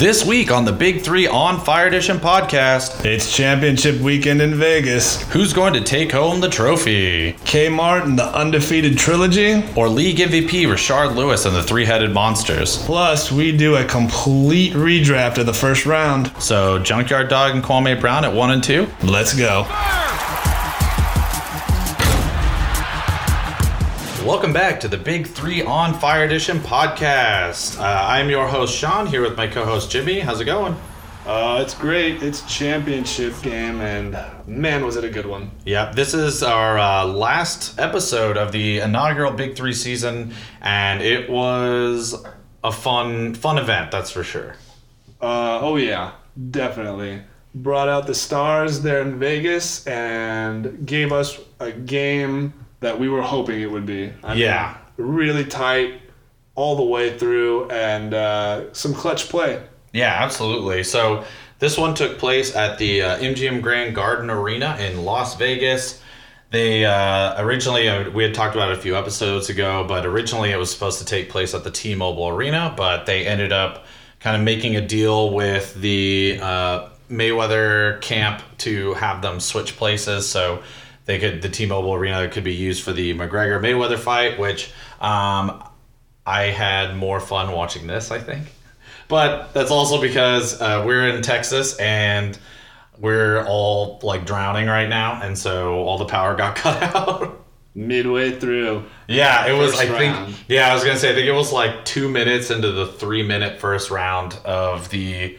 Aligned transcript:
This 0.00 0.24
week 0.24 0.50
on 0.50 0.64
the 0.64 0.72
Big 0.72 1.02
Three 1.02 1.26
on 1.28 1.60
Fire 1.60 1.86
Edition 1.86 2.16
podcast, 2.16 3.04
It's 3.04 3.36
championship 3.36 4.00
weekend 4.00 4.40
in 4.40 4.54
Vegas. 4.54 5.22
who's 5.30 5.52
going 5.52 5.74
to 5.74 5.82
take 5.82 6.10
home 6.10 6.40
the 6.40 6.48
trophy? 6.48 7.34
Kmart 7.44 8.04
and 8.04 8.18
the 8.18 8.24
undefeated 8.24 8.96
trilogy. 8.96 9.62
Or 9.76 9.90
league 9.90 10.16
MVP 10.16 10.64
Rashard 10.66 11.14
Lewis 11.14 11.44
and 11.44 11.54
the 11.54 11.62
Three 11.62 11.84
Headed 11.84 12.14
Monsters? 12.14 12.78
Plus, 12.78 13.30
we 13.30 13.54
do 13.54 13.76
a 13.76 13.84
complete 13.84 14.72
redraft 14.72 15.36
of 15.36 15.44
the 15.44 15.52
first 15.52 15.84
round. 15.84 16.32
So, 16.38 16.78
Junkyard 16.78 17.28
Dog 17.28 17.54
and 17.54 17.62
Kwame 17.62 18.00
Brown 18.00 18.24
at 18.24 18.32
one 18.32 18.52
and 18.52 18.64
two. 18.64 18.88
Let's 19.02 19.34
go. 19.36 19.66
Welcome 24.24 24.52
back 24.52 24.80
to 24.80 24.88
the 24.88 24.98
Big 24.98 25.26
Three 25.26 25.62
on 25.62 25.94
Fire 25.94 26.24
Edition 26.24 26.58
podcast. 26.58 27.80
Uh, 27.80 27.82
I'm 27.82 28.28
your 28.28 28.46
host 28.46 28.76
Sean 28.76 29.06
here 29.06 29.22
with 29.22 29.34
my 29.34 29.46
co-host 29.46 29.90
Jimmy. 29.90 30.20
How's 30.20 30.42
it 30.42 30.44
going? 30.44 30.76
Uh, 31.26 31.60
it's 31.62 31.72
great. 31.72 32.22
It's 32.22 32.42
championship 32.42 33.32
game, 33.40 33.80
and 33.80 34.18
man, 34.46 34.84
was 34.84 34.96
it 34.96 35.04
a 35.04 35.08
good 35.08 35.24
one. 35.24 35.50
Yep, 35.64 35.94
this 35.94 36.12
is 36.12 36.42
our 36.42 36.78
uh, 36.78 37.06
last 37.06 37.80
episode 37.80 38.36
of 38.36 38.52
the 38.52 38.80
inaugural 38.80 39.32
Big 39.32 39.56
Three 39.56 39.72
season, 39.72 40.34
and 40.60 41.00
it 41.00 41.30
was 41.30 42.14
a 42.62 42.70
fun, 42.70 43.34
fun 43.34 43.56
event. 43.56 43.90
That's 43.90 44.10
for 44.10 44.22
sure. 44.22 44.54
Uh, 45.20 45.60
oh 45.62 45.76
yeah, 45.76 46.12
definitely. 46.50 47.22
Brought 47.54 47.88
out 47.88 48.06
the 48.06 48.14
stars 48.14 48.82
there 48.82 49.00
in 49.00 49.18
Vegas 49.18 49.86
and 49.86 50.86
gave 50.86 51.10
us 51.10 51.40
a 51.58 51.72
game 51.72 52.52
that 52.80 52.98
we 52.98 53.08
were 53.08 53.22
hoping 53.22 53.60
it 53.60 53.70
would 53.70 53.86
be. 53.86 54.12
I 54.24 54.34
Yeah. 54.34 54.74
mean, 54.98 55.08
really 55.08 55.44
tight 55.44 56.00
all 56.54 56.76
the 56.76 56.84
way 56.84 57.16
through, 57.16 57.70
and 57.70 58.12
uh, 58.12 58.72
some 58.72 58.92
clutch 58.94 59.28
play. 59.28 59.60
Yeah, 59.92 60.16
absolutely. 60.20 60.82
So 60.84 61.24
this 61.58 61.76
one 61.78 61.94
took 61.94 62.18
place 62.18 62.54
at 62.54 62.78
the 62.78 63.02
uh, 63.02 63.18
MGM 63.18 63.60
Grand 63.62 63.94
Garden 63.94 64.30
Arena 64.30 64.76
in 64.80 65.04
Las 65.04 65.36
Vegas. 65.36 66.00
They 66.50 66.84
uh, 66.84 67.40
originally 67.42 67.88
uh, 67.88 68.10
we 68.10 68.24
had 68.24 68.34
talked 68.34 68.56
about 68.56 68.72
it 68.72 68.78
a 68.78 68.80
few 68.80 68.96
episodes 68.96 69.48
ago, 69.50 69.84
but 69.86 70.04
originally 70.04 70.50
it 70.50 70.56
was 70.58 70.70
supposed 70.70 70.98
to 70.98 71.04
take 71.04 71.28
place 71.30 71.54
at 71.54 71.62
the 71.64 71.70
T-Mobile 71.70 72.28
Arena, 72.28 72.74
but 72.76 73.06
they 73.06 73.26
ended 73.26 73.52
up 73.52 73.86
kind 74.18 74.36
of 74.36 74.42
making 74.42 74.74
a 74.76 74.80
deal 74.86 75.32
with 75.32 75.74
the 75.80 76.38
uh, 76.42 76.88
Mayweather 77.10 78.00
camp 78.00 78.42
to 78.58 78.94
have 78.94 79.22
them 79.22 79.38
switch 79.40 79.76
places, 79.76 80.28
so 80.28 80.62
they 81.10 81.18
could 81.18 81.42
the 81.42 81.48
T-Mobile 81.48 81.92
Arena 81.94 82.28
could 82.28 82.44
be 82.44 82.54
used 82.54 82.84
for 82.84 82.92
the 82.92 83.12
McGregor 83.14 83.60
Mayweather 83.60 83.98
fight, 83.98 84.38
which 84.38 84.70
um, 85.00 85.60
I 86.24 86.42
had 86.44 86.96
more 86.96 87.18
fun 87.18 87.50
watching 87.50 87.88
this, 87.88 88.12
I 88.12 88.20
think. 88.20 88.46
But 89.08 89.52
that's 89.52 89.72
also 89.72 90.00
because 90.00 90.60
uh, 90.60 90.84
we're 90.86 91.08
in 91.08 91.20
Texas 91.22 91.76
and 91.78 92.38
we're 93.00 93.44
all 93.44 93.98
like 94.04 94.24
drowning 94.24 94.68
right 94.68 94.88
now, 94.88 95.20
and 95.20 95.36
so 95.36 95.82
all 95.82 95.98
the 95.98 96.04
power 96.04 96.36
got 96.36 96.54
cut 96.64 96.80
out. 96.94 97.44
Midway 97.74 98.38
through, 98.38 98.84
yeah, 99.08 99.46
it 99.46 99.52
was. 99.52 99.74
I 99.74 99.86
First 99.86 99.98
think. 99.98 100.16
round. 100.16 100.34
Yeah, 100.48 100.70
I 100.70 100.74
was 100.74 100.84
gonna 100.84 100.98
say. 100.98 101.10
I 101.10 101.14
think 101.14 101.28
it 101.28 101.32
was 101.32 101.52
like 101.52 101.84
two 101.84 102.08
minutes 102.08 102.50
into 102.50 102.70
the 102.72 102.86
three-minute 102.86 103.60
first 103.60 103.90
round 103.90 104.34
of 104.44 104.90
the 104.90 105.38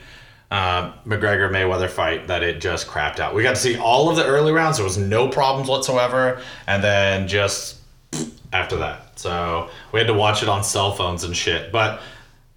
uh, 0.52 0.92
McGregor 1.06 1.50
Mayweather 1.50 1.90
fight 1.90 2.28
that 2.28 2.44
it 2.44 2.60
just 2.60 2.88
crapped 2.88 3.20
out. 3.20 3.34
We 3.34 3.42
got 3.42 3.56
to 3.56 3.62
see 3.62 3.78
all 3.78 4.10
of 4.10 4.18
the 4.18 4.26
early 4.26 4.52
rounds. 4.52 4.78
There 4.78 4.84
was 4.84 4.98
no 4.98 5.30
problems 5.30 5.70
whatsoever, 5.70 6.42
and 6.68 6.84
then 6.84 7.28
just 7.28 7.78
after 8.54 8.78
that. 8.78 9.18
So 9.18 9.70
we 9.94 10.00
had 10.00 10.08
to 10.08 10.14
watch 10.14 10.44
it 10.44 10.50
on 10.50 10.64
cell 10.64 10.92
phones 10.92 11.24
and 11.24 11.36
shit. 11.36 11.72
But 11.72 12.02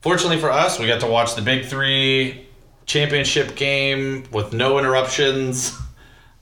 fortunately 0.01 0.39
for 0.39 0.51
us, 0.51 0.79
we 0.79 0.89
got 0.89 1.01
to 1.01 1.07
watch 1.07 1.37
the 1.37 1.43
Big 1.43 1.67
Three 1.67 2.47
championship 2.85 3.55
game 3.55 4.25
with 4.33 4.53
no 4.53 4.79
interruptions. 4.79 5.79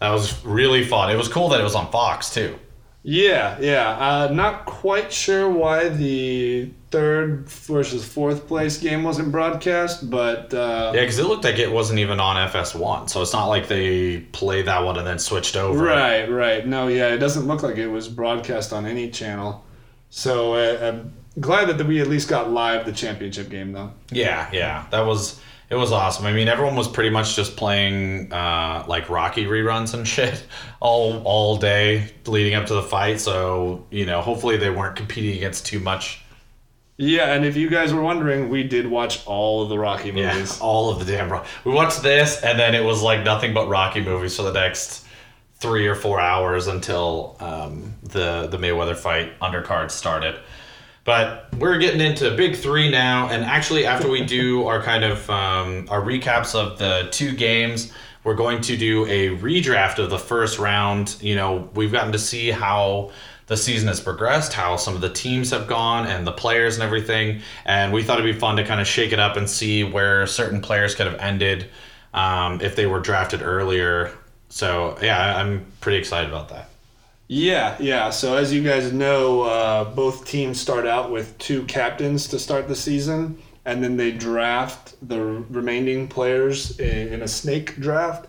That 0.00 0.10
was 0.10 0.44
really 0.44 0.84
fun. 0.84 1.12
It 1.12 1.16
was 1.16 1.28
cool 1.28 1.50
that 1.50 1.60
it 1.60 1.62
was 1.62 1.76
on 1.76 1.88
Fox 1.92 2.34
too. 2.34 2.58
Yeah, 3.04 3.56
yeah. 3.60 3.90
Uh, 3.90 4.32
not 4.32 4.66
quite 4.66 5.12
sure 5.12 5.48
why 5.48 5.90
the 5.90 6.72
third 6.92 7.48
versus 7.48 8.04
fourth 8.06 8.46
place 8.46 8.78
game 8.78 9.02
wasn't 9.02 9.32
broadcast, 9.32 10.08
but 10.08 10.54
uh, 10.54 10.92
Yeah, 10.94 11.00
because 11.00 11.18
it 11.18 11.24
looked 11.24 11.44
like 11.44 11.58
it 11.58 11.72
wasn't 11.72 11.98
even 11.98 12.20
on 12.20 12.36
FS1, 12.50 13.10
so 13.10 13.22
it's 13.22 13.32
not 13.32 13.46
like 13.46 13.66
they 13.66 14.20
played 14.20 14.66
that 14.66 14.84
one 14.84 14.96
and 14.98 15.06
then 15.06 15.18
switched 15.18 15.56
over. 15.56 15.82
right, 15.82 16.30
right. 16.30 16.66
No, 16.66 16.86
yeah, 16.88 17.08
it 17.08 17.18
doesn't 17.18 17.46
look 17.46 17.62
like 17.62 17.76
it 17.76 17.88
was 17.88 18.08
broadcast 18.08 18.72
on 18.72 18.86
any 18.86 19.10
channel. 19.10 19.64
So 20.10 20.54
uh, 20.54 20.92
I'm 20.92 21.12
glad 21.40 21.66
that 21.76 21.86
we 21.86 22.00
at 22.00 22.06
least 22.06 22.28
got 22.28 22.50
live 22.50 22.84
the 22.84 22.92
championship 22.92 23.48
game, 23.48 23.72
though. 23.72 23.92
Yeah, 24.10 24.48
yeah, 24.52 24.86
that 24.90 25.06
was 25.06 25.40
it 25.72 25.76
was 25.76 25.90
awesome. 25.90 26.26
I 26.26 26.34
mean, 26.34 26.48
everyone 26.48 26.76
was 26.76 26.86
pretty 26.86 27.08
much 27.08 27.34
just 27.34 27.56
playing 27.56 28.30
uh, 28.30 28.84
like 28.86 29.08
Rocky 29.08 29.46
reruns 29.46 29.94
and 29.94 30.06
shit 30.16 30.44
all 30.80 31.22
all 31.24 31.56
day 31.56 32.12
leading 32.26 32.52
up 32.54 32.66
to 32.66 32.74
the 32.74 32.82
fight. 32.82 33.20
So 33.20 33.86
you 33.90 34.04
know, 34.04 34.20
hopefully 34.20 34.58
they 34.58 34.68
weren't 34.68 34.96
competing 34.96 35.38
against 35.38 35.64
too 35.64 35.80
much. 35.80 36.21
Yeah, 36.98 37.32
and 37.34 37.44
if 37.44 37.56
you 37.56 37.68
guys 37.70 37.92
were 37.92 38.02
wondering, 38.02 38.48
we 38.48 38.62
did 38.64 38.86
watch 38.86 39.26
all 39.26 39.62
of 39.62 39.68
the 39.70 39.78
Rocky 39.78 40.12
movies. 40.12 40.58
Yeah, 40.58 40.64
all 40.64 40.90
of 40.90 40.98
the 41.04 41.10
damn. 41.10 41.30
Ro- 41.32 41.42
We 41.64 41.72
watched 41.72 42.02
this, 42.02 42.42
and 42.42 42.58
then 42.58 42.74
it 42.74 42.84
was 42.84 43.02
like 43.02 43.24
nothing 43.24 43.54
but 43.54 43.68
Rocky 43.68 44.00
movies 44.02 44.36
for 44.36 44.42
the 44.42 44.52
next 44.52 45.04
three 45.56 45.86
or 45.86 45.94
four 45.94 46.20
hours 46.20 46.66
until 46.66 47.36
um, 47.40 47.94
the 48.02 48.46
the 48.48 48.58
Mayweather 48.58 48.96
fight 48.96 49.38
undercard 49.40 49.90
started. 49.90 50.38
But 51.04 51.48
we're 51.58 51.78
getting 51.78 52.00
into 52.00 52.36
big 52.36 52.56
three 52.56 52.88
now, 52.90 53.28
and 53.30 53.42
actually, 53.42 53.86
after 53.86 54.08
we 54.08 54.24
do 54.24 54.66
our 54.66 54.82
kind 54.82 55.02
of 55.02 55.28
um, 55.30 55.86
our 55.90 56.02
recaps 56.02 56.54
of 56.54 56.78
the 56.78 57.08
two 57.10 57.32
games, 57.34 57.90
we're 58.22 58.34
going 58.36 58.60
to 58.62 58.76
do 58.76 59.06
a 59.06 59.30
redraft 59.38 59.98
of 59.98 60.10
the 60.10 60.18
first 60.18 60.58
round. 60.58 61.16
You 61.20 61.34
know, 61.36 61.68
we've 61.74 61.90
gotten 61.90 62.12
to 62.12 62.18
see 62.18 62.50
how 62.50 63.10
the 63.46 63.56
season 63.56 63.88
has 63.88 64.00
progressed, 64.00 64.52
how 64.52 64.76
some 64.76 64.94
of 64.94 65.00
the 65.00 65.10
teams 65.10 65.50
have 65.50 65.66
gone, 65.66 66.06
and 66.06 66.26
the 66.26 66.32
players 66.32 66.74
and 66.74 66.82
everything. 66.82 67.40
And 67.64 67.92
we 67.92 68.02
thought 68.02 68.18
it'd 68.18 68.32
be 68.32 68.38
fun 68.38 68.56
to 68.56 68.64
kind 68.64 68.80
of 68.80 68.86
shake 68.86 69.12
it 69.12 69.18
up 69.18 69.36
and 69.36 69.48
see 69.48 69.84
where 69.84 70.26
certain 70.26 70.60
players 70.60 70.94
could 70.94 71.06
have 71.06 71.18
ended 71.18 71.68
um, 72.14 72.60
if 72.60 72.76
they 72.76 72.86
were 72.86 73.00
drafted 73.00 73.42
earlier. 73.42 74.12
So 74.48 74.98
yeah, 75.02 75.36
I'm 75.36 75.66
pretty 75.80 75.98
excited 75.98 76.30
about 76.30 76.48
that. 76.50 76.68
Yeah, 77.28 77.76
yeah. 77.80 78.10
So 78.10 78.36
as 78.36 78.52
you 78.52 78.62
guys 78.62 78.92
know, 78.92 79.42
uh, 79.42 79.84
both 79.84 80.26
teams 80.26 80.60
start 80.60 80.86
out 80.86 81.10
with 81.10 81.36
two 81.38 81.64
captains 81.64 82.28
to 82.28 82.38
start 82.38 82.68
the 82.68 82.76
season, 82.76 83.38
and 83.64 83.82
then 83.82 83.96
they 83.96 84.12
draft 84.12 84.94
the 85.08 85.20
remaining 85.20 86.08
players 86.08 86.78
in, 86.78 87.08
in 87.08 87.22
a 87.22 87.28
snake 87.28 87.76
draft. 87.80 88.26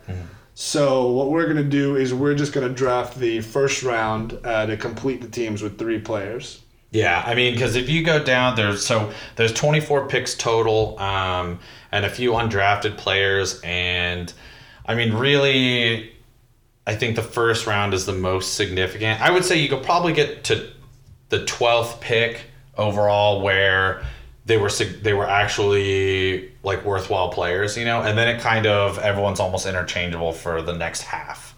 So 0.65 1.07
what 1.07 1.29
we're 1.29 1.45
gonna 1.45 1.61
do 1.61 1.97
is 1.97 2.13
we're 2.13 2.35
just 2.35 2.53
gonna 2.53 2.69
draft 2.69 3.19
the 3.19 3.41
first 3.41 3.83
round 3.83 4.39
uh, 4.45 4.65
to 4.65 4.77
complete 4.77 5.19
the 5.19 5.27
teams 5.27 5.61
with 5.61 5.77
three 5.77 5.99
players. 5.99 6.61
Yeah, 6.89 7.21
I 7.25 7.35
mean, 7.35 7.53
because 7.53 7.75
if 7.75 7.89
you 7.89 8.01
go 8.01 8.23
down 8.23 8.55
there's 8.55 8.85
so 8.85 9.11
there's 9.35 9.51
24 9.51 10.07
picks 10.07 10.35
total, 10.35 10.97
um, 10.99 11.59
and 11.91 12.05
a 12.05 12.09
few 12.09 12.31
undrafted 12.31 12.95
players, 12.95 13.59
and 13.61 14.33
I 14.85 14.95
mean, 14.95 15.11
really, 15.11 16.13
I 16.87 16.95
think 16.95 17.17
the 17.17 17.23
first 17.23 17.67
round 17.67 17.93
is 17.93 18.05
the 18.05 18.13
most 18.13 18.53
significant. 18.53 19.19
I 19.19 19.31
would 19.31 19.43
say 19.43 19.59
you 19.59 19.67
could 19.67 19.83
probably 19.83 20.13
get 20.13 20.45
to 20.45 20.69
the 21.27 21.39
12th 21.39 21.99
pick 21.99 22.39
overall, 22.77 23.41
where 23.41 24.05
they 24.45 24.55
were 24.55 24.69
they 24.69 25.13
were 25.13 25.27
actually 25.27 26.52
like 26.63 26.83
worthwhile 26.85 27.29
players, 27.29 27.77
you 27.77 27.85
know, 27.85 28.01
and 28.01 28.17
then 28.17 28.27
it 28.27 28.41
kind 28.41 28.65
of 28.65 28.97
everyone's 28.99 29.39
almost 29.39 29.65
interchangeable 29.65 30.31
for 30.33 30.61
the 30.61 30.73
next 30.73 31.01
half. 31.01 31.55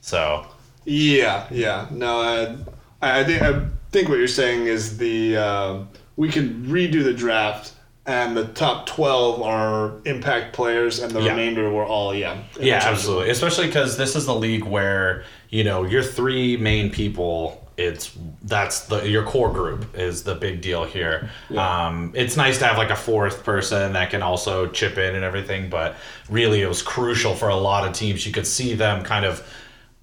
So 0.00 0.46
Yeah, 0.84 1.46
yeah. 1.50 1.86
No, 1.90 2.20
uh, 2.20 2.56
I, 3.00 3.20
I 3.20 3.24
think 3.24 3.42
I 3.42 3.66
think 3.90 4.08
what 4.08 4.18
you're 4.18 4.28
saying 4.28 4.66
is 4.66 4.98
the 4.98 5.36
uh, 5.36 5.78
we 6.16 6.28
can 6.28 6.66
redo 6.66 7.02
the 7.02 7.14
draft, 7.14 7.72
and 8.04 8.36
the 8.36 8.46
top 8.48 8.86
twelve 8.86 9.40
are 9.42 9.94
impact 10.04 10.52
players, 10.54 10.98
and 10.98 11.12
the 11.12 11.20
Yeah. 11.22 11.30
remainder 11.30 11.70
were 11.70 11.84
all 11.86 12.14
yeah. 12.14 12.42
Yeah, 12.60 12.80
absolutely. 12.82 13.30
Especially 13.30 13.66
because 13.68 13.96
this 13.96 14.14
is 14.16 14.26
the 14.26 14.34
league 14.34 14.64
where 14.64 15.24
you 15.50 15.64
know 15.64 15.84
your 15.84 16.02
three 16.02 16.56
main 16.56 16.90
people. 16.90 17.58
It's 17.76 18.16
that's 18.42 18.86
the 18.86 19.08
your 19.08 19.24
core 19.24 19.52
group 19.52 19.96
is 19.96 20.22
the 20.22 20.34
big 20.34 20.60
deal 20.60 20.84
here. 20.84 21.30
Um, 21.56 22.12
it's 22.14 22.36
nice 22.36 22.58
to 22.58 22.66
have 22.66 22.76
like 22.76 22.90
a 22.90 22.96
fourth 22.96 23.44
person 23.44 23.94
that 23.94 24.10
can 24.10 24.22
also 24.22 24.68
chip 24.68 24.98
in 24.98 25.14
and 25.14 25.24
everything, 25.24 25.70
but 25.70 25.96
really 26.28 26.62
it 26.62 26.68
was 26.68 26.82
crucial 26.82 27.34
for 27.34 27.48
a 27.48 27.56
lot 27.56 27.86
of 27.86 27.94
teams. 27.94 28.26
You 28.26 28.32
could 28.32 28.46
see 28.46 28.74
them 28.74 29.04
kind 29.04 29.24
of, 29.24 29.46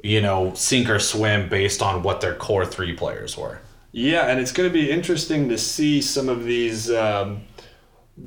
you 0.01 0.21
know, 0.21 0.53
sink 0.55 0.89
or 0.89 0.99
swim 0.99 1.47
based 1.49 1.81
on 1.81 2.03
what 2.03 2.21
their 2.21 2.35
core 2.35 2.65
three 2.65 2.93
players 2.93 3.37
were. 3.37 3.59
Yeah, 3.91 4.27
and 4.27 4.39
it's 4.39 4.51
going 4.51 4.69
to 4.69 4.73
be 4.73 4.89
interesting 4.91 5.49
to 5.49 5.57
see 5.57 6.01
some 6.01 6.29
of 6.29 6.43
these 6.43 6.91
um, 6.91 7.41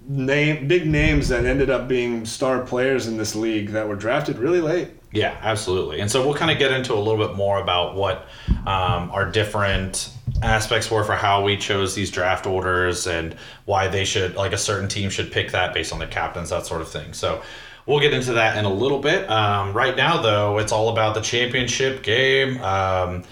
name 0.09 0.67
big 0.67 0.87
names 0.87 1.29
that 1.29 1.45
ended 1.45 1.71
up 1.71 1.89
being 1.89 2.25
star 2.25 2.65
players 2.65 3.07
in 3.07 3.17
this 3.17 3.35
league 3.35 3.71
that 3.71 3.87
were 3.87 3.97
drafted 3.97 4.39
really 4.39 4.61
late. 4.61 4.91
Yeah, 5.13 5.37
absolutely. 5.43 6.01
And 6.01 6.11
so 6.11 6.25
we'll 6.25 6.35
kind 6.35 6.51
of 6.51 6.59
get 6.59 6.73
into 6.73 6.95
a 6.95 6.97
little 6.97 7.25
bit 7.25 7.37
more 7.37 7.61
about 7.61 7.95
what 7.95 8.27
um, 8.67 9.11
our 9.11 9.31
different 9.31 10.11
aspects 10.43 10.91
were 10.91 11.05
for 11.05 11.15
how 11.15 11.45
we 11.45 11.57
chose 11.57 11.95
these 11.95 12.11
draft 12.11 12.47
orders 12.47 13.07
and 13.07 13.37
why 13.67 13.89
they 13.89 14.05
should 14.05 14.35
like 14.37 14.53
a 14.53 14.59
certain 14.59 14.89
team 14.89 15.11
should 15.11 15.31
pick 15.31 15.53
that 15.53 15.75
based 15.75 15.93
on 15.93 15.99
the 15.99 16.07
captains, 16.07 16.49
that 16.49 16.65
sort 16.65 16.81
of 16.81 16.89
thing. 16.89 17.13
So 17.13 17.43
we'll 17.85 18.01
get 18.01 18.15
into 18.15 18.33
that 18.33 18.57
in 18.57 18.65
a 18.65 18.73
little 18.73 19.01
bit. 19.01 19.29
Um, 19.29 19.75
right 19.75 19.95
now, 19.95 20.23
though, 20.23 20.59
it's 20.59 20.73
all 20.73 20.89
about 20.89 21.15
the 21.15 21.21
championship 21.21 22.03
game. 22.03 22.61
Um, 22.63 23.25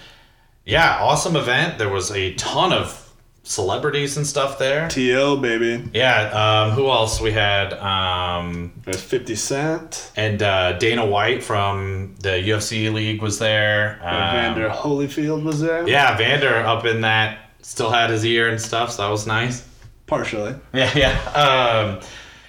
yeah, 0.65 0.99
awesome 0.99 1.35
event. 1.35 1.79
There 1.79 1.89
was 1.89 2.11
a 2.11 2.35
ton 2.35 2.71
of 2.71 3.00
celebrities 3.43 4.17
and 4.17 4.25
stuff 4.25 4.59
there. 4.59 4.87
To 4.89 5.37
baby. 5.37 5.89
Yeah. 5.93 6.65
Um, 6.65 6.71
who 6.71 6.89
else? 6.89 7.19
We 7.19 7.31
had 7.31 7.73
um, 7.73 8.71
There's 8.85 9.01
50 9.01 9.35
Cent. 9.35 10.11
and 10.15 10.41
uh, 10.41 10.73
Dana 10.73 11.05
White 11.05 11.43
from 11.43 12.15
the 12.19 12.29
UFC 12.29 12.91
league 12.93 13.21
was 13.21 13.39
there. 13.39 13.99
Um, 14.03 14.31
Vander 14.35 14.69
Holyfield 14.69 15.43
was 15.43 15.59
there. 15.59 15.87
Yeah, 15.87 16.15
Vander 16.17 16.55
up 16.57 16.85
in 16.85 17.01
that 17.01 17.39
still 17.61 17.89
had 17.91 18.09
his 18.09 18.25
ear 18.25 18.49
and 18.49 18.59
stuff, 18.59 18.91
so 18.91 19.03
that 19.03 19.09
was 19.09 19.27
nice. 19.27 19.67
Partially. 20.07 20.55
Yeah, 20.73 20.91
yeah. 20.95 21.19
Um, 21.33 21.99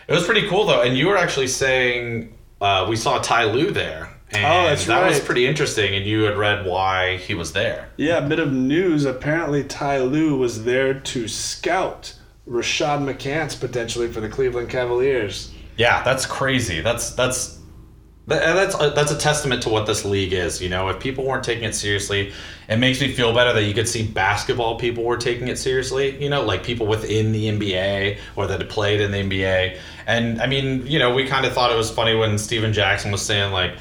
it 0.08 0.12
was 0.12 0.24
pretty 0.24 0.48
cool 0.48 0.66
though, 0.66 0.82
and 0.82 0.96
you 0.96 1.08
were 1.08 1.16
actually 1.16 1.46
saying 1.48 2.36
uh, 2.60 2.86
we 2.88 2.96
saw 2.96 3.18
Ty 3.18 3.44
Lue 3.44 3.70
there. 3.70 4.08
And 4.34 4.46
Oh, 4.46 4.68
that's 4.68 4.86
that 4.86 5.06
was 5.06 5.20
pretty 5.20 5.46
interesting, 5.46 5.94
and 5.94 6.06
you 6.06 6.22
had 6.22 6.36
read 6.36 6.64
why 6.64 7.18
he 7.18 7.34
was 7.34 7.52
there. 7.52 7.88
Yeah, 7.96 8.24
a 8.24 8.28
bit 8.28 8.38
of 8.38 8.52
news. 8.52 9.04
Apparently, 9.04 9.62
Ty 9.62 10.00
Lue 10.00 10.36
was 10.36 10.64
there 10.64 10.94
to 10.94 11.28
scout 11.28 12.14
Rashad 12.48 13.04
McCants 13.04 13.58
potentially 13.58 14.10
for 14.10 14.20
the 14.20 14.28
Cleveland 14.28 14.68
Cavaliers. 14.70 15.52
Yeah, 15.76 16.02
that's 16.02 16.26
crazy. 16.26 16.80
That's 16.80 17.10
that's 17.10 17.58
and 18.28 18.56
that's 18.56 18.74
uh, 18.74 18.90
that's 18.90 19.10
a 19.10 19.18
testament 19.18 19.62
to 19.64 19.68
what 19.68 19.86
this 19.86 20.04
league 20.04 20.32
is. 20.32 20.62
You 20.62 20.68
know, 20.68 20.88
if 20.88 21.00
people 21.00 21.24
weren't 21.24 21.44
taking 21.44 21.64
it 21.64 21.74
seriously, 21.74 22.32
it 22.68 22.76
makes 22.76 23.00
me 23.00 23.12
feel 23.12 23.34
better 23.34 23.52
that 23.52 23.64
you 23.64 23.74
could 23.74 23.88
see 23.88 24.06
basketball 24.06 24.78
people 24.78 25.04
were 25.04 25.16
taking 25.16 25.48
it 25.48 25.58
seriously. 25.58 26.22
You 26.22 26.30
know, 26.30 26.42
like 26.42 26.62
people 26.62 26.86
within 26.86 27.32
the 27.32 27.46
NBA 27.48 28.18
or 28.36 28.46
that 28.46 28.60
had 28.60 28.70
played 28.70 29.00
in 29.00 29.10
the 29.10 29.18
NBA. 29.18 29.78
And 30.06 30.40
I 30.40 30.46
mean, 30.46 30.86
you 30.86 30.98
know, 30.98 31.14
we 31.14 31.26
kind 31.26 31.44
of 31.46 31.52
thought 31.52 31.72
it 31.72 31.76
was 31.76 31.90
funny 31.90 32.14
when 32.14 32.38
Stephen 32.38 32.72
Jackson 32.72 33.10
was 33.10 33.22
saying 33.22 33.52
like. 33.52 33.74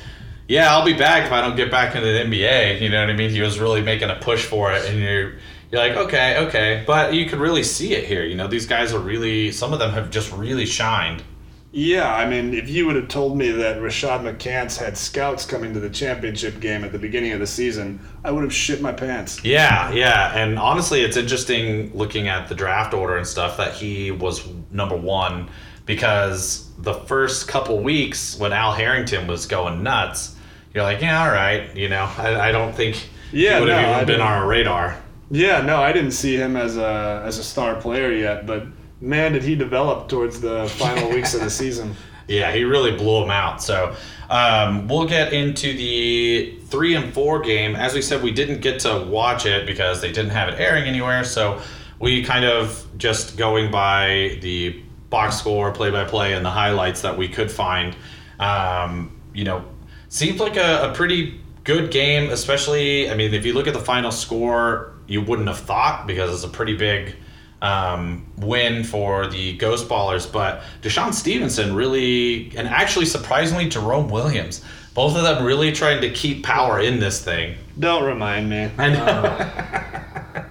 Yeah, 0.51 0.75
I'll 0.75 0.83
be 0.83 0.91
back 0.91 1.27
if 1.27 1.31
I 1.31 1.39
don't 1.39 1.55
get 1.55 1.71
back 1.71 1.95
into 1.95 2.11
the 2.11 2.19
NBA. 2.19 2.81
You 2.81 2.89
know 2.89 2.99
what 2.99 3.09
I 3.09 3.13
mean? 3.13 3.29
He 3.29 3.39
was 3.39 3.57
really 3.57 3.81
making 3.81 4.09
a 4.09 4.15
push 4.15 4.45
for 4.45 4.73
it, 4.73 4.85
and 4.85 4.99
you're 4.99 5.35
you're 5.71 5.81
like, 5.81 5.95
okay, 5.95 6.45
okay, 6.45 6.83
but 6.85 7.13
you 7.13 7.25
could 7.25 7.39
really 7.39 7.63
see 7.63 7.93
it 7.93 8.03
here. 8.03 8.25
You 8.25 8.35
know, 8.35 8.47
these 8.47 8.65
guys 8.65 8.93
are 8.93 8.99
really. 8.99 9.53
Some 9.53 9.71
of 9.71 9.79
them 9.79 9.91
have 9.91 10.09
just 10.09 10.29
really 10.33 10.65
shined. 10.65 11.23
Yeah, 11.71 12.13
I 12.13 12.27
mean, 12.29 12.53
if 12.53 12.69
you 12.69 12.85
would 12.85 12.97
have 12.97 13.07
told 13.07 13.37
me 13.37 13.49
that 13.49 13.77
Rashad 13.77 14.23
McCants 14.23 14.77
had 14.77 14.97
scouts 14.97 15.45
coming 15.45 15.73
to 15.73 15.79
the 15.79 15.89
championship 15.89 16.59
game 16.59 16.83
at 16.83 16.91
the 16.91 16.99
beginning 16.99 17.31
of 17.31 17.39
the 17.39 17.47
season, 17.47 18.01
I 18.25 18.31
would 18.31 18.43
have 18.43 18.53
shit 18.53 18.81
my 18.81 18.91
pants. 18.91 19.41
Yeah, 19.45 19.89
yeah, 19.93 20.37
and 20.37 20.59
honestly, 20.59 20.99
it's 20.99 21.15
interesting 21.15 21.95
looking 21.95 22.27
at 22.27 22.49
the 22.49 22.55
draft 22.55 22.93
order 22.93 23.15
and 23.15 23.25
stuff 23.25 23.55
that 23.55 23.73
he 23.73 24.11
was 24.11 24.45
number 24.69 24.97
one 24.97 25.49
because 25.85 26.69
the 26.79 26.93
first 26.93 27.47
couple 27.47 27.79
weeks 27.79 28.37
when 28.37 28.51
Al 28.51 28.73
Harrington 28.73 29.27
was 29.27 29.45
going 29.45 29.81
nuts, 29.81 30.35
you're 30.73 30.83
like, 30.83 31.01
yeah, 31.01 31.23
all 31.25 31.31
right, 31.31 31.75
you 31.75 31.89
know, 31.89 32.09
I, 32.17 32.49
I 32.49 32.51
don't 32.51 32.73
think 32.73 32.95
Yeah, 33.31 33.55
he 33.55 33.59
would 33.61 33.69
have 33.69 33.81
no, 33.81 33.87
I 33.89 33.95
even 33.95 33.99
been 33.99 34.07
didn't- 34.17 34.21
on 34.21 34.33
our 34.41 34.47
radar. 34.47 34.97
Yeah, 35.33 35.61
no, 35.61 35.81
I 35.81 35.93
didn't 35.93 36.11
see 36.11 36.35
him 36.35 36.57
as 36.57 36.75
a 36.77 37.23
as 37.25 37.37
a 37.37 37.43
star 37.43 37.75
player 37.75 38.11
yet, 38.11 38.45
but 38.45 38.65
man, 38.99 39.31
did 39.31 39.43
he 39.43 39.55
develop 39.55 40.09
towards 40.09 40.41
the 40.41 40.67
final 40.77 41.09
weeks 41.15 41.33
of 41.33 41.39
the 41.41 41.49
season. 41.49 41.95
Yeah, 42.27 42.51
he 42.51 42.65
really 42.65 42.91
blew 42.97 43.23
him 43.23 43.31
out. 43.31 43.61
So 43.63 43.95
um, 44.29 44.87
we'll 44.89 45.07
get 45.07 45.31
into 45.33 45.73
the 45.73 46.57
three 46.67 46.95
and 46.95 47.13
four 47.13 47.39
game. 47.41 47.75
As 47.77 47.93
we 47.93 48.01
said, 48.01 48.21
we 48.21 48.31
didn't 48.31 48.59
get 48.61 48.79
to 48.81 49.05
watch 49.09 49.45
it 49.45 49.65
because 49.65 50.01
they 50.01 50.11
didn't 50.11 50.31
have 50.31 50.49
it 50.49 50.59
airing 50.59 50.83
anywhere. 50.85 51.23
So 51.23 51.61
we 51.99 52.23
kind 52.23 52.43
of 52.45 52.85
just 52.97 53.37
going 53.37 53.71
by 53.71 54.37
the 54.41 54.81
box 55.09 55.37
score, 55.37 55.71
play 55.71 55.91
by 55.91 56.03
play, 56.05 56.33
and 56.33 56.45
the 56.45 56.49
highlights 56.51 57.01
that 57.03 57.17
we 57.17 57.27
could 57.29 57.49
find. 57.51 57.95
Um, 58.39 59.11
you 59.33 59.43
know, 59.45 59.63
seems 60.11 60.39
like 60.39 60.57
a, 60.57 60.91
a 60.91 60.93
pretty 60.93 61.39
good 61.63 61.89
game, 61.89 62.29
especially. 62.29 63.09
I 63.09 63.15
mean, 63.15 63.33
if 63.33 63.45
you 63.45 63.53
look 63.53 63.65
at 63.65 63.73
the 63.73 63.79
final 63.79 64.11
score, 64.11 64.93
you 65.07 65.21
wouldn't 65.21 65.47
have 65.47 65.59
thought 65.59 66.05
because 66.05 66.31
it's 66.33 66.43
a 66.43 66.55
pretty 66.55 66.75
big 66.75 67.15
um, 67.61 68.27
win 68.37 68.83
for 68.83 69.27
the 69.27 69.57
Ghost 69.57 69.87
Ballers. 69.87 70.31
But 70.31 70.63
DeShawn 70.81 71.13
Stevenson 71.13 71.73
really, 71.73 72.55
and 72.55 72.67
actually 72.67 73.05
surprisingly, 73.05 73.69
Jerome 73.69 74.09
Williams, 74.09 74.63
both 74.93 75.15
of 75.15 75.23
them 75.23 75.43
really 75.43 75.71
trying 75.71 76.01
to 76.01 76.11
keep 76.11 76.43
power 76.43 76.79
in 76.79 76.99
this 76.99 77.23
thing. 77.23 77.55
Don't 77.79 78.03
remind 78.03 78.49
me. 78.49 78.69
I 78.77 78.89
know. 78.89 80.45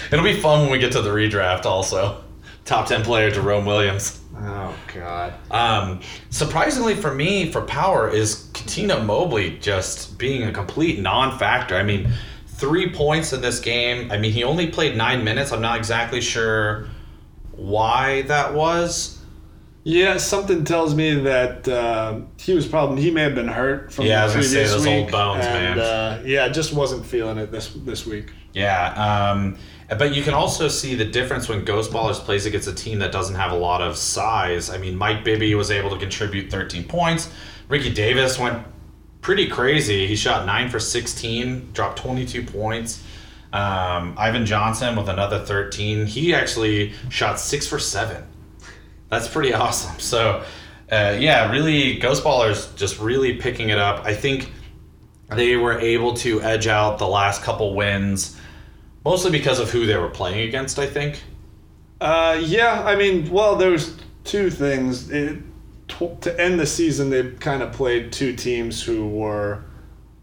It'll 0.10 0.24
be 0.24 0.40
fun 0.40 0.62
when 0.62 0.70
we 0.70 0.78
get 0.78 0.92
to 0.92 1.02
the 1.02 1.10
redraft. 1.10 1.66
Also, 1.66 2.24
top 2.64 2.86
ten 2.86 3.02
player 3.02 3.30
Jerome 3.30 3.66
Williams. 3.66 4.20
Oh 4.36 4.74
God. 4.92 5.34
Um, 5.50 6.00
surprisingly 6.30 6.94
for 6.94 7.14
me, 7.14 7.50
for 7.50 7.62
power, 7.62 8.08
is 8.08 8.48
Cuttino 8.52 9.04
Mobley 9.04 9.58
just 9.58 10.18
being 10.18 10.42
a 10.42 10.52
complete 10.52 10.98
non-factor. 10.98 11.76
I 11.76 11.82
mean, 11.82 12.12
three 12.46 12.90
points 12.90 13.32
in 13.32 13.40
this 13.40 13.60
game. 13.60 14.10
I 14.10 14.18
mean, 14.18 14.32
he 14.32 14.42
only 14.44 14.68
played 14.68 14.96
nine 14.96 15.24
minutes. 15.24 15.52
I'm 15.52 15.60
not 15.60 15.78
exactly 15.78 16.20
sure 16.20 16.88
why 17.52 18.22
that 18.22 18.54
was. 18.54 19.20
Yeah, 19.86 20.16
something 20.16 20.64
tells 20.64 20.94
me 20.94 21.14
that 21.14 21.68
uh, 21.68 22.20
he 22.38 22.54
was 22.54 22.66
probably 22.66 23.02
he 23.02 23.10
may 23.10 23.22
have 23.22 23.34
been 23.34 23.48
hurt 23.48 23.92
from 23.92 24.06
Yeah, 24.06 24.24
I 24.24 24.26
the 24.26 24.26
was 24.26 24.32
gonna 24.34 24.44
say 24.44 24.54
previous 24.54 24.72
those 24.72 24.86
week, 24.86 25.02
old 25.02 25.12
bones, 25.12 25.44
and, 25.44 25.76
man. 25.76 25.78
Uh, 25.78 26.22
yeah, 26.24 26.48
just 26.48 26.72
wasn't 26.72 27.04
feeling 27.04 27.36
it 27.36 27.52
this 27.52 27.68
this 27.68 28.06
week. 28.06 28.32
Yeah, 28.54 29.30
um, 29.32 29.58
but 29.88 30.14
you 30.14 30.22
can 30.22 30.34
also 30.34 30.68
see 30.68 30.94
the 30.94 31.04
difference 31.04 31.48
when 31.48 31.64
Ghost 31.64 31.90
Ballers 31.90 32.18
plays 32.18 32.46
against 32.46 32.68
a 32.68 32.74
team 32.74 32.98
that 33.00 33.12
doesn't 33.12 33.34
have 33.34 33.52
a 33.52 33.56
lot 33.56 33.80
of 33.80 33.96
size. 33.96 34.70
I 34.70 34.78
mean, 34.78 34.96
Mike 34.96 35.24
Bibby 35.24 35.54
was 35.54 35.70
able 35.70 35.90
to 35.90 35.98
contribute 35.98 36.50
13 36.50 36.84
points. 36.84 37.30
Ricky 37.68 37.92
Davis 37.92 38.38
went 38.38 38.66
pretty 39.20 39.48
crazy. 39.48 40.06
He 40.06 40.16
shot 40.16 40.46
9 40.46 40.68
for 40.70 40.78
16, 40.78 41.72
dropped 41.72 41.98
22 41.98 42.44
points. 42.44 43.02
Um, 43.52 44.14
Ivan 44.18 44.46
Johnson 44.46 44.96
with 44.96 45.08
another 45.08 45.44
13. 45.44 46.06
He 46.06 46.34
actually 46.34 46.92
shot 47.08 47.38
6 47.38 47.66
for 47.66 47.78
7. 47.78 48.24
That's 49.08 49.28
pretty 49.28 49.54
awesome. 49.54 49.98
So, 50.00 50.44
uh, 50.90 51.16
yeah, 51.18 51.50
really, 51.50 51.98
Ghost 51.98 52.24
Ballers 52.24 52.74
just 52.76 52.98
really 52.98 53.36
picking 53.36 53.68
it 53.70 53.78
up. 53.78 54.04
I 54.04 54.14
think 54.14 54.50
they 55.30 55.56
were 55.56 55.78
able 55.78 56.14
to 56.14 56.42
edge 56.42 56.66
out 56.66 56.98
the 56.98 57.06
last 57.06 57.42
couple 57.42 57.74
wins, 57.74 58.38
mostly 59.04 59.30
because 59.30 59.58
of 59.60 59.70
who 59.70 59.86
they 59.86 59.96
were 59.96 60.10
playing 60.10 60.48
against. 60.48 60.78
I 60.78 60.86
think. 60.86 61.22
Uh, 62.00 62.40
yeah, 62.44 62.82
I 62.84 62.96
mean, 62.96 63.30
well, 63.30 63.56
there's 63.56 63.96
two 64.24 64.50
things. 64.50 65.10
It, 65.10 65.38
tw- 65.88 66.20
to 66.22 66.40
end 66.40 66.58
the 66.60 66.66
season, 66.66 67.10
they 67.10 67.30
kind 67.32 67.62
of 67.62 67.72
played 67.72 68.12
two 68.12 68.34
teams 68.34 68.82
who 68.82 69.08
were, 69.08 69.64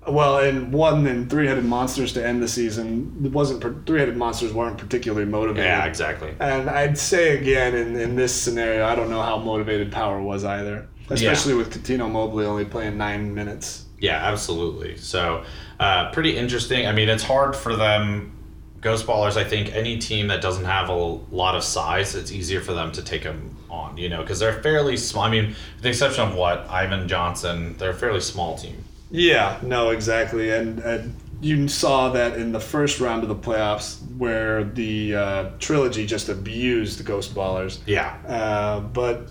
well, 0.08 0.40
and 0.40 0.74
one 0.74 1.08
and 1.08 1.30
Three 1.30 1.48
Headed 1.48 1.66
Monsters 1.66 2.14
to 2.14 2.26
end 2.26 2.44
the 2.44 2.48
season. 2.48 3.22
It 3.24 3.32
wasn't 3.32 3.86
Three 3.86 4.00
Headed 4.00 4.18
Monsters 4.18 4.54
weren't 4.54 4.78
particularly 4.78 5.26
motivated. 5.26 5.66
Yeah, 5.66 5.86
exactly. 5.86 6.36
And 6.40 6.70
I'd 6.70 6.98
say 6.98 7.38
again 7.38 7.74
in, 7.76 7.96
in 7.96 8.16
this 8.16 8.34
scenario, 8.34 8.86
I 8.86 8.96
don't 8.96 9.10
know 9.10 9.22
how 9.22 9.38
motivated 9.38 9.92
Power 9.92 10.22
was 10.22 10.44
either, 10.44 10.88
especially 11.10 11.54
with 11.54 11.74
Cuttino 11.74 12.12
Mobley 12.12 12.46
only 12.46 12.66
playing 12.66 12.98
nine 12.98 13.34
minutes. 13.34 13.86
Yeah, 14.00 14.18
absolutely. 14.18 14.98
So, 14.98 15.46
uh, 15.80 16.12
pretty 16.12 16.36
interesting. 16.36 16.88
I 16.88 16.92
mean, 16.92 17.08
it's 17.08 17.24
hard 17.24 17.56
for 17.56 17.76
them. 17.76 18.34
Ghost 18.82 19.06
Ballers, 19.06 19.38
I 19.38 19.44
think 19.44 19.74
any 19.76 20.00
team 20.00 20.28
that 20.28 20.42
doesn't 20.42 20.66
have 20.66 20.90
a 20.90 20.94
lot 20.94 21.56
of 21.56 21.64
size, 21.64 22.16
it's 22.16 22.32
easier 22.32 22.62
for 22.62 22.74
them 22.74 22.92
to 22.94 23.04
take 23.04 23.24
them 23.24 23.56
on, 23.70 23.96
you 23.98 24.10
know, 24.10 24.22
because 24.22 24.40
they're 24.40 24.62
fairly 24.62 24.98
small. 24.98 25.24
I 25.24 25.30
mean, 25.30 25.48
with 25.76 25.84
the 25.84 25.90
exception 25.90 26.28
of 26.28 26.36
what, 26.36 26.68
Ivan 26.68 27.08
Johnson, 27.08 27.78
they're 27.78 27.92
a 27.92 27.96
fairly 27.96 28.22
small 28.22 28.58
team. 28.58 28.84
Yeah, 29.12 29.60
no, 29.62 29.92
exactly. 29.92 30.50
And, 30.50 30.80
and 30.80 31.16
you 31.42 31.68
saw 31.68 32.10
that 32.10 32.38
in 32.38 32.52
the 32.52 32.60
first 32.60 33.00
round 33.00 33.22
of 33.24 33.30
the 33.30 33.36
playoffs 33.36 34.00
where 34.18 34.64
the 34.64 35.16
uh, 35.16 35.50
trilogy 35.60 36.08
just 36.08 36.30
abused 36.30 36.98
the 36.98 37.04
Ghost 37.04 37.36
Ballers. 37.36 37.80
Yeah. 37.86 38.16
Uh, 38.28 38.80
but 38.80 39.30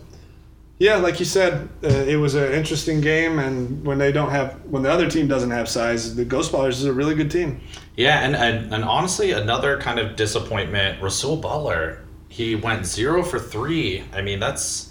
yeah, 0.81 0.97
like 0.97 1.19
you 1.19 1.27
said, 1.27 1.69
uh, 1.85 1.89
it 1.89 2.17
was 2.17 2.35
an 2.35 2.53
interesting 2.53 3.03
game. 3.03 3.39
And 3.39 3.85
when 3.85 3.99
they 3.99 4.13
don't 4.13 4.31
have, 4.31 4.55
when 4.65 4.83
the 4.83 4.91
other 4.91 5.11
team 5.11 5.29
doesn't 5.29 5.51
have 5.51 5.69
size, 5.69 6.17
the 6.17 6.25
Ghost 6.25 6.53
Ballers 6.53 6.71
is 6.71 6.85
a 6.87 6.93
really 6.93 7.15
good 7.15 7.31
team. 7.31 7.61
Yeah, 7.97 8.21
and, 8.25 8.35
and 8.35 8.73
and 8.75 8.83
honestly, 8.83 9.33
another 9.33 9.79
kind 9.79 9.99
of 9.99 10.17
disappointment. 10.17 11.03
Rasual 11.03 11.37
Butler, 11.37 12.03
he 12.31 12.55
went 12.55 12.87
zero 12.87 13.23
for 13.23 13.39
three. 13.39 14.03
I 14.15 14.23
mean, 14.23 14.41
that's 14.41 14.91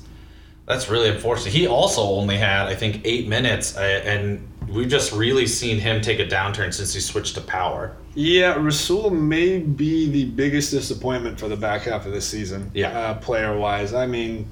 that's 0.67 0.89
really 0.89 1.09
unfortunate. 1.09 1.53
He 1.53 1.65
also 1.65 2.03
only 2.03 2.37
had, 2.37 2.67
I 2.67 2.75
think, 2.75 3.01
eight 3.03 3.27
minutes, 3.27 3.75
uh, 3.75 3.81
and 3.81 4.47
we've 4.67 4.89
just 4.89 5.11
really 5.11 5.47
seen 5.47 5.79
him 5.79 6.01
take 6.01 6.19
a 6.19 6.25
downturn 6.27 6.71
since 6.71 6.93
he 6.93 6.99
switched 6.99 7.33
to 7.33 7.41
power. 7.41 7.97
Yeah, 8.13 8.53
Rasual 8.59 9.09
may 9.09 9.57
be 9.57 10.07
the 10.07 10.25
biggest 10.25 10.69
disappointment 10.69 11.39
for 11.39 11.47
the 11.47 11.57
back 11.57 11.81
half 11.81 12.05
of 12.05 12.11
the 12.11 12.21
season. 12.21 12.69
Yeah. 12.75 12.89
Uh, 12.89 13.13
player 13.15 13.57
wise. 13.57 13.95
I 13.95 14.05
mean, 14.05 14.47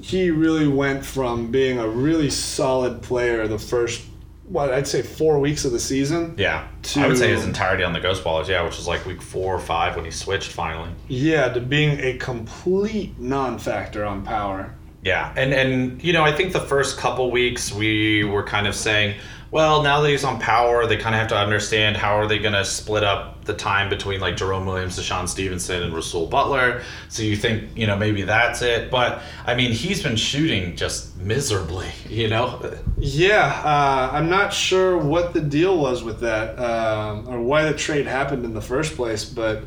he 0.00 0.30
really 0.30 0.68
went 0.68 1.04
from 1.04 1.50
being 1.50 1.78
a 1.78 1.88
really 1.88 2.30
solid 2.30 3.02
player 3.02 3.48
the 3.48 3.58
first 3.58 4.04
what 4.44 4.72
I'd 4.72 4.86
say 4.86 5.02
four 5.02 5.38
weeks 5.38 5.66
of 5.66 5.72
the 5.72 5.78
season. 5.78 6.34
Yeah, 6.38 6.66
To- 6.82 7.00
I 7.00 7.06
would 7.08 7.18
say 7.18 7.30
his 7.30 7.44
entirety 7.44 7.84
on 7.84 7.92
the 7.92 8.00
Ghost 8.00 8.24
Ballers. 8.24 8.48
Yeah, 8.48 8.62
which 8.62 8.78
was 8.78 8.86
like 8.88 9.04
week 9.04 9.20
four 9.20 9.54
or 9.54 9.58
five 9.60 9.94
when 9.94 10.06
he 10.06 10.10
switched 10.10 10.52
finally. 10.52 10.88
Yeah, 11.06 11.48
to 11.50 11.60
being 11.60 12.00
a 12.00 12.16
complete 12.16 13.18
non-factor 13.18 14.04
on 14.06 14.24
power. 14.24 14.74
Yeah, 15.02 15.32
and 15.36 15.52
and 15.52 16.02
you 16.02 16.12
know 16.12 16.24
I 16.24 16.32
think 16.32 16.52
the 16.52 16.60
first 16.60 16.96
couple 16.98 17.30
weeks 17.30 17.72
we 17.72 18.24
were 18.24 18.42
kind 18.42 18.66
of 18.66 18.74
saying, 18.74 19.16
well, 19.50 19.82
now 19.82 20.00
that 20.00 20.08
he's 20.08 20.24
on 20.24 20.40
power, 20.40 20.86
they 20.86 20.96
kind 20.96 21.14
of 21.14 21.18
have 21.20 21.28
to 21.28 21.36
understand 21.36 21.96
how 21.96 22.16
are 22.16 22.26
they 22.26 22.38
going 22.38 22.54
to 22.54 22.64
split 22.64 23.04
up 23.04 23.37
the 23.48 23.54
time 23.54 23.88
between 23.88 24.20
like 24.20 24.36
Jerome 24.36 24.66
Williams, 24.66 24.96
DeShawn 24.96 25.28
Stevenson, 25.28 25.82
and 25.82 25.92
Rasual 25.92 26.26
Butler. 26.26 26.82
So 27.08 27.24
you 27.24 27.34
think 27.34 27.76
you 27.76 27.88
know 27.88 27.96
maybe 27.96 28.22
that's 28.22 28.62
it, 28.62 28.92
but 28.92 29.22
I 29.44 29.56
mean 29.56 29.72
he's 29.72 30.00
been 30.00 30.14
shooting 30.14 30.76
just 30.76 31.16
miserably. 31.16 31.88
You 32.08 32.28
know, 32.28 32.60
Yeah, 32.98 33.62
uh, 33.64 34.10
I'm 34.12 34.28
not 34.28 34.52
sure 34.52 34.98
what 34.98 35.34
the 35.34 35.40
deal 35.40 35.78
was 35.78 36.02
with 36.02 36.20
that 36.20 36.58
um, 36.58 37.28
or 37.28 37.40
why 37.40 37.64
the 37.64 37.74
trade 37.74 38.06
happened 38.06 38.44
in 38.44 38.54
the 38.54 38.60
first 38.60 38.96
place, 38.96 39.24
but 39.24 39.62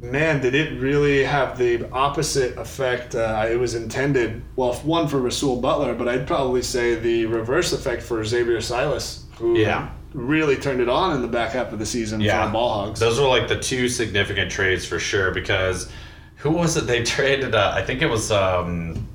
man, 0.00 0.40
did 0.40 0.54
it 0.54 0.80
really 0.80 1.24
have 1.24 1.58
the 1.58 1.90
opposite 1.90 2.56
effect 2.58 3.14
uh, 3.14 3.46
it 3.50 3.56
was 3.56 3.74
intended? 3.74 4.42
Well, 4.56 4.74
one 4.74 5.08
for 5.08 5.18
Rasual 5.18 5.60
Butler, 5.60 5.94
but 5.94 6.08
I'd 6.08 6.26
probably 6.26 6.62
say 6.62 6.94
the 6.94 7.26
reverse 7.26 7.72
effect 7.72 8.02
for 8.02 8.22
Xavier 8.24 8.60
Silas, 8.60 9.24
who 9.38 9.58
Yeah. 9.58 9.90
Really 10.14 10.56
turned 10.56 10.80
it 10.80 10.88
on 10.88 11.14
in 11.16 11.22
the 11.22 11.28
back 11.28 11.50
half 11.52 11.72
of 11.72 11.78
the 11.78 11.86
season 11.86 12.20
Yeah. 12.20 12.40
for 12.42 12.46
the 12.48 12.52
Ball 12.52 12.72
Hogs. 12.86 13.00
those 13.00 13.20
were 13.20 13.26
like 13.26 13.48
the 13.48 13.58
two 13.58 13.88
significant 13.88 14.50
trades 14.50 14.86
for 14.86 14.98
sure 15.00 15.32
because 15.32 15.90
who 16.36 16.50
was 16.50 16.76
it 16.76 16.86
they 16.86 17.02
traded? 17.04 17.54
Uh, 17.54 17.72
I 17.74 17.82
think 17.82 18.00
it 18.00 18.06
was. 18.08 18.30
Um, 18.30 19.08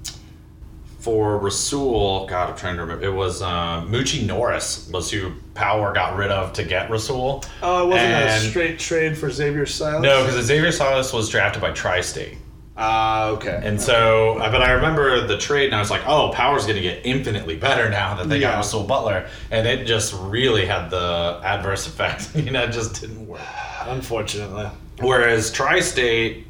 for 0.99 1.37
Rasual, 1.37 2.27
God, 2.27 2.49
I'm 2.49 2.57
trying 2.57 2.75
to 2.75 2.81
remember. 2.81 3.05
It 3.05 3.13
was 3.13 3.41
uh, 3.41 3.85
Moochie 3.87 4.25
Norris 4.27 4.89
was 4.91 5.09
who 5.09 5.31
Power 5.53 5.93
got 5.93 6.17
rid 6.17 6.29
of 6.29 6.51
to 6.53 6.63
get 6.65 6.89
Rasual. 6.91 7.45
Oh, 7.63 7.85
it 7.85 7.87
wasn't 7.87 8.13
a 8.13 8.39
straight 8.49 8.79
trade 8.79 9.17
for 9.17 9.29
Xavier 9.31 9.65
Silas? 9.65 10.01
No, 10.03 10.25
because 10.25 10.45
Xavier 10.45 10.73
Silas 10.73 11.13
was 11.13 11.29
drafted 11.29 11.61
by 11.61 11.71
Tri-State, 11.71 12.37
Ah, 12.81 13.27
okay. 13.31 13.59
and 13.61 13.79
so, 13.79 14.37
uh, 14.37 14.49
but 14.49 14.61
I 14.61 14.71
remember 14.71 15.27
the 15.27 15.37
trade, 15.37 15.65
and 15.65 15.75
I 15.75 15.79
was 15.79 15.91
like, 15.91 16.01
"Oh, 16.07 16.31
Power's 16.33 16.63
going 16.63 16.77
to 16.77 16.81
get 16.81 17.01
infinitely 17.05 17.57
better 17.57 17.89
now 17.89 18.15
that 18.15 18.29
they 18.29 18.37
Yeah. 18.37 18.51
got 18.51 18.55
Rasual 18.57 18.85
Butler," 18.85 19.27
and 19.51 19.67
it 19.67 19.85
just 19.85 20.13
really 20.17 20.65
had 20.65 20.89
the 20.89 21.41
adverse 21.43 21.87
effect. 21.87 22.29
you 22.35 22.51
know, 22.51 22.63
it 22.63 22.71
just 22.71 23.01
didn't 23.01 23.27
work. 23.27 23.41
Unfortunately. 23.85 24.67
Whereas 25.01 25.51
Tri-State, 25.51 26.47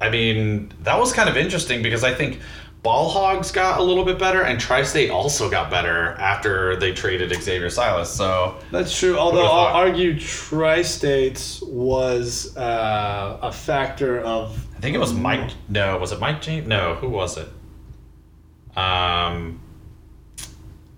I 0.00 0.08
mean, 0.10 0.72
that 0.82 0.98
was 0.98 1.12
kind 1.12 1.28
of 1.28 1.36
interesting 1.36 1.82
because 1.82 2.04
I 2.04 2.14
think 2.14 2.38
Ball 2.84 3.08
Hogs 3.08 3.50
got 3.52 3.78
a 3.78 3.82
little 3.82 4.04
bit 4.04 4.18
better, 4.18 4.42
and 4.42 4.60
Tri-State 4.60 5.10
also 5.10 5.48
got 5.50 5.68
better 5.70 6.12
after 6.18 6.76
they 6.76 6.92
traded 6.92 7.32
Xavier 7.42 7.70
Silas. 7.70 8.10
So 8.10 8.56
That's 8.70 8.96
true. 8.96 9.16
Although 9.18 9.46
I'll 9.46 9.74
argue 9.74 10.18
Tri-States 10.18 11.60
was 11.62 12.56
uh, 12.56 13.38
a 13.42 13.50
factor 13.52 14.20
of. 14.20 14.64
I 14.82 14.84
think 14.84 14.96
it 14.96 14.98
was 14.98 15.12
Mike. 15.12 15.52
No, 15.68 15.96
was 15.98 16.10
it 16.10 16.18
Mike 16.18 16.42
James? 16.42 16.66
No, 16.66 16.96
who 16.96 17.08
was 17.08 17.38
it? 17.38 17.46
Um, 18.76 19.60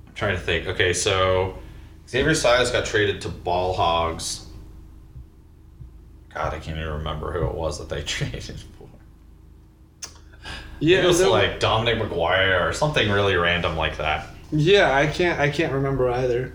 I'm 0.09 0.15
trying 0.15 0.37
to 0.37 0.41
think. 0.41 0.67
Okay, 0.69 0.95
so 0.95 1.59
Xavier 2.09 2.35
Silas 2.35 2.71
got 2.71 2.87
traded 2.87 3.21
to 3.21 3.29
Ball 3.29 3.75
Hogs. 3.75 4.47
God, 6.33 6.55
I 6.55 6.61
can't 6.61 6.79
even 6.79 6.93
remember 6.95 7.31
who 7.31 7.47
it 7.47 7.55
was 7.55 7.79
that 7.79 7.91
they 7.91 8.01
traded 8.07 8.59
for. 8.79 8.89
Yeah, 10.81 11.03
it 11.03 11.07
was 11.07 11.19
there- 11.19 11.29
like 11.29 11.61
Dominic 11.61 11.99
McGuire 12.03 12.67
or 12.67 12.73
something 12.73 13.11
really 13.11 13.37
random 13.37 13.77
like 13.77 13.99
that. 13.99 14.29
yeah. 14.51 14.97
I 14.97 15.09
can't. 15.09 15.39
I 15.39 15.51
can't 15.51 15.75
remember 15.75 16.11
either. 16.11 16.55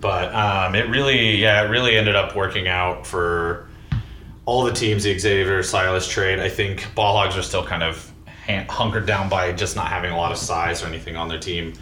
But 0.00 0.34
um, 0.34 0.74
it 0.74 0.88
really, 0.90 1.36
yeah, 1.36 1.62
it 1.64 1.68
really 1.68 1.96
ended 1.96 2.16
up 2.16 2.34
working 2.34 2.66
out 2.66 3.06
for 3.06 3.65
all 4.46 4.64
the 4.64 4.72
teams. 4.72 5.04
The 5.04 5.18
Xavier 5.18 5.62
Silas 5.62 6.08
trade. 6.08 6.40
I 6.40 6.48
think 6.48 6.86
Ball 6.94 7.16
Hogs 7.16 7.36
are 7.36 7.42
still 7.42 7.64
kind 7.64 7.82
of 7.82 8.10
han- 8.26 8.66
hunkered 8.68 9.06
down 9.06 9.28
by 9.28 9.52
just 9.52 9.76
not 9.76 9.88
having 9.88 10.12
a 10.12 10.16
lot 10.16 10.32
of 10.32 10.38
size 10.38 10.82
or 10.82 10.86
anything 10.86 11.16
on 11.16 11.28
their 11.28 11.38
team, 11.38 11.74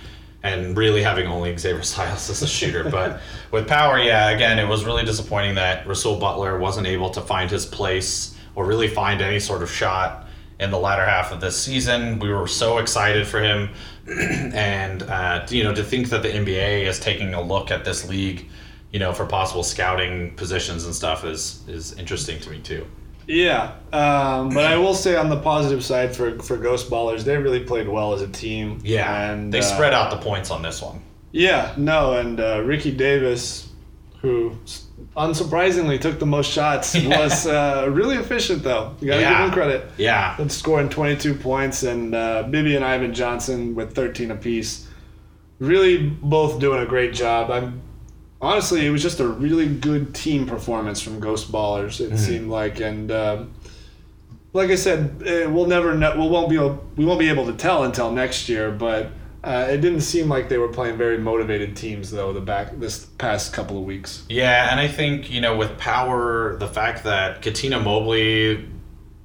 and 0.42 0.76
really 0.76 1.02
having 1.02 1.26
only 1.26 1.56
Xavier 1.56 1.83
Silas 1.94 2.28
as 2.28 2.42
a 2.42 2.49
shooter. 2.49 2.88
but 2.90 3.21
with 3.52 3.68
power, 3.68 3.99
yeah, 3.99 4.30
again, 4.30 4.59
it 4.59 4.66
was 4.66 4.85
really 4.85 5.04
disappointing 5.04 5.54
that 5.54 5.87
Rasual 5.87 6.18
Butler 6.18 6.59
wasn't 6.59 6.87
able 6.87 7.11
to 7.11 7.21
find 7.21 7.50
his 7.50 7.64
place 7.64 8.37
or 8.54 8.64
really 8.64 8.88
find 8.88 9.21
any 9.21 9.40
sort 9.40 9.62
of 9.62 9.71
shot 9.71 10.26
in 10.61 10.71
the 10.71 10.78
latter 10.78 11.04
half 11.04 11.33
of 11.33 11.40
this 11.40 11.61
season. 11.61 12.18
We 12.18 12.30
were 12.30 12.47
so 12.47 12.78
excited 12.78 13.26
for 13.26 13.40
him, 13.42 13.71
and 14.09 15.02
uh, 15.02 15.47
you 15.50 15.64
know 15.64 15.75
to 15.75 15.83
think 15.83 16.09
that 16.11 16.23
the 16.23 16.28
NBA 16.28 16.87
is 16.87 16.99
taking 17.00 17.35
a 17.35 17.42
look 17.42 17.71
at 17.71 17.85
this 17.85 18.09
league, 18.09 18.49
you 18.94 19.00
know, 19.00 19.12
for 19.12 19.26
possible 19.26 19.64
scouting 19.64 20.30
positions 20.36 20.84
and 20.84 20.94
stuff 20.94 21.24
is 21.24 21.62
is 21.66 21.92
interesting 21.98 22.38
to 22.40 22.48
me 22.50 22.60
too. 22.60 22.86
Yeah, 23.26 23.72
um, 23.92 24.50
but 24.50 24.64
I 24.66 24.76
will 24.76 24.94
say 24.94 25.16
on 25.16 25.28
the 25.30 25.40
positive 25.40 25.82
side 25.84 26.14
for 26.14 26.38
for 26.38 26.56
Ghost 26.56 26.88
Ballers, 26.90 27.24
they 27.24 27.36
really 27.36 27.64
played 27.64 27.88
well 27.88 28.12
as 28.14 28.22
a 28.22 28.28
team. 28.28 28.78
Yeah, 28.84 29.32
and 29.32 29.52
they 29.52 29.58
uh, 29.58 29.62
spread 29.62 29.92
out 29.94 30.10
the 30.12 30.18
points 30.18 30.50
on 30.52 30.62
this 30.62 30.80
one. 30.80 31.02
Yeah, 31.32 31.74
no, 31.76 32.12
and 32.20 32.38
uh, 32.38 32.62
Ricky 32.64 32.92
Davis, 32.92 33.68
who 34.22 34.56
unsurprisingly 35.16 36.00
took 36.00 36.20
the 36.20 36.26
most 36.26 36.50
shots, 36.52 36.94
was 37.04 37.46
uh, 37.48 37.88
really 37.90 38.16
efficient 38.16 38.62
though. 38.62 38.94
You 39.00 39.08
gotta 39.08 39.22
give 39.22 39.30
Yeah. 39.30 39.44
him 39.46 39.50
credit. 39.52 39.90
Yeah, 39.96 40.36
and 40.38 40.52
scoring 40.52 40.88
22 40.88 41.34
points, 41.34 41.82
and 41.82 42.14
uh, 42.14 42.44
Bibby 42.44 42.76
and 42.76 42.84
Ivan 42.84 43.12
Johnson 43.12 43.74
with 43.74 43.94
13 43.94 44.30
apiece. 44.30 44.86
Really, 45.58 46.08
both 46.08 46.60
doing 46.60 46.80
a 46.80 46.86
great 46.86 47.12
job. 47.14 47.50
I'm 47.50 47.80
honestly, 48.44 48.86
it 48.86 48.90
was 48.90 49.02
just 49.02 49.20
a 49.20 49.26
really 49.26 49.66
good 49.66 50.14
team 50.14 50.46
performance 50.46 51.00
from 51.00 51.18
Ghost 51.20 51.50
Ballers. 51.50 52.00
It 52.00 52.16
seemed 52.18 52.50
like, 52.50 52.80
and 52.80 53.10
um, 53.10 53.54
like 54.52 54.70
I 54.70 54.76
said, 54.76 55.22
eh, 55.26 55.46
we'll 55.46 55.66
never 55.66 55.94
know. 55.94 56.14
We 56.14 56.28
won't 56.28 56.48
be 56.48 56.56
able, 56.56 56.84
we 56.96 57.04
won't 57.04 57.18
be 57.18 57.28
able 57.28 57.46
to 57.46 57.54
tell 57.54 57.84
until 57.84 58.12
next 58.12 58.48
year. 58.48 58.70
But 58.70 59.10
uh, 59.42 59.66
it 59.70 59.80
didn't 59.80 60.02
seem 60.02 60.28
like 60.28 60.48
they 60.48 60.58
were 60.58 60.68
playing 60.68 60.96
very 60.96 61.18
motivated 61.18 61.76
teams 61.76 62.10
though. 62.10 62.32
The 62.32 62.40
back 62.40 62.78
this 62.78 63.06
past 63.18 63.52
couple 63.52 63.78
of 63.78 63.84
weeks. 63.84 64.24
Yeah, 64.28 64.70
and 64.70 64.78
I 64.78 64.88
think, 64.88 65.30
you 65.30 65.40
know, 65.40 65.56
with 65.56 65.76
power, 65.78 66.56
the 66.58 66.68
fact 66.68 67.04
that 67.04 67.42
Cuttino 67.42 67.82
Mobley 67.82 68.68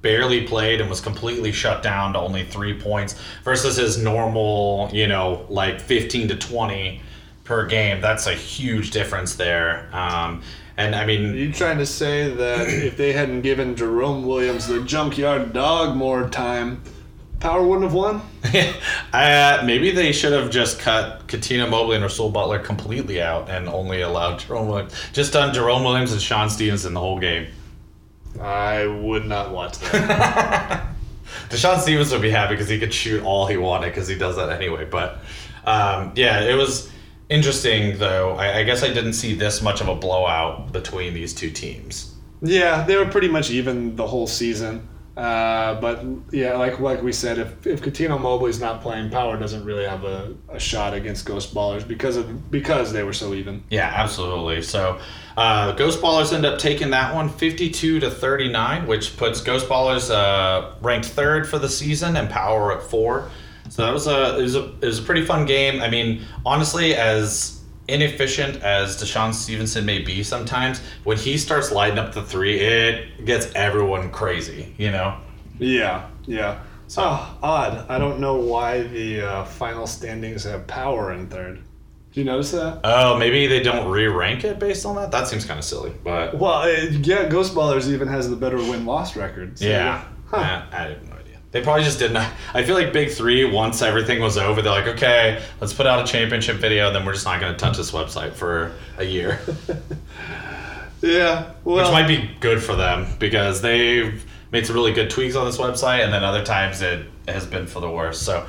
barely 0.02 0.46
played 0.46 0.80
and 0.80 0.88
was 0.88 1.00
completely 1.00 1.52
shut 1.52 1.82
down 1.82 2.14
to 2.14 2.18
only 2.18 2.44
three 2.44 2.78
points 2.78 3.20
versus 3.44 3.76
his 3.76 3.98
normal, 3.98 4.88
you 4.92 5.06
know, 5.06 5.46
like 5.48 5.78
15 5.78 6.28
to 6.28 6.36
20 6.36 7.02
per 7.50 7.66
game, 7.66 8.00
that's 8.00 8.28
a 8.28 8.32
huge 8.32 8.92
difference 8.92 9.34
there. 9.34 9.88
Um, 9.92 10.40
and 10.76 10.94
I 10.94 11.02
Are 11.02 11.06
mean, 11.08 11.34
you 11.34 11.52
trying 11.52 11.78
to 11.78 11.84
say 11.84 12.32
that 12.32 12.68
if 12.68 12.96
they 12.96 13.12
hadn't 13.12 13.40
given 13.40 13.74
Jerome 13.74 14.24
Williams 14.24 14.68
the 14.68 14.80
junkyard 14.84 15.52
dog 15.52 15.96
more 15.96 16.28
time, 16.28 16.80
Power 17.40 17.66
wouldn't 17.66 17.82
have 17.82 17.92
won? 17.92 18.22
uh, 19.12 19.62
maybe 19.66 19.90
they 19.90 20.12
should 20.12 20.32
have 20.32 20.50
just 20.50 20.78
cut 20.78 21.26
Cuttino 21.26 21.68
Mobley 21.68 21.96
and 21.96 22.04
Rasual 22.04 22.30
Butler 22.30 22.60
completely 22.60 23.20
out 23.20 23.50
and 23.50 23.68
only 23.68 24.02
allowed 24.02 24.38
Jerome 24.38 24.68
Williams, 24.68 24.94
just 25.12 25.32
done 25.32 25.52
Jerome 25.52 25.82
Williams 25.82 26.12
and 26.12 26.22
Sean 26.22 26.50
Stevenson 26.50 26.94
the 26.94 27.00
whole 27.00 27.18
game. 27.18 27.48
I 28.40 28.86
would 28.86 29.26
not 29.26 29.50
watch 29.50 29.76
that. 29.80 30.86
Deshaun 31.48 31.80
Stevens 31.80 32.12
would 32.12 32.22
be 32.22 32.30
happy 32.30 32.54
because 32.54 32.68
he 32.68 32.78
could 32.78 32.94
shoot 32.94 33.24
all 33.24 33.48
he 33.48 33.56
wanted 33.56 33.86
because 33.86 34.06
he 34.06 34.16
does 34.16 34.36
that 34.36 34.50
anyway. 34.50 34.84
But 34.84 35.18
um, 35.64 36.12
yeah, 36.14 36.42
it 36.42 36.54
was 36.54 36.90
interesting 37.30 37.98
though. 37.98 38.36
I, 38.36 38.58
I 38.58 38.62
guess 38.64 38.82
I 38.82 38.92
didn't 38.92 39.14
see 39.14 39.34
this 39.34 39.62
much 39.62 39.80
of 39.80 39.88
a 39.88 39.94
blowout 39.94 40.72
between 40.72 41.14
these 41.14 41.32
two 41.32 41.50
teams. 41.50 42.14
yeah, 42.42 42.84
they 42.84 42.96
were 42.96 43.06
pretty 43.06 43.28
much 43.28 43.50
even 43.50 43.96
the 43.96 44.06
whole 44.06 44.26
season. 44.26 44.88
Uh, 45.16 45.78
but 45.80 46.02
yeah, 46.30 46.56
like 46.56 46.78
like 46.80 47.02
we 47.02 47.12
said, 47.12 47.36
if 47.38 47.66
if 47.66 47.82
Cuttino 47.82 48.18
Mobley's 48.18 48.60
not 48.60 48.80
playing, 48.80 49.10
Power 49.10 49.36
doesn't 49.38 49.64
really 49.64 49.84
have 49.84 50.04
a, 50.04 50.34
a 50.48 50.58
shot 50.58 50.94
against 50.94 51.26
Ghost 51.26 51.52
Ballers 51.54 51.86
because 51.86 52.16
of 52.16 52.50
because 52.50 52.92
they 52.92 53.02
were 53.02 53.12
so 53.12 53.34
even. 53.34 53.62
Yeah, 53.70 53.92
absolutely. 53.94 54.62
So 54.62 54.98
uh, 55.36 55.72
Ghost 55.72 56.00
Ballers 56.00 56.32
end 56.32 56.46
up 56.46 56.58
taking 56.58 56.90
that 56.90 57.14
one 57.14 57.28
52 57.28 58.00
to 58.00 58.10
39, 58.10 58.86
which 58.86 59.16
puts 59.18 59.42
Ghost 59.42 59.68
Ballers 59.68 60.10
uh, 60.10 60.74
ranked 60.80 61.08
third 61.08 61.46
for 61.46 61.58
the 61.58 61.68
season 61.68 62.16
and 62.16 62.30
Power 62.30 62.72
at 62.72 62.82
four. 62.82 63.30
So 63.70 63.84
that 63.86 63.92
was 63.94 64.06
a 64.06 64.38
it 64.38 64.42
was 64.42 64.56
a 64.56 64.64
it 64.80 64.86
was 64.86 64.98
a 64.98 65.02
pretty 65.02 65.24
fun 65.24 65.46
game. 65.46 65.80
I 65.80 65.88
mean, 65.88 66.22
honestly, 66.44 66.94
as 66.94 67.60
inefficient 67.88 68.62
as 68.62 69.02
DeShawn 69.02 69.32
Stevenson 69.34 69.84
may 69.84 70.00
be 70.00 70.22
sometimes, 70.22 70.80
when 71.04 71.16
he 71.16 71.36
starts 71.38 71.72
lighting 71.72 71.98
up 71.98 72.12
the 72.12 72.22
three, 72.22 72.60
it 72.60 73.24
gets 73.24 73.50
everyone 73.54 74.10
crazy. 74.10 74.74
You 74.76 74.90
know. 74.90 75.16
Yeah, 75.58 76.08
yeah. 76.26 76.60
oh, 76.96 77.38
odd. 77.42 77.86
I 77.88 77.98
don't 77.98 78.18
know 78.20 78.36
why 78.36 78.82
the 78.82 79.22
uh, 79.22 79.44
final 79.44 79.86
standings 79.86 80.44
have 80.44 80.66
Power 80.66 81.12
in 81.12 81.28
third. 81.28 81.62
Do 82.12 82.20
you 82.20 82.24
notice 82.26 82.50
that? 82.50 82.80
Oh, 82.82 83.16
maybe 83.18 83.46
they 83.46 83.60
don't 83.60 83.88
re-rank 83.88 84.42
it 84.42 84.58
based 84.58 84.84
on 84.84 84.96
that. 84.96 85.12
That 85.12 85.28
seems 85.28 85.44
kind 85.44 85.58
of 85.60 85.64
silly, 85.64 85.92
but 86.02 86.36
Well, 86.36 86.62
uh, 86.62 86.66
yeah, 86.66 87.28
Ghost 87.28 87.54
Ballers 87.54 87.86
even 87.88 88.08
has 88.08 88.28
the 88.28 88.34
better 88.34 88.56
win 88.56 88.84
loss 88.84 89.14
record. 89.14 89.56
so- 89.60 89.64
yeah, 89.66 90.02
Huh. 90.26 90.38
I, 90.38 90.76
I 90.76 90.82
have 90.88 91.02
no 91.08 91.09
idea. 91.09 91.09
They 91.52 91.62
probably 91.62 91.82
just 91.84 91.98
didn't. 91.98 92.16
I 92.54 92.62
feel 92.64 92.74
like 92.74 92.92
Big 92.92 93.10
Three, 93.10 93.44
once 93.44 93.82
everything 93.82 94.20
was 94.20 94.38
over, 94.38 94.62
they're 94.62 94.72
like, 94.72 94.86
okay, 94.86 95.42
let's 95.60 95.72
put 95.72 95.86
out 95.86 96.06
a 96.06 96.10
championship 96.10 96.56
video, 96.56 96.92
then 96.92 97.04
we're 97.04 97.12
just 97.14 97.24
not 97.26 97.40
going 97.40 97.52
to 97.52 97.58
touch 97.58 97.76
this 97.76 97.90
website 97.90 98.32
for 98.32 98.72
a 98.98 99.04
year. 99.04 99.40
Yeah, 101.02 101.52
well, 101.64 101.76
Which 101.76 101.92
might 101.92 102.06
be 102.06 102.30
good 102.40 102.62
for 102.62 102.76
them 102.76 103.06
because 103.18 103.62
they've 103.62 104.22
made 104.52 104.66
some 104.66 104.76
really 104.76 104.92
good 104.92 105.08
tweaks 105.08 105.34
on 105.34 105.46
this 105.46 105.56
website, 105.56 106.04
and 106.04 106.12
then 106.12 106.24
other 106.24 106.44
times 106.44 106.82
it 106.82 107.06
has 107.26 107.46
been 107.46 107.66
for 107.66 107.80
the 107.80 107.90
worst. 107.90 108.22
So, 108.22 108.46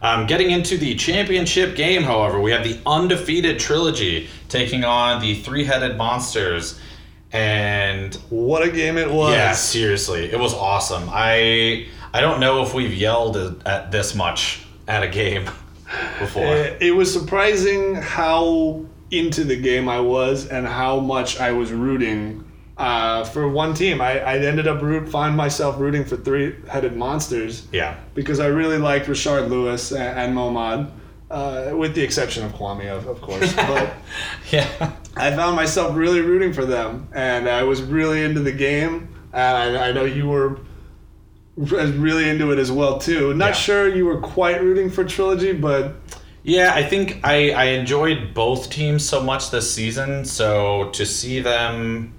um, 0.00 0.26
getting 0.26 0.50
into 0.52 0.78
the 0.78 0.94
championship 0.94 1.74
game, 1.74 2.04
however, 2.04 2.40
we 2.40 2.52
have 2.52 2.62
the 2.62 2.78
undefeated 2.86 3.58
trilogy 3.58 4.28
taking 4.48 4.84
on 4.84 5.20
the 5.20 5.34
three 5.42 5.64
headed 5.64 5.96
monsters. 5.96 6.78
And 7.32 8.14
what 8.30 8.62
a 8.62 8.70
game 8.70 8.96
it 8.96 9.10
was. 9.10 9.34
yeah, 9.34 9.52
seriously, 9.52 10.30
it 10.30 10.38
was 10.38 10.54
awesome. 10.54 11.08
I 11.12 11.88
I 12.12 12.20
don't 12.20 12.40
know 12.40 12.62
if 12.62 12.74
we've 12.74 12.94
yelled 12.94 13.36
at, 13.66 13.92
this 13.92 14.14
much 14.14 14.64
at 14.86 15.02
a 15.02 15.08
game 15.08 15.44
before. 16.18 16.54
It 16.80 16.94
was 16.94 17.12
surprising 17.12 17.94
how 17.96 18.84
into 19.10 19.44
the 19.44 19.56
game 19.56 19.88
I 19.88 20.00
was 20.00 20.46
and 20.48 20.66
how 20.66 21.00
much 21.00 21.40
I 21.40 21.52
was 21.52 21.72
rooting 21.72 22.44
uh, 22.76 23.24
for 23.24 23.48
one 23.48 23.74
team. 23.74 24.00
I, 24.00 24.20
I 24.20 24.38
ended 24.38 24.68
up 24.68 24.80
root 24.82 25.08
find 25.08 25.36
myself 25.36 25.78
rooting 25.78 26.04
for 26.04 26.16
three 26.16 26.54
headed 26.68 26.96
monsters 26.96 27.66
yeah, 27.72 27.96
because 28.14 28.40
I 28.40 28.46
really 28.46 28.78
liked 28.78 29.06
Rashard 29.06 29.48
Lewis 29.48 29.92
and, 29.92 30.18
and 30.18 30.36
Momad, 30.36 30.90
uh, 31.30 31.76
with 31.76 31.94
the 31.94 32.02
exception 32.02 32.44
of 32.44 32.52
Kwame, 32.52 32.86
of, 32.86 33.06
of 33.06 33.20
course. 33.20 33.54
But 33.56 33.92
yeah, 34.50 34.92
I 35.16 35.34
found 35.34 35.56
myself 35.56 35.96
really 35.96 36.20
rooting 36.20 36.52
for 36.52 36.64
them, 36.64 37.08
and 37.12 37.48
I 37.48 37.64
was 37.64 37.82
really 37.82 38.24
into 38.24 38.40
the 38.40 38.52
game. 38.52 39.14
And 39.32 39.76
I, 39.76 39.88
I 39.88 39.92
know 39.92 40.04
you 40.04 40.26
were 40.28 40.58
really 41.98 42.28
into 42.28 42.52
it 42.52 42.58
as 42.58 42.70
well 42.70 42.98
too. 42.98 43.34
Not 43.34 43.48
Yeah. 43.48 43.52
sure 43.52 43.88
you 43.94 44.04
were 44.06 44.20
quite 44.20 44.62
rooting 44.62 44.90
for 44.90 45.04
Trilogy, 45.04 45.52
but 45.52 45.96
Yeah, 46.44 46.72
I 46.74 46.82
think 46.84 47.20
I, 47.24 47.50
I 47.50 47.64
enjoyed 47.80 48.32
both 48.32 48.70
teams 48.70 49.04
so 49.04 49.20
much 49.22 49.50
this 49.50 49.70
season. 49.74 50.24
So 50.24 50.90
to 50.92 51.04
see 51.04 51.40
them 51.40 52.14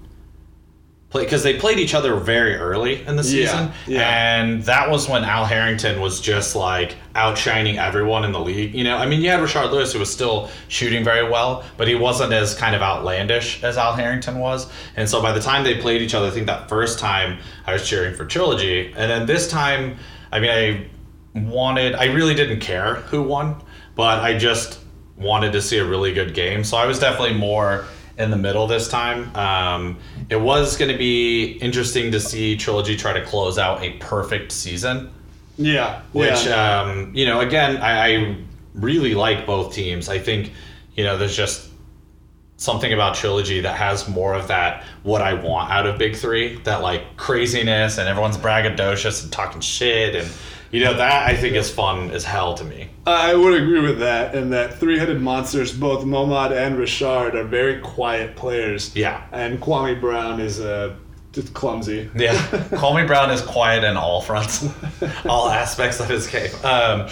play, 1.10 1.24
because 1.24 1.42
they 1.42 1.58
played 1.58 1.80
each 1.80 1.96
other 1.96 2.16
very 2.16 2.56
early 2.56 3.01
in 3.08 3.16
the 3.16 3.24
Yeah, 3.24 3.48
season. 3.48 3.72
yeah. 3.88 4.38
And 4.42 4.62
that 4.63 4.89
was 4.92 5.10
when 5.10 5.24
Al 5.24 5.46
Harrington 5.46 6.00
was 6.00 6.22
just 6.22 6.56
like 6.56 6.96
outshining 7.16 7.80
everyone 7.80 8.24
in 8.24 8.32
the 8.32 8.39
league. 8.39 8.75
You 8.75 8.84
know, 8.84 8.96
I 8.98 9.08
mean, 9.08 9.22
you 9.22 9.30
had 9.30 9.39
Rashard 9.39 9.72
Lewis 9.72 9.92
who 9.94 10.00
was 10.00 10.12
still 10.13 10.50
shooting 10.68 11.04
very 11.04 11.28
well, 11.28 11.63
but 11.78 11.88
he 11.88 11.96
wasn't 11.96 12.32
as 12.32 12.54
kind 12.54 12.75
of 12.75 12.82
outlandish 12.84 13.63
as 13.63 13.75
Al 13.78 13.94
Harrington 13.94 14.38
was. 14.38 14.72
And 14.96 15.10
so 15.10 15.20
by 15.22 15.32
the 15.32 15.42
time 15.42 15.63
they 15.63 15.80
played 15.82 16.01
each 16.04 16.13
other, 16.13 16.28
I 16.28 16.32
think 16.32 16.46
that 16.46 16.70
first 16.70 17.00
time 17.00 17.39
I 17.66 17.74
was 17.74 17.88
cheering 17.88 18.13
for 18.13 18.25
Trilogy. 18.25 18.94
And 18.96 19.10
then 19.10 19.25
this 19.25 19.50
time, 19.50 19.98
I 20.32 20.39
mean, 20.39 20.51
I 20.51 21.39
wanted, 21.39 21.96
I 21.96 22.06
really 22.06 22.36
didn't 22.36 22.60
care 22.60 22.96
who 22.96 23.24
won, 23.24 23.62
but 23.96 24.20
I 24.20 24.38
just 24.38 24.80
wanted 25.18 25.54
to 25.54 25.62
see 25.62 25.80
a 25.80 25.86
really 25.86 26.13
good 26.13 26.34
game. 26.36 26.63
So 26.63 26.78
I 26.78 26.86
was 26.86 27.00
definitely 27.00 27.36
more 27.36 27.86
in 28.18 28.32
the 28.32 28.38
middle 28.38 28.68
this 28.68 28.88
time. 28.89 29.34
Um, 29.36 29.98
it 30.29 30.39
was 30.39 30.77
going 30.77 30.91
to 30.91 30.98
be 30.98 31.53
interesting 31.53 32.12
to 32.12 32.19
see 32.19 32.55
Trilogy 32.55 32.95
try 32.95 33.13
to 33.13 33.25
close 33.25 33.57
out 33.57 33.83
a 33.83 33.93
perfect 33.93 34.51
season, 34.51 35.12
yeah, 35.57 36.01
which, 36.13 36.45
yeah. 36.45 36.81
um, 36.81 37.13
you 37.15 37.25
know, 37.25 37.39
again, 37.41 37.77
I, 37.77 38.05
I 38.05 38.38
really 38.75 39.15
like 39.15 39.45
both 39.48 39.74
teams. 39.74 40.07
I 40.07 40.19
think, 40.19 40.51
you 40.95 41.03
know, 41.03 41.17
there's 41.17 41.36
just 41.36 41.69
something 42.57 42.93
about 42.93 43.15
Trilogy 43.15 43.62
that 43.62 43.75
has 43.75 44.07
more 44.07 44.36
of 44.36 44.48
that 44.50 44.83
what 45.03 45.21
I 45.21 45.33
want 45.33 45.71
out 45.71 45.88
of 45.88 45.98
Big 45.98 46.15
Three, 46.15 46.57
that 46.59 46.81
like 46.81 47.17
craziness 47.17 47.98
and 47.98 48.07
everyone's 48.07 48.38
braggadocious 48.38 49.24
and 49.24 49.31
talking 49.31 49.62
shit 49.62 50.15
and. 50.15 50.29
You 50.71 50.83
know 50.83 50.93
that 50.98 51.27
I 51.27 51.36
think 51.36 51.55
is 51.55 51.67
fun 51.67 52.12
as 52.12 52.24
hell 52.24 52.53
to 52.53 52.63
me. 52.63 52.91
I 53.10 53.36
would 53.36 53.62
agree 53.62 53.82
with 53.82 54.00
that, 54.00 54.36
and 54.36 54.51
that 54.54 54.80
three-headed 54.80 55.22
monsters, 55.22 55.72
both 55.72 56.06
Momad 56.06 56.51
and 56.51 56.78
Rashard, 56.78 57.34
are 57.34 57.44
very 57.44 57.80
quiet 57.80 58.36
players. 58.36 58.96
Yeah. 58.96 59.24
and 59.32 59.60
Kwame 59.60 60.00
Brown 60.00 60.39
is 60.39 60.60
uh, 60.60 60.96
just 61.32 61.54
clumsy. 61.54 62.10
Yeah, 62.16 62.34
Kwame 62.72 63.08
Brown 63.08 63.32
is 63.32 63.42
quiet 63.42 63.84
in 63.84 63.98
all 63.98 64.22
fronts, 64.22 64.68
all 65.25 65.50
aspects 65.50 66.00
of 66.00 66.08
his 66.08 66.28
game. 66.28 66.51
Um, 66.64 67.07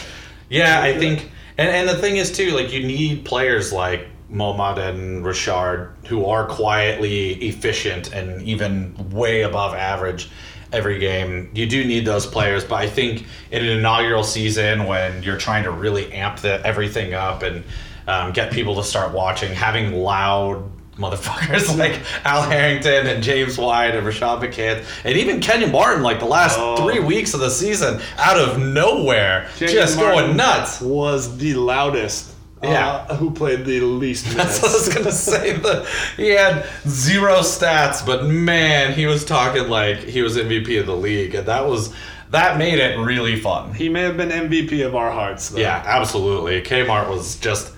yeah, 0.50 0.82
I 0.82 0.98
think, 0.98 1.30
and, 1.58 1.70
and 1.70 1.90
the 1.90 1.98
thing 1.98 2.18
is 2.18 2.32
too, 2.32 2.52
like 2.52 2.72
you 2.72 2.86
need 2.86 3.26
players 3.26 3.72
like 3.74 4.08
Momad 4.32 4.78
and 4.78 5.26
Richard 5.26 5.96
who 6.08 6.26
are 6.26 6.48
quietly 6.48 7.34
efficient 7.36 8.14
and 8.14 8.42
even 8.42 8.94
way 9.12 9.44
above 9.44 9.74
average 9.74 10.30
every 10.72 11.00
game. 11.00 11.50
You 11.54 11.66
do 11.68 11.84
need 11.86 12.06
those 12.06 12.26
players, 12.26 12.64
but 12.64 12.76
I 12.76 12.88
think 12.88 13.26
in 13.52 13.64
an 13.64 13.78
inaugural 13.80 14.24
season 14.24 14.86
when 14.86 15.24
you're 15.24 15.38
trying 15.38 15.64
to 15.64 15.72
really 15.72 16.12
amp 16.14 16.40
the, 16.40 16.66
everything 16.66 17.14
up 17.14 17.44
and 17.44 17.64
um, 18.08 18.32
get 18.34 18.52
people 18.52 18.76
to 18.76 18.84
start 18.84 19.14
watching, 19.14 19.54
having 19.54 19.94
loud 19.94 20.70
motherfuckers 20.98 21.78
like 21.80 22.02
Al 22.26 22.42
Harrington 22.42 23.06
and 23.06 23.22
James 23.22 23.58
White 23.58 23.96
and 23.96 24.06
Rashad 24.08 24.42
McCants 24.42 24.84
and 25.04 25.16
even 25.18 25.40
Kenyon 25.40 25.72
Martin 25.72 26.02
like 26.02 26.20
the 26.20 26.26
last 26.26 26.58
Oh. 26.60 26.76
three 26.88 27.00
weeks 27.00 27.34
of 27.36 27.40
the 27.40 27.52
season 27.52 28.02
out 28.18 28.38
of 28.40 28.58
nowhere 28.60 29.48
Kenyon 29.58 29.76
just 29.76 29.96
Martin 29.98 30.20
going 30.26 30.38
nuts. 30.38 30.82
Was 30.82 31.38
the 31.38 31.54
loudest. 31.54 32.34
Yeah. 32.64 33.06
uh, 33.10 33.16
who 33.16 33.32
played 33.32 33.66
the 33.66 33.82
least 33.82 34.26
That's 34.36 34.62
what 34.62 34.72
I 34.72 34.74
was 34.74 34.90
gonna 34.90 35.12
say. 35.12 35.54
The 35.58 35.88
he 36.16 36.30
had 36.30 36.66
zero 36.88 37.40
stats, 37.40 38.04
but 38.06 38.26
man, 38.26 38.94
he 38.94 39.06
was 39.06 39.24
talking 39.24 39.70
like 39.70 40.00
he 40.00 40.22
was 40.22 40.38
MVP 40.38 40.80
of 40.80 40.88
the 40.88 40.96
league, 40.96 41.36
and 41.36 41.48
that 41.48 41.68
was 41.68 41.94
that 42.32 42.58
made 42.58 42.80
it 42.80 42.98
really 42.98 43.40
fun. 43.40 43.74
he 43.74 43.90
may 43.90 44.02
have 44.02 44.18
been 44.18 44.30
MVP 44.30 44.86
of 44.86 44.96
our 44.96 45.12
hearts. 45.12 45.50
Though. 45.50 45.60
Yeah, 45.60 45.82
absolutely. 45.86 46.62
Kmart 46.62 47.10
was 47.10 47.38
just 47.38 47.72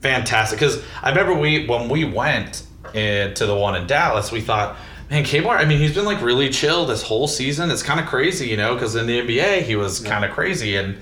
fantastic 0.00 0.58
because 0.58 0.82
I 1.02 1.08
remember 1.08 1.34
we 1.34 1.66
when 1.66 1.88
we 1.88 2.04
went 2.04 2.62
eh, 2.94 3.32
to 3.32 3.46
the 3.46 3.54
one 3.56 3.74
in 3.74 3.86
Dallas, 3.86 4.30
we 4.30 4.42
thought, 4.42 4.76
man, 5.10 5.24
Kmart. 5.24 5.56
I 5.58 5.64
mean, 5.64 5.78
he's 5.78 5.94
been 5.94 6.04
like 6.04 6.20
really 6.20 6.50
chill 6.50 6.84
this 6.84 7.02
whole 7.02 7.26
season. 7.26 7.70
It's 7.70 7.82
kind 7.82 7.98
of 8.00 8.06
crazy, 8.06 8.48
you 8.48 8.58
know, 8.58 8.74
because 8.74 8.94
in 8.96 9.06
the 9.06 9.18
NBA 9.20 9.62
he 9.62 9.76
was 9.76 10.00
kind 10.00 10.24
of 10.26 10.30
crazy 10.32 10.76
and. 10.76 10.98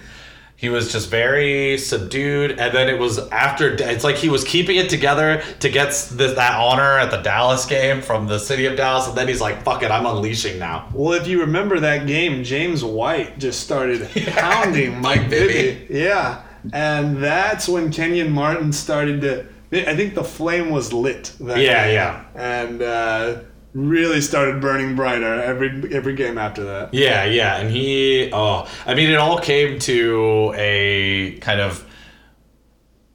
He 0.65 0.71
was 0.71 0.91
just 0.91 1.11
very 1.11 1.77
subdued, 1.77 2.53
and 2.59 2.75
then 2.75 2.89
it 2.89 2.99
was 2.99 3.19
after. 3.29 3.75
It's 3.75 4.03
like 4.03 4.17
he 4.17 4.31
was 4.31 4.45
keeping 4.45 4.77
it 4.77 4.89
together 4.89 5.43
to 5.61 5.69
get 5.69 5.89
this, 5.89 6.33
that 6.35 6.59
honor 6.59 6.99
at 6.99 7.11
the 7.11 7.19
Dallas 7.19 7.67
game 7.67 8.01
from 8.01 8.27
the 8.29 8.39
city 8.39 8.65
of 8.65 8.77
Dallas, 8.77 9.07
and 9.09 9.15
then 9.17 9.29
he's 9.29 9.43
like, 9.43 9.63
"Fuck 9.63 9.83
it, 9.83 9.91
I'm 9.91 10.07
unleashing 10.07 10.59
now." 10.59 10.89
Well, 10.95 11.13
if 11.13 11.27
you 11.29 11.41
remember 11.41 11.81
that 11.81 12.07
game, 12.07 12.45
James 12.45 12.83
White 12.83 13.39
just 13.39 13.61
started 13.61 14.09
pounding 14.29 15.01
Mike 15.07 15.29
Bibby. 15.29 15.87
Yeah, 15.93 16.41
and 16.73 17.19
that's 17.23 17.69
when 17.69 17.93
Kenyon 17.93 18.33
Martin 18.33 18.73
started 18.73 19.21
to. 19.21 19.47
I 19.91 19.95
think 19.97 20.15
the 20.15 20.25
flame 20.25 20.71
was 20.71 20.93
lit. 20.95 21.33
That 21.41 21.59
Yeah, 21.59 21.85
game, 21.87 21.95
yeah. 21.95 22.25
and 22.35 22.83
uh, 22.83 23.41
really 23.75 24.21
started 24.21 24.61
burning 24.61 24.95
brighter 24.97 25.43
every 25.43 25.93
every 25.95 26.15
game 26.15 26.39
after 26.39 26.65
that. 26.65 26.95
Yeah, 26.95 27.25
yeah, 27.25 27.57
and 27.57 27.71
he 27.71 28.31
oh, 28.33 28.69
I 28.87 28.95
mean 28.95 29.11
it 29.11 29.17
all 29.17 29.39
came 29.39 29.79
to 29.81 30.55
a 30.57 31.39
kind 31.41 31.61
of 31.61 31.85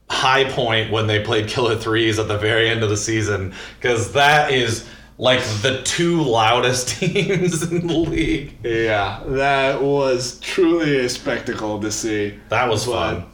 high 0.10 0.44
point 0.52 0.92
when 0.92 1.08
they 1.08 1.24
played 1.24 1.48
Killer 1.48 1.78
Threes 1.78 2.20
at 2.20 2.28
the 2.28 2.38
very 2.38 2.70
end 2.70 2.84
of 2.84 2.90
the 2.90 2.98
season 2.98 3.54
cuz 3.80 4.12
that 4.14 4.52
is 4.52 4.88
like 5.18 5.42
the 5.62 5.82
two 5.84 6.22
loudest 6.22 6.88
teams 7.00 7.64
in 7.72 7.88
the 7.88 7.94
league. 7.94 8.56
Yeah, 8.64 9.22
that 9.28 9.82
was 9.82 10.40
truly 10.40 10.98
a 11.00 11.10
spectacle 11.10 11.80
to 11.82 11.92
see. 11.92 12.40
That 12.50 12.70
was 12.70 12.86
But- 12.86 12.92
fun. 12.94 13.26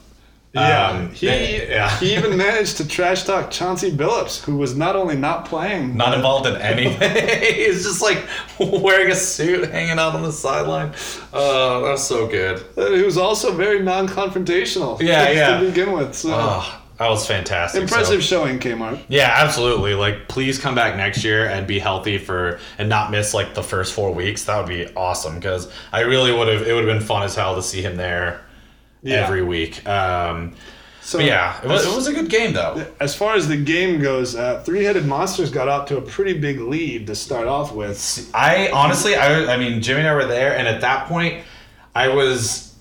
Yeah, 0.56 0.88
Um, 0.90 1.10
he, 1.12 1.28
yeah. 1.28 1.90
he 2.00 2.16
even 2.16 2.38
managed 2.46 2.78
to 2.78 2.88
trash 2.88 3.24
talk 3.24 3.52
Chauncey 3.52 3.92
Billups, 3.92 4.44
who 4.46 4.56
was 4.58 4.76
not 4.76 4.96
only 4.96 5.18
not 5.18 5.46
playing, 5.46 5.98
Not 5.98 6.14
involved 6.14 6.48
in 6.48 6.56
anything. 6.56 7.12
He's 7.56 7.84
just 7.84 8.02
like 8.02 8.24
wearing 8.60 9.12
a 9.12 9.16
suit, 9.16 9.70
hanging 9.70 10.00
out 10.00 10.16
on 10.16 10.24
the 10.24 10.32
sideline. 10.32 10.94
Oh, 11.34 11.84
that's 11.86 12.04
so 12.04 12.28
good. 12.28 12.64
uh, 12.78 12.92
he 12.92 13.04
was 13.04 13.18
also 13.18 13.52
very 13.54 13.82
non-confrontational. 13.84 15.02
Yeah, 15.02 15.30
yeah. 15.30 15.60
To 15.60 15.66
begin 15.66 15.92
with, 15.92 16.16
so 16.16 16.30
Oh, 16.34 16.82
that 16.98 17.10
was 17.10 17.28
fantastic. 17.28 17.80
So- 17.80 17.84
impressive 17.84 18.24
showing, 18.24 18.60
Kmart. 18.60 19.00
Yeah, 19.10 19.34
absolutely. 19.36 19.94
Like, 19.94 20.30
please 20.30 20.58
come 20.58 20.76
back 20.76 20.96
next 20.96 21.24
year 21.26 21.46
and 21.48 21.68
be 21.68 21.80
healthy 21.80 22.18
for 22.18 22.60
and 22.78 22.88
not 22.88 23.12
miss 23.12 23.34
like 23.34 23.54
the 23.56 23.64
first 23.64 23.94
four 23.94 24.14
weeks. 24.14 24.46
That 24.46 24.58
would 24.60 24.70
be 24.70 24.88
awesome 24.96 25.36
because 25.36 25.70
I 25.92 26.02
really 26.02 26.32
would 26.32 26.48
have. 26.48 26.62
It 26.66 26.74
would 26.74 26.88
have 26.88 26.98
been 26.98 27.06
fun 27.06 27.24
as 27.24 27.36
hell 27.36 27.56
to 27.56 27.62
see 27.62 27.82
him 27.82 27.98
there 27.98 28.40
Yeah. 29.06 29.18
every 29.18 29.44
week. 29.44 29.88
Um, 29.88 30.56
So 31.02 31.20
but 31.20 31.26
yeah, 31.28 31.62
it 31.62 31.68
was, 31.68 31.86
as, 31.86 31.94
it 31.94 31.96
was 31.96 32.08
a 32.08 32.14
good 32.14 32.30
game 32.30 32.54
though. 32.54 32.84
as 33.00 33.16
far 33.16 33.36
as 33.36 33.48
the 33.48 33.56
game 33.58 34.02
goes, 34.02 34.36
uh, 34.36 34.64
three-headed 34.66 35.06
monsters 35.06 35.52
got 35.52 35.68
off 35.68 35.88
to 35.90 35.98
a 35.98 36.02
pretty 36.02 36.34
big 36.34 36.60
lead 36.60 37.06
to 37.08 37.16
start 37.16 37.48
off 37.48 37.72
with. 37.74 38.32
I 38.34 38.70
honestly, 38.72 39.16
I, 39.16 39.54
I 39.54 39.58
mean, 39.58 39.82
Jimmy 39.84 40.00
and 40.00 40.10
I 40.10 40.16
were 40.16 40.26
there, 40.26 40.58
and 40.58 40.68
at 40.68 40.82
that 40.82 41.08
point, 41.08 41.44
I 41.94 42.08
was 42.08 42.76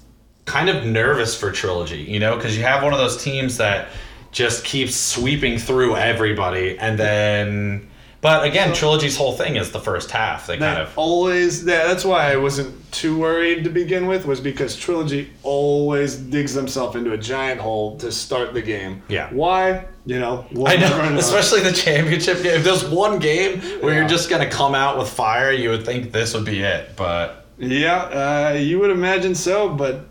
kind 0.47 0.71
of 0.71 0.87
nervous 0.87 1.39
for 1.39 1.53
Trilogy, 1.53 1.99
you 2.03 2.19
know, 2.19 2.37
because 2.37 2.57
you 2.57 2.63
have 2.65 2.83
one 2.83 2.93
of 2.95 2.99
those 2.99 3.23
teams 3.23 3.59
that 3.59 3.89
just 4.33 4.65
keeps 4.65 4.97
sweeping 4.97 5.59
through 5.59 5.97
everybody, 5.97 6.79
and 6.79 6.99
then 6.99 7.89
But 8.25 8.45
again, 8.47 8.73
Trilogy's 8.73 9.19
whole 9.19 9.35
thing 9.35 9.57
is 9.57 9.71
the 9.71 9.79
first 9.79 10.11
half. 10.11 10.47
They 10.47 10.57
kind 10.57 10.81
of 10.81 10.97
always 10.97 11.63
yeah, 11.63 11.87
that's 11.87 12.07
why 12.07 12.33
I 12.33 12.37
wasn't 12.37 12.91
too 12.91 13.19
worried 13.19 13.65
to 13.65 13.71
begin 13.71 14.07
with 14.07 14.25
was 14.25 14.41
because 14.41 14.77
trilogy 14.77 15.31
always 15.43 16.17
digs 16.17 16.55
themselves 16.55 16.97
into 16.97 17.13
a 17.13 17.19
giant 17.19 17.61
hole 17.61 17.99
to 17.99 18.11
start 18.11 18.55
the 18.55 18.63
game. 18.63 19.03
Yeah. 19.09 19.29
Why? 19.31 19.85
You 20.07 20.21
know, 20.21 20.47
we'll 20.53 20.69
I 20.69 20.77
know, 20.77 21.19
especially 21.19 21.61
the 21.61 21.73
championship 21.75 22.43
game. 22.43 22.55
If 22.55 22.65
there's 22.65 22.83
one 22.87 23.19
game 23.19 23.61
where 23.83 23.93
Yeah. 23.93 24.01
you're 24.01 24.09
just 24.09 24.31
gonna 24.31 24.49
come 24.49 24.75
out 24.75 24.97
with 24.97 25.11
fire, 25.11 25.53
you 25.53 25.69
would 25.69 25.85
think 25.85 26.11
this 26.11 26.33
would 26.33 26.47
be 26.47 26.63
it. 26.63 26.97
But 26.97 27.45
Yeah, 27.59 28.53
uh, 28.55 28.57
you 28.57 28.79
would 28.79 28.91
imagine 28.91 29.35
so, 29.35 29.69
but 29.69 30.07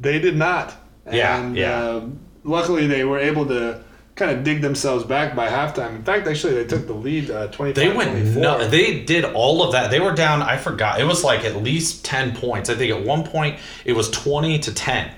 they 0.00 0.18
did 0.18 0.36
not. 0.36 0.74
Yeah, 1.12 1.40
and, 1.40 1.56
yeah. 1.56 1.78
Uh, 1.80 2.00
luckily, 2.42 2.88
they 2.88 3.04
were 3.04 3.20
able 3.20 3.46
to 3.46 3.82
kind 4.20 4.30
of 4.36 4.44
dig 4.44 4.60
themselves 4.60 5.02
back 5.04 5.34
by 5.34 5.48
halftime. 5.48 5.96
In 5.96 6.04
fact, 6.04 6.28
actually, 6.28 6.54
they 6.54 6.64
took 6.66 6.86
the 6.86 6.92
lead 6.92 7.30
uh, 7.30 7.48
25 7.48 7.74
they 7.74 7.96
went 7.96 8.36
no, 8.36 8.68
they 8.68 9.00
did 9.00 9.24
all 9.24 9.64
of 9.64 9.72
that. 9.72 9.90
They 9.90 9.98
were 9.98 10.12
down. 10.12 10.42
I 10.42 10.56
forgot. 10.56 11.00
It 11.00 11.04
was 11.04 11.24
like 11.24 11.44
at 11.44 11.56
least 11.56 12.04
ten 12.04 12.36
points. 12.36 12.70
I 12.70 12.74
think 12.76 12.92
at 12.92 13.02
one 13.04 13.24
point 13.24 13.58
it 13.84 13.94
was 13.94 14.08
twenty 14.10 14.58
to 14.60 14.72
ten, 14.74 15.10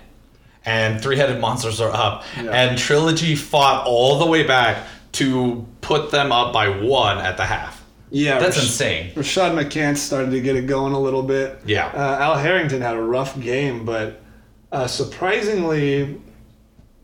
and 0.65 1.03
three 1.03 1.17
headed 1.17 1.41
monsters 1.41 1.81
are 1.81 1.93
up. 1.93 2.25
Yeah. 2.37 2.51
And 2.53 2.79
Trilogy 2.79 3.35
fought 3.35 3.87
all 3.87 4.19
the 4.19 4.27
way 4.27 4.45
back 4.45 4.87
to 5.13 5.67
put 5.83 6.11
them 6.11 6.33
up 6.33 6.53
by 6.55 6.69
one 6.69 7.19
at 7.19 7.37
the 7.37 7.45
half. 7.45 7.85
yeah, 8.11 8.39
That's 8.39 8.57
Rash- 8.57 8.65
insane. 8.67 9.11
Rashad 9.15 9.53
McCants 9.61 9.99
started 9.99 10.31
to 10.31 10.41
get 10.41 10.57
it 10.57 10.67
going 10.67 10.95
a 10.95 10.99
little 11.01 11.23
bit. 11.23 11.59
Yeah. 11.67 11.89
Uh, 11.89 12.19
Al 12.21 12.37
Harrington 12.39 12.81
had 12.81 12.95
a 12.97 13.03
rough 13.03 13.39
game, 13.39 13.85
but 13.85 14.23
uh, 14.71 14.87
surprisingly, 14.87 16.22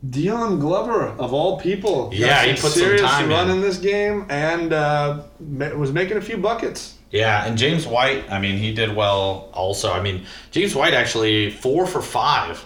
Dion 0.09 0.61
Glover, 0.61 1.09
of 1.19 1.33
all 1.35 1.59
people, 1.61 2.11
Yeah, 2.13 2.45
he 2.45 2.53
put 2.53 2.71
some 2.73 2.97
time 2.99 3.29
run 3.29 3.51
in. 3.51 3.57
in. 3.57 3.61
this 3.63 3.79
game 3.79 4.27
and 4.29 4.73
uh, 4.73 5.23
was 5.41 5.93
making 5.93 6.17
a 6.17 6.21
few 6.21 6.37
buckets. 6.37 6.95
Yeah, 7.11 7.45
and 7.47 7.57
James 7.59 7.87
White, 7.87 8.31
I 8.31 8.39
mean, 8.39 8.59
he 8.59 8.73
did 8.73 8.95
well 8.95 9.49
also. 9.53 9.91
I 9.93 10.01
mean, 10.01 10.25
James 10.51 10.75
White 10.75 10.95
actually 10.95 11.51
four 11.51 11.87
for 11.87 12.01
five 12.03 12.65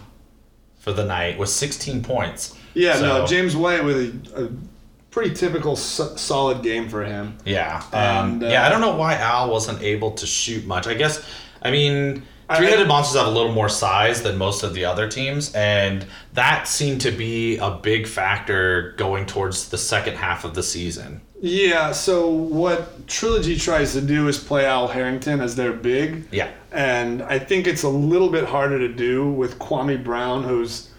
for 0.80 0.92
the 0.92 1.04
night 1.04 1.38
with 1.38 1.48
16 1.48 2.02
points. 2.02 2.58
Yeah, 2.74 2.96
So, 2.96 3.02
no, 3.20 3.26
James 3.26 3.54
White 3.56 3.84
with 3.84 4.32
a, 4.34 4.44
a 4.46 4.48
pretty 5.10 5.34
typical 5.34 5.76
so- 5.76 6.16
solid 6.16 6.62
game 6.62 6.88
for 6.88 7.04
him. 7.04 7.38
Yeah. 7.44 7.82
Um, 7.92 8.00
And, 8.32 8.44
uh, 8.44 8.48
yeah, 8.48 8.66
I 8.66 8.68
don't 8.68 8.80
know 8.80 8.96
why 8.96 9.14
Al 9.14 9.50
wasn't 9.50 9.80
able 9.80 10.10
to 10.12 10.26
shoot 10.26 10.66
much. 10.66 10.86
I 10.86 10.94
guess, 10.94 11.24
I 11.62 11.70
mean, 11.70 12.24
I- 12.48 12.58
Three 12.58 12.66
Headed 12.66 12.88
Monsters 12.88 13.18
have 13.18 13.28
a 13.28 13.30
little 13.30 13.52
more 13.52 13.68
size 13.68 14.22
than 14.22 14.36
most 14.36 14.62
of 14.62 14.74
the 14.74 14.84
other 14.84 15.08
teams, 15.08 15.52
and 15.54 16.04
that 16.34 16.68
seemed 16.68 17.00
to 17.02 17.10
be 17.10 17.56
a 17.58 17.70
big 17.70 18.06
factor 18.06 18.94
going 18.98 19.26
towards 19.26 19.68
the 19.68 19.78
second 19.78 20.16
half 20.16 20.44
of 20.44 20.54
the 20.54 20.62
season. 20.62 21.20
Yeah, 21.40 21.90
so 21.92 22.28
what 22.28 23.08
Trilogy 23.08 23.56
tries 23.56 23.94
to 23.94 24.00
do 24.00 24.28
is 24.28 24.38
play 24.38 24.64
Al 24.64 24.86
Harrington 24.86 25.40
as 25.40 25.56
their 25.56 25.72
big. 25.72 26.24
Yeah. 26.30 26.50
And 26.70 27.22
I 27.22 27.38
think 27.38 27.66
it's 27.66 27.82
a 27.82 27.88
little 27.88 28.28
bit 28.28 28.44
harder 28.44 28.78
to 28.78 28.88
do 28.88 29.28
with 29.30 29.58
Kwame 29.58 30.02
Brown, 30.04 30.44
who's, 30.44 30.90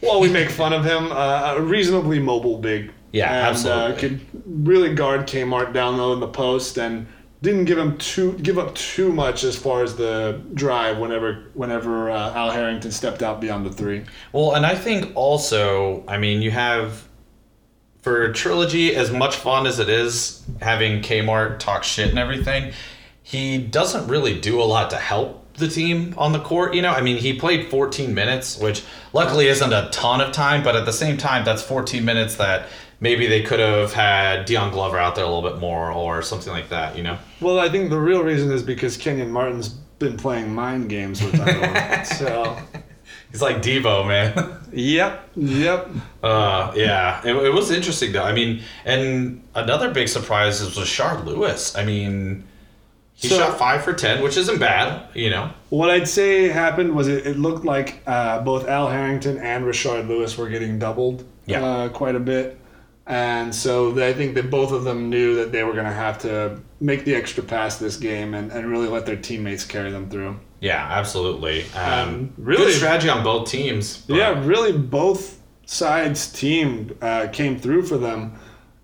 well, 0.00 0.20
we 0.20 0.30
make 0.30 0.48
fun 0.48 0.72
of 0.72 0.84
him, 0.84 1.12
uh, 1.12 1.54
a 1.56 1.60
reasonably 1.60 2.18
mobile 2.18 2.58
big. 2.58 2.92
Yeah, 3.12 3.30
and, 3.30 3.46
absolutely. 3.48 3.94
Uh, 3.94 3.98
could 3.98 4.20
really 4.46 4.94
guard 4.94 5.26
Kmart 5.26 5.74
down 5.74 5.98
low 5.98 6.14
in 6.14 6.20
the 6.20 6.28
post 6.28 6.78
and 6.78 7.06
didn't 7.42 7.64
give 7.64 7.78
him 7.78 7.96
too 7.96 8.34
give 8.34 8.58
up 8.58 8.74
too 8.74 9.12
much 9.12 9.44
as 9.44 9.56
far 9.56 9.82
as 9.82 9.96
the 9.96 10.40
drive 10.54 10.98
whenever 10.98 11.50
whenever 11.54 12.10
uh, 12.10 12.34
Al 12.34 12.50
Harrington 12.50 12.90
stepped 12.90 13.22
out 13.22 13.40
beyond 13.40 13.64
the 13.64 13.72
three. 13.72 14.04
Well, 14.32 14.54
and 14.54 14.66
I 14.66 14.74
think 14.74 15.12
also, 15.14 16.04
I 16.06 16.18
mean, 16.18 16.42
you 16.42 16.50
have 16.50 17.08
for 18.02 18.32
trilogy 18.32 18.94
as 18.94 19.10
much 19.10 19.36
fun 19.36 19.66
as 19.66 19.78
it 19.78 19.88
is 19.88 20.42
having 20.60 21.02
Kmart 21.02 21.58
talk 21.58 21.84
shit 21.84 22.08
and 22.08 22.18
everything. 22.18 22.72
He 23.22 23.58
doesn't 23.58 24.08
really 24.08 24.40
do 24.40 24.60
a 24.60 24.64
lot 24.64 24.90
to 24.90 24.96
help 24.96 25.54
the 25.54 25.68
team 25.68 26.14
on 26.16 26.32
the 26.32 26.40
court. 26.40 26.74
You 26.74 26.82
know, 26.82 26.90
I 26.90 27.02
mean, 27.02 27.18
he 27.18 27.38
played 27.38 27.70
14 27.70 28.14
minutes, 28.14 28.58
which 28.58 28.82
luckily 29.12 29.46
isn't 29.46 29.72
a 29.72 29.88
ton 29.92 30.20
of 30.20 30.32
time, 30.32 30.64
but 30.64 30.74
at 30.74 30.86
the 30.86 30.92
same 30.92 31.16
time, 31.16 31.44
that's 31.44 31.62
14 31.62 32.04
minutes 32.04 32.36
that 32.36 32.68
maybe 33.00 33.26
they 33.26 33.42
could 33.42 33.60
have 33.60 33.92
had 33.92 34.44
Dion 34.44 34.70
Glover 34.70 34.98
out 34.98 35.14
there 35.16 35.24
a 35.24 35.28
little 35.28 35.48
bit 35.48 35.58
more 35.60 35.90
or 35.90 36.22
something 36.22 36.52
like 36.52 36.68
that. 36.68 36.96
You 36.96 37.02
know. 37.02 37.18
Well, 37.40 37.58
I 37.58 37.68
think 37.68 37.90
the 37.90 37.98
real 38.00 38.22
reason 38.22 38.50
is 38.52 38.62
because 38.62 38.96
Kenyon 38.96 39.30
Martin's 39.30 39.68
been 39.98 40.16
playing 40.16 40.54
mind 40.54 40.88
games 40.88 41.22
with 41.22 41.38
everyone. 41.40 42.04
so, 42.04 42.56
He's 43.30 43.42
like 43.42 43.58
Devo, 43.58 44.06
man. 44.08 44.58
yep, 44.72 45.28
yep. 45.36 45.88
Uh, 46.22 46.72
yeah, 46.74 47.20
it, 47.24 47.34
it 47.36 47.52
was 47.54 47.70
interesting 47.70 48.12
though. 48.12 48.24
I 48.24 48.32
mean, 48.32 48.62
and 48.84 49.42
another 49.54 49.92
big 49.92 50.08
surprise 50.08 50.60
was 50.60 50.76
Rashard 50.76 51.24
Lewis. 51.24 51.76
I 51.76 51.84
mean, 51.84 52.44
he 53.14 53.28
So- 53.28 53.38
shot 53.38 53.58
five 53.58 53.84
for 53.84 53.92
ten, 53.92 54.22
which 54.22 54.36
isn't 54.36 54.58
bad, 54.58 55.02
you 55.14 55.30
know. 55.30 55.50
What 55.68 55.90
I'd 55.90 56.08
say 56.08 56.48
happened 56.48 56.94
was 56.96 57.06
it, 57.06 57.24
it 57.26 57.38
looked 57.38 57.64
like 57.64 58.02
uh, 58.06 58.40
both 58.40 58.66
Al 58.66 58.88
Harrington 58.88 59.38
and 59.38 59.64
Rashard 59.64 60.08
Lewis 60.08 60.36
were 60.36 60.48
getting 60.48 60.78
doubled 60.80 61.24
Yeah. 61.46 61.64
uh, 61.64 61.88
quite 61.90 62.16
a 62.16 62.20
bit. 62.20 62.58
And 63.10 63.52
so 63.54 64.00
I 64.02 64.12
think 64.12 64.34
that 64.36 64.50
both 64.50 64.70
of 64.72 64.84
them 64.84 65.10
knew 65.10 65.34
that 65.36 65.50
they 65.52 65.64
were 65.64 65.72
going 65.72 65.86
to 65.86 65.92
have 65.92 66.18
to 66.20 66.60
make 66.80 67.04
the 67.04 67.14
extra 67.14 67.42
pass 67.42 67.76
this 67.78 67.96
game 67.96 68.34
and, 68.34 68.52
and 68.52 68.70
really 68.70 68.86
let 68.88 69.04
their 69.04 69.16
teammates 69.16 69.64
carry 69.64 69.90
them 69.90 70.08
through. 70.08 70.38
Yeah, 70.60 70.86
absolutely. 70.90 71.64
Um, 71.74 71.92
Um, 72.08 72.32
really- 72.38 72.66
good 72.66 72.74
strategy 72.74 73.08
on 73.08 73.24
both 73.24 73.48
teams. 73.50 73.98
but- 74.06 74.16
Yeah, 74.16 74.44
really, 74.44 74.72
both 74.72 75.40
sides' 75.66 76.28
team 76.28 76.96
uh, 77.02 77.26
came 77.32 77.58
through 77.58 77.82
for 77.86 77.98
them. 77.98 78.34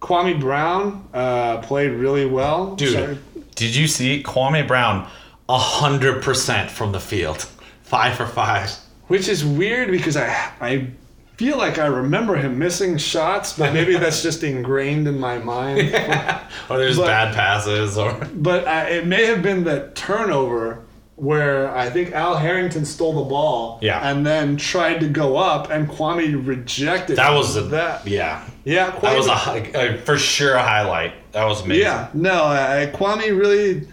Kwame 0.01 0.41
Brown 0.41 1.09
uh, 1.15 1.59
played 1.59 1.93
really 1.93 2.27
well. 2.27 2.75
dude. 2.75 2.93
Sorry. 2.93 3.19
Did 3.55 3.75
you 3.77 3.87
see 3.87 4.23
Kwame 4.23 4.67
Brown? 4.67 5.09
hundred 5.49 6.23
percent 6.23 6.71
from 6.71 6.91
the 6.93 6.99
field, 7.01 7.47
five 7.83 8.17
for 8.17 8.27
five. 8.27 8.71
Which 9.07 9.29
is 9.29 9.45
weird 9.45 9.91
because 9.93 10.17
I 10.17 10.27
I 10.61 10.89
feel 11.37 11.59
like 11.59 11.79
I 11.79 11.87
remember 11.87 12.37
him 12.37 12.59
missing 12.59 12.96
shots, 12.99 13.53
but 13.57 13.72
maybe 13.72 13.96
that's 13.96 14.22
just 14.22 14.42
ingrained 14.42 15.07
in 15.09 15.18
my 15.18 15.38
mind. 15.38 15.94
Or 16.70 16.79
there's 16.79 16.96
But- 16.96 17.07
bad 17.07 17.35
passes, 17.35 17.96
or 17.99 18.12
But 18.35 18.66
I, 18.66 18.88
it 18.88 19.07
may 19.07 19.27
have 19.27 19.42
been 19.42 19.64
that 19.64 19.94
turnover 19.94 20.85
where 21.16 21.75
I 21.75 21.88
think 21.90 22.12
Al 22.12 22.37
Harrington 22.37 22.85
stole 22.85 23.14
the 23.25 23.29
ball, 23.29 23.79
Yeah. 23.83 24.01
and 24.11 24.27
then 24.27 24.57
tried 24.57 25.01
to 25.01 25.09
go 25.09 25.37
up, 25.37 25.70
and 25.70 25.88
Kwame 25.88 26.46
rejected. 26.46 27.16
that 27.16 27.33
was 27.33 27.57
a, 27.57 27.62
that. 27.62 28.07
yeah. 28.07 28.44
Yeah, 28.64 28.90
Kwame, 28.90 29.01
That 29.03 29.16
was 29.16 29.29
a, 29.29 29.94
a 29.94 29.99
for 29.99 30.18
sure 30.18 30.55
a 30.55 30.62
highlight. 30.62 31.12
That 31.33 31.44
was 31.44 31.62
amazing. 31.62 31.83
Yeah, 31.85 32.09
no, 32.14 32.44
uh, 32.44 32.90
Kwame 32.92 33.38
really 33.38 33.87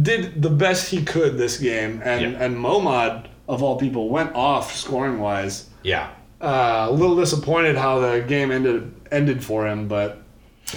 did 0.00 0.40
the 0.42 0.50
best 0.50 0.90
he 0.90 1.02
could 1.04 1.36
this 1.36 1.58
game, 1.58 2.00
and 2.04 2.32
Yeah. 2.32 2.44
and 2.44 2.56
Momad 2.56 3.26
of 3.48 3.62
all 3.62 3.76
people 3.78 4.08
went 4.08 4.34
off 4.34 4.74
scoring 4.74 5.18
wise. 5.20 5.68
Yeah. 5.82 6.10
Uh, 6.44 6.88
a 6.90 6.92
little 6.92 7.16
disappointed 7.16 7.74
how 7.74 8.00
the 8.00 8.20
game 8.20 8.50
ended 8.50 8.94
ended 9.10 9.42
for 9.42 9.66
him, 9.66 9.88
but 9.88 10.18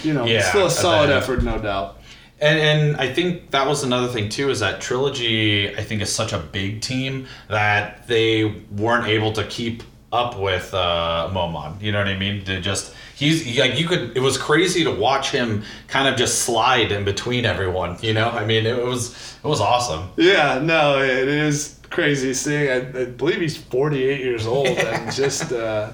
you 0.04 0.14
know, 0.14 0.26
Yeah, 0.26 0.42
still 0.42 0.68
a 0.68 0.72
solid 0.72 1.10
effort, 1.10 1.44
no 1.44 1.58
doubt. 1.58 2.00
And, 2.40 2.60
and 2.60 2.98
I 2.98 3.12
think 3.12 3.52
that 3.52 3.68
was 3.68 3.84
another 3.84 4.08
thing 4.08 4.30
too 4.30 4.50
is 4.50 4.60
that 4.60 4.80
Trilogy 4.80 5.76
I 5.76 5.84
think 5.84 6.02
is 6.02 6.14
such 6.14 6.34
a 6.34 6.38
big 6.38 6.82
team 6.82 7.28
that 7.50 8.08
they 8.08 8.46
weren't 8.72 9.08
able 9.08 9.34
to 9.34 9.44
keep 9.46 9.84
up 10.14 10.40
with 10.40 10.74
uh, 10.74 11.30
Momon. 11.34 11.82
You 11.82 11.92
know 11.92 12.00
what 12.00 12.08
I 12.08 12.18
mean? 12.18 12.46
To 12.46 12.62
just 12.62 12.94
he's 13.16 13.58
like 13.58 13.80
you 13.80 13.88
could. 13.88 14.16
It 14.16 14.22
was 14.22 14.38
crazy 14.38 14.84
to 14.84 14.92
watch 14.92 15.32
him 15.32 15.64
kind 15.88 16.08
of 16.08 16.16
just 16.16 16.44
slide 16.44 16.92
in 16.92 17.04
between 17.04 17.46
everyone. 17.46 17.98
You 18.02 18.14
know? 18.14 18.30
I 18.30 18.46
mean, 18.46 18.66
it 18.66 18.84
was 18.84 19.36
it 19.44 19.48
was 19.48 19.60
awesome. 19.60 20.10
Yeah, 20.16 20.60
no, 20.64 21.02
it 21.02 21.28
is 21.28 21.77
crazy 21.90 22.34
seeing. 22.34 22.70
I, 22.70 23.02
I 23.02 23.06
believe 23.06 23.40
he's 23.42 23.58
48 23.58 24.20
years 24.22 24.46
old 24.48 24.68
and 24.78 25.14
just 25.14 25.52
uh, 25.52 25.92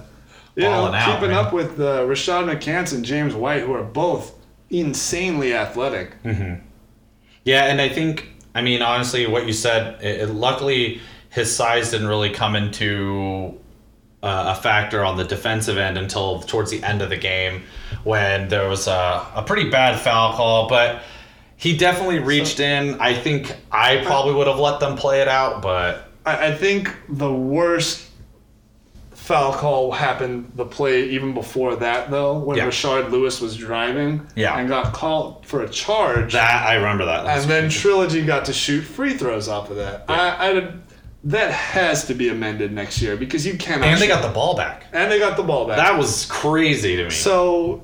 you 0.55 0.63
know 0.63 0.87
out, 0.93 1.05
keeping 1.15 1.29
man. 1.29 1.45
up 1.45 1.53
with 1.53 1.79
uh, 1.79 2.01
Rashad 2.01 2.51
McCants 2.53 2.93
and 2.93 3.03
James 3.03 3.33
White, 3.35 3.63
who 3.63 3.73
are 3.73 3.83
both 3.83 4.33
insanely 4.69 5.53
athletic. 5.53 6.13
Yeah, 7.45 7.65
and 7.65 7.81
I 7.81 7.89
think 7.89 8.29
I 8.55 8.61
mean 8.61 8.81
honestly, 8.81 9.27
what 9.27 9.45
you 9.47 9.53
said. 9.53 10.01
It, 10.03 10.21
it- 10.21 10.29
luckily, 10.29 11.01
his 11.29 11.53
size 11.55 11.91
didn't 11.91 12.07
really 12.07 12.29
come 12.31 12.55
into 12.55 13.59
uh, 14.21 14.55
a 14.57 14.61
factor 14.61 15.03
on 15.03 15.17
the 15.17 15.23
defensive 15.25 15.77
end 15.77 15.97
until 15.97 16.39
towards 16.41 16.71
the 16.71 16.81
end 16.83 17.01
of 17.01 17.09
the 17.09 17.17
game 17.17 17.63
when 18.03 18.47
there 18.47 18.69
was 18.69 18.87
a, 18.87 19.27
a 19.35 19.43
pretty 19.45 19.69
bad 19.69 19.99
foul 19.99 20.33
call, 20.33 20.67
but. 20.69 21.01
He 21.63 21.77
definitely 21.77 22.19
reached 22.19 22.59
in. 22.59 22.99
I 22.99 23.13
think 23.13 23.55
I 23.71 24.03
probably 24.03 24.33
would 24.33 24.47
have 24.47 24.59
let 24.59 24.81
them 24.81 24.97
play 24.97 25.21
it 25.21 25.29
out, 25.29 25.61
but 25.61 26.09
I, 26.25 26.47
I 26.47 26.55
think 26.55 26.93
the 27.07 27.33
worst 27.33 28.09
foul 29.11 29.53
call 29.53 29.91
happened 29.93 30.51
the 30.55 30.65
play 30.65 31.05
even 31.11 31.33
before 31.33 31.77
that 31.77 32.11
though, 32.11 32.37
when 32.39 32.57
Yeah. 32.57 32.67
Rashard 32.67 33.09
Lewis 33.11 33.39
was 33.39 33.55
driving 33.55 34.27
Yeah. 34.35 34.57
and 34.59 34.67
got 34.67 34.93
called 34.93 35.45
for 35.45 35.61
a 35.63 35.69
charge. 35.69 36.33
that 36.33 36.65
I 36.67 36.75
remember 36.75 37.05
that. 37.05 37.25
and 37.25 37.49
then 37.49 37.69
Trilogy 37.69 38.25
got 38.25 38.43
to 38.45 38.53
shoot 38.53 38.81
free 38.81 39.13
throws 39.13 39.47
off 39.47 39.69
of 39.69 39.77
that. 39.77 40.03
I, 40.09 40.49
I 40.59 40.73
that 41.25 41.51
has 41.51 42.07
to 42.07 42.13
be 42.13 42.27
amended 42.27 42.73
next 42.73 43.01
year 43.01 43.15
because 43.15 43.45
you 43.47 43.57
cannot. 43.57 43.87
and 43.87 43.97
they 44.01 44.07
shoot- 44.07 44.13
got 44.15 44.21
the 44.27 44.33
ball 44.33 44.57
back. 44.57 44.87
and 44.91 45.09
they 45.09 45.19
got 45.19 45.37
the 45.37 45.43
ball 45.43 45.65
back. 45.67 45.77
That 45.77 45.97
was 45.97 46.25
crazy 46.25 46.97
to 46.97 47.05
me. 47.05 47.09
so 47.09 47.81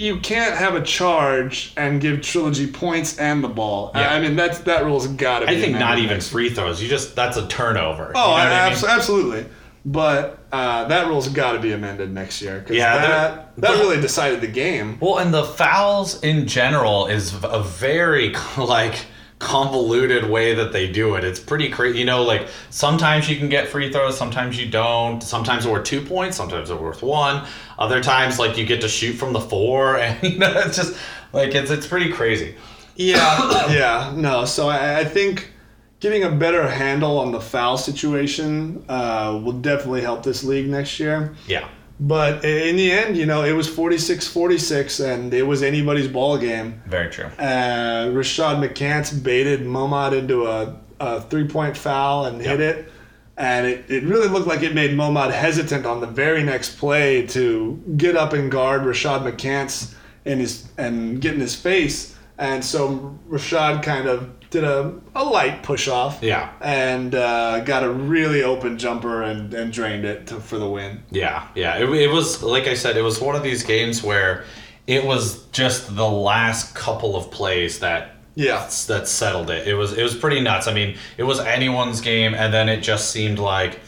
you 0.00 0.16
can't 0.18 0.56
have 0.56 0.74
a 0.74 0.82
charge 0.82 1.72
and 1.76 2.00
give 2.00 2.22
Trilogy 2.22 2.66
points 2.66 3.18
and 3.18 3.44
the 3.44 3.48
ball. 3.48 3.90
I- 3.94 4.00
Yeah. 4.00 4.14
I 4.14 4.20
mean, 4.20 4.34
that's 4.34 4.58
that 4.60 4.84
rule's 4.84 5.06
got 5.06 5.40
to 5.40 5.46
be. 5.46 5.56
I 5.56 5.60
think 5.60 5.76
not 5.78 5.98
even 5.98 6.20
free 6.20 6.48
throws. 6.50 6.82
You 6.82 6.88
just 6.88 7.14
that's 7.14 7.36
a 7.36 7.46
turnover. 7.48 8.12
Oh, 8.14 8.30
You 8.36 8.44
know 8.44 8.50
I 8.50 8.68
abs- 8.68 8.82
mean? 8.82 8.90
absolutely. 8.90 9.46
But 9.84 10.38
uh, 10.52 10.84
that 10.88 11.06
rule's 11.06 11.28
got 11.28 11.52
to 11.52 11.58
be 11.58 11.72
amended 11.72 12.12
next 12.12 12.42
year. 12.42 12.62
'cause 12.66 12.76
Yeah, 12.76 12.98
that, 12.98 13.52
that 13.58 13.70
really 13.78 14.00
decided 14.00 14.40
the 14.42 14.46
game. 14.46 14.98
Well, 15.00 15.18
and 15.18 15.32
the 15.32 15.44
fouls 15.44 16.22
in 16.22 16.46
general 16.46 17.06
is 17.06 17.34
a 17.42 17.62
very 17.62 18.34
like 18.58 18.94
convoluted 19.40 20.28
way 20.28 20.54
that 20.54 20.70
they 20.70 20.86
do 20.86 21.16
it. 21.16 21.24
It's 21.24 21.40
pretty 21.40 21.70
crazy. 21.70 21.98
You 21.98 22.04
know, 22.04 22.22
like 22.22 22.46
sometimes 22.68 23.28
you 23.28 23.36
can 23.36 23.48
get 23.48 23.68
free 23.68 23.90
throws, 23.90 24.16
sometimes 24.16 24.60
you 24.60 24.70
don't. 24.70 25.20
Sometimes 25.20 25.64
they're 25.64 25.72
worth 25.72 25.84
two 25.84 26.02
points, 26.02 26.36
sometimes 26.36 26.68
they're 26.68 26.78
worth 26.78 27.02
one. 27.02 27.46
Other 27.78 28.00
times, 28.00 28.38
like 28.38 28.56
you 28.56 28.64
get 28.66 28.82
to 28.82 28.88
shoot 28.88 29.14
from 29.14 29.32
the 29.32 29.40
four, 29.40 29.96
and 29.98 30.22
you 30.22 30.38
know, 30.38 30.52
it's 30.56 30.76
just 30.76 30.96
like 31.32 31.54
it's 31.54 31.70
it's 31.70 31.86
pretty 31.86 32.12
crazy. 32.12 32.54
Yeah, 32.94 33.72
yeah, 33.72 34.12
no. 34.14 34.44
So 34.44 34.68
I, 34.68 35.00
I 35.00 35.04
think 35.04 35.50
getting 35.98 36.22
a 36.24 36.30
better 36.30 36.68
handle 36.68 37.18
on 37.18 37.32
the 37.32 37.40
foul 37.40 37.76
situation 37.76 38.84
uh, 38.88 39.40
will 39.42 39.52
definitely 39.52 40.02
help 40.02 40.22
this 40.22 40.44
league 40.44 40.68
next 40.68 41.00
year. 41.00 41.34
Yeah. 41.46 41.68
But 42.02 42.46
in 42.46 42.76
the 42.76 42.90
end, 42.90 43.18
you 43.18 43.26
know, 43.26 43.44
it 43.44 43.52
was 43.52 43.68
46-46, 43.68 45.04
and 45.04 45.34
it 45.34 45.42
was 45.42 45.62
anybody's 45.62 46.08
ball 46.08 46.38
game. 46.38 46.82
Very 46.86 47.10
true. 47.10 47.26
Uh, 47.38 48.08
Rashad 48.08 48.66
McCants 48.66 49.22
baited 49.22 49.60
Momad 49.60 50.16
into 50.16 50.46
a, 50.46 50.80
a 50.98 51.20
three-point 51.20 51.76
foul 51.76 52.24
and 52.24 52.40
hit 52.40 52.60
it. 52.60 52.90
And 53.36 53.66
it, 53.66 53.84
it 53.90 54.04
really 54.04 54.28
looked 54.28 54.46
like 54.46 54.62
it 54.62 54.74
made 54.74 54.92
Momad 54.92 55.30
hesitant 55.30 55.84
on 55.84 56.00
the 56.00 56.06
very 56.06 56.42
next 56.42 56.78
play 56.78 57.26
to 57.28 57.82
get 57.98 58.16
up 58.16 58.32
and 58.32 58.50
guard 58.50 58.80
Rashad 58.82 59.30
McCants 59.30 59.94
in 60.24 60.38
his 60.38 60.68
and 60.78 61.20
get 61.20 61.34
in 61.34 61.40
his 61.40 61.54
face. 61.54 62.16
And 62.38 62.64
so 62.64 63.18
Rashad 63.28 63.82
kind 63.82 64.08
of 64.08 64.39
did 64.50 64.64
a, 64.64 64.92
a 65.14 65.24
light 65.24 65.62
push 65.62 65.86
off 65.88 66.18
Yeah. 66.22 66.50
and 66.60 67.14
uh, 67.14 67.60
got 67.60 67.84
a 67.84 67.90
really 67.90 68.42
open 68.42 68.78
jumper 68.78 69.22
and, 69.22 69.54
and 69.54 69.72
drained 69.72 70.04
it 70.04 70.26
to, 70.28 70.40
for 70.40 70.58
the 70.58 70.68
win. 70.68 71.02
Yeah, 71.10 71.46
yeah. 71.54 71.78
It, 71.78 71.88
it 71.88 72.10
was 72.10 72.42
like 72.42 72.66
I 72.66 72.74
said, 72.74 72.96
it 72.96 73.02
was 73.02 73.20
one 73.20 73.36
of 73.36 73.42
these 73.42 73.62
games 73.62 74.02
where 74.02 74.44
it 74.86 75.04
was 75.04 75.44
just 75.52 75.94
the 75.94 76.08
last 76.08 76.74
couple 76.74 77.14
of 77.16 77.30
plays 77.30 77.78
that 77.78 78.16
Yeah. 78.34 78.68
that 78.88 79.06
settled 79.06 79.50
it. 79.50 79.68
It 79.68 79.74
was 79.74 79.96
it 79.96 80.02
was 80.02 80.16
pretty 80.16 80.40
nuts. 80.40 80.66
I 80.66 80.74
mean, 80.74 80.96
it 81.16 81.22
was 81.22 81.38
anyone's 81.38 82.00
game, 82.00 82.34
and 82.34 82.52
then 82.52 82.68
it 82.68 82.80
just 82.82 83.10
seemed 83.12 83.38
like 83.38 83.78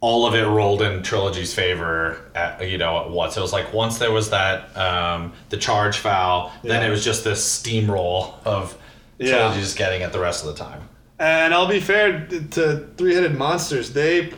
all 0.00 0.26
of 0.26 0.34
it 0.34 0.44
rolled 0.44 0.82
in 0.82 1.02
Trilogy's 1.04 1.54
favor. 1.54 2.18
At, 2.34 2.68
you 2.68 2.78
know, 2.78 2.98
at 3.04 3.10
once. 3.10 3.36
It 3.36 3.40
was 3.40 3.52
like 3.52 3.72
once 3.72 3.98
there 3.98 4.10
was 4.10 4.30
that 4.30 4.76
um, 4.76 5.32
the 5.50 5.56
charge 5.56 5.98
foul, 5.98 6.50
then 6.64 6.82
it 6.82 6.90
was 6.90 7.04
just 7.04 7.22
this 7.22 7.40
steamroll 7.46 8.34
of 8.44 8.76
Yeah. 9.22 9.30
Trilogy 9.30 9.60
just 9.60 9.76
getting 9.76 10.02
it 10.02 10.12
the 10.12 10.20
rest 10.20 10.44
of 10.44 10.56
the 10.56 10.64
time. 10.64 10.88
And 11.18 11.54
I'll 11.54 11.68
be 11.68 11.80
fair 11.80 12.26
to 12.26 12.88
Three 12.96 13.14
Headed 13.14 13.36
Monsters. 13.36 13.92
They 13.92 14.32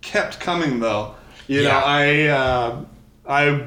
kept 0.00 0.40
coming 0.40 0.80
though. 0.80 1.14
You 1.46 1.64
know, 1.64 1.70
I 1.70 2.26
uh, 2.26 2.84
I 3.28 3.66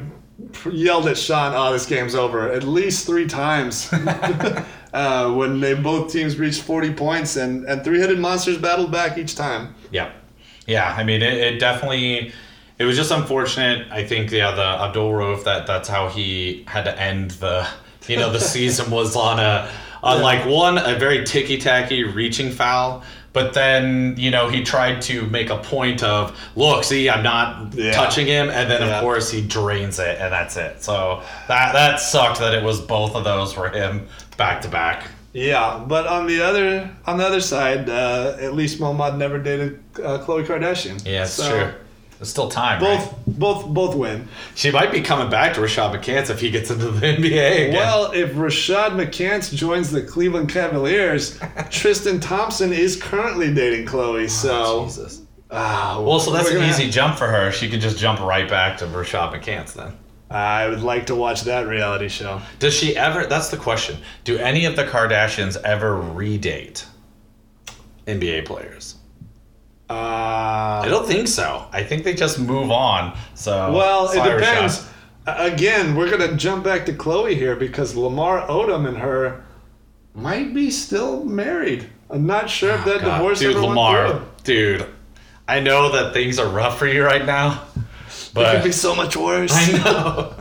yelled 0.71 1.07
at 1.07 1.17
Sean, 1.17 1.53
"Oh, 1.53 1.73
this 1.73 1.85
game's 1.85 2.15
over!" 2.15 2.51
at 2.51 2.63
least 2.63 3.05
three 3.05 3.27
times 3.27 3.91
uh, 4.93 5.31
when 5.33 5.59
they 5.59 5.73
both 5.73 6.11
teams 6.11 6.37
reached 6.39 6.61
forty 6.61 6.93
points, 6.93 7.35
and 7.35 7.65
and 7.65 7.83
Three 7.83 7.99
Headed 7.99 8.19
Monsters 8.19 8.57
battled 8.57 8.91
back 8.91 9.17
each 9.17 9.35
time. 9.35 9.75
Yeah, 9.91 10.11
yeah. 10.65 10.95
I 10.97 11.03
mean, 11.03 11.21
it, 11.21 11.33
it 11.33 11.59
definitely. 11.59 12.31
It 12.79 12.85
was 12.85 12.95
just 12.95 13.11
unfortunate. 13.11 13.87
I 13.91 14.03
think 14.03 14.31
yeah, 14.31 14.51
the 14.51 14.63
Abdul 14.63 15.11
Rauf 15.11 15.43
that 15.43 15.67
that's 15.67 15.87
how 15.87 16.09
he 16.09 16.63
had 16.67 16.83
to 16.85 16.99
end 16.99 17.31
the. 17.31 17.67
You 18.07 18.17
know, 18.17 18.31
the 18.31 18.39
season 18.55 18.91
was 18.91 19.15
on 19.15 19.39
a 19.39 19.69
on 20.03 20.21
like 20.21 20.45
one 20.45 20.77
a 20.77 20.95
very 20.99 21.23
ticky 21.25 21.57
tacky 21.57 22.03
reaching 22.03 22.51
foul. 22.51 23.03
But 23.31 23.53
then, 23.55 24.13
you 24.15 24.29
know, 24.29 24.47
he 24.47 24.61
tried 24.63 25.01
to 25.03 25.25
make 25.25 25.49
a 25.49 25.57
point 25.57 26.03
of, 26.03 26.39
look, 26.55 26.83
see, 26.83 27.09
I'm 27.09 27.23
not 27.23 27.73
Yeah. 27.73 27.91
touching 27.93 28.27
him, 28.27 28.51
and 28.51 28.69
then 28.69 28.81
Yeah. 28.83 28.97
of 28.97 29.01
course 29.01 29.31
he 29.31 29.41
drains 29.41 29.97
it, 29.97 30.19
and 30.21 30.31
that's 30.31 30.55
it. 30.55 30.83
So 30.83 31.21
that 31.47 31.73
that 31.73 31.99
sucked 31.99 32.39
that 32.41 32.53
it 32.53 32.61
was 32.61 32.79
both 32.79 33.15
of 33.15 33.23
those 33.23 33.51
for 33.51 33.69
him 33.69 34.07
back 34.37 34.61
to 34.61 34.67
back. 34.67 35.07
Yeah, 35.33 35.79
but 35.87 36.05
on 36.05 36.27
the 36.27 36.43
other 36.43 36.91
on 37.07 37.17
the 37.17 37.25
other 37.25 37.41
side, 37.41 37.89
uh, 37.89 38.35
at 38.39 38.53
least 38.53 38.79
Momad 38.79 39.17
never 39.17 39.39
dated 39.39 39.79
uh, 39.97 40.19
Khloe 40.19 40.45
Kardashian. 40.45 41.01
Yeah, 41.03 41.23
it's 41.23 41.31
So 41.33 41.49
true. 41.49 41.73
There's 42.23 42.29
still 42.31 42.47
time. 42.47 42.79
Both 42.79 43.11
right? 43.11 43.37
both 43.37 43.67
both 43.67 43.95
win. 43.95 44.29
She 44.55 44.71
might 44.71 44.93
be 44.93 45.01
coming 45.01 45.29
back 45.29 45.55
to 45.55 45.59
Rashad 45.59 45.93
McCants 45.93 46.29
if 46.29 46.39
he 46.39 46.51
gets 46.51 46.71
into 46.71 46.85
the 46.89 47.05
NBA 47.17 47.67
again. 47.67 47.73
Well, 47.73 48.13
if 48.13 48.31
Rashad 48.31 48.91
McCants 48.91 49.53
joins 49.53 49.91
the 49.91 50.01
Cleveland 50.01 50.47
Cavaliers, 50.49 51.37
Tristan 51.69 52.21
Thompson 52.21 52.71
is 52.71 52.95
currently 52.95 53.53
dating 53.53 53.87
Khloe. 53.87 54.29
So, 54.29 54.85
Jesus. 54.85 55.23
ah, 55.51 56.01
Well, 56.01 56.21
so 56.21 56.31
that's 56.31 56.49
an 56.49 56.63
easy 56.63 56.83
have- 56.85 56.93
jump 56.93 57.17
for 57.17 57.27
her. 57.27 57.51
She 57.51 57.69
could 57.69 57.81
just 57.81 57.97
jump 57.97 58.21
right 58.21 58.47
back 58.49 58.77
to 58.77 58.85
Rashad 58.85 59.33
McCants 59.33 59.73
then. 59.73 59.97
I 60.31 60.69
would 60.69 60.81
like 60.81 61.07
to 61.07 61.15
watch 61.15 61.41
that 61.41 61.67
reality 61.67 62.07
show. 62.07 62.41
Does 62.59 62.73
she 62.73 62.95
ever? 62.95 63.25
That's 63.25 63.49
the 63.49 63.57
question. 63.57 63.97
Do 64.23 64.37
any 64.37 64.63
of 64.63 64.77
the 64.77 64.85
Kardashians 64.85 65.61
ever 65.65 65.95
redate 66.01 66.85
NBA 68.07 68.45
players? 68.45 68.95
I 69.93 70.85
Uh, 70.87 70.89
don't 70.89 71.07
think 71.07 71.27
so. 71.27 71.65
I 71.71 71.83
think 71.83 72.03
they 72.03 72.13
just 72.13 72.39
move 72.39 72.71
on. 72.71 73.15
So 73.35 73.71
well, 73.71 74.09
it 74.11 74.23
depends. 74.23 74.85
A- 75.27 75.45
Again, 75.53 75.95
we're 75.95 76.09
gonna 76.09 76.35
jump 76.35 76.63
back 76.63 76.85
to 76.87 76.93
Khloe 76.93 77.35
here 77.35 77.55
because 77.55 77.95
Lamar 77.95 78.45
Odom 78.47 78.87
and 78.87 78.97
her 78.97 79.43
might 80.13 80.53
be 80.53 80.69
still 80.69 81.23
married. 81.23 81.87
I'm 82.09 82.25
not 82.27 82.49
sure 82.49 82.71
if 82.75 82.85
that 82.85 83.01
God, 83.01 83.17
divorce 83.17 83.39
dude, 83.39 83.51
ever 83.51 83.61
went 83.61 83.69
Lamar, 83.69 84.07
through. 84.09 84.21
dude. 84.43 84.85
I 85.47 85.59
know 85.59 85.91
that 85.91 86.13
things 86.13 86.39
are 86.39 86.47
rough 86.47 86.77
for 86.77 86.87
you 86.87 87.03
right 87.03 87.25
now, 87.25 87.61
but 88.33 88.47
It 88.55 88.57
could 88.57 88.63
be 88.65 88.71
so 88.71 88.95
much 88.95 89.15
worse. 89.17 89.51
I 89.55 89.71
know. 89.77 90.33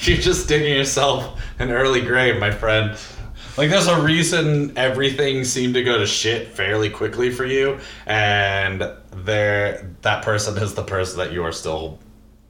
You're 0.00 0.18
just 0.18 0.48
digging 0.48 0.72
yourself 0.74 1.40
an 1.58 1.70
early 1.70 2.00
grave, 2.00 2.38
my 2.38 2.50
friend. 2.50 2.96
Like, 3.56 3.70
there's 3.70 3.86
a 3.86 4.00
reason 4.02 4.76
everything 4.76 5.42
seemed 5.44 5.74
to 5.74 5.82
go 5.82 5.96
to 5.98 6.06
shit 6.06 6.48
fairly 6.48 6.90
quickly 6.90 7.30
for 7.30 7.46
you, 7.46 7.78
and 8.06 8.90
there, 9.12 9.90
that 10.02 10.22
person 10.22 10.58
is 10.62 10.74
the 10.74 10.82
person 10.82 11.18
that 11.18 11.32
you 11.32 11.42
are 11.42 11.52
still 11.52 11.98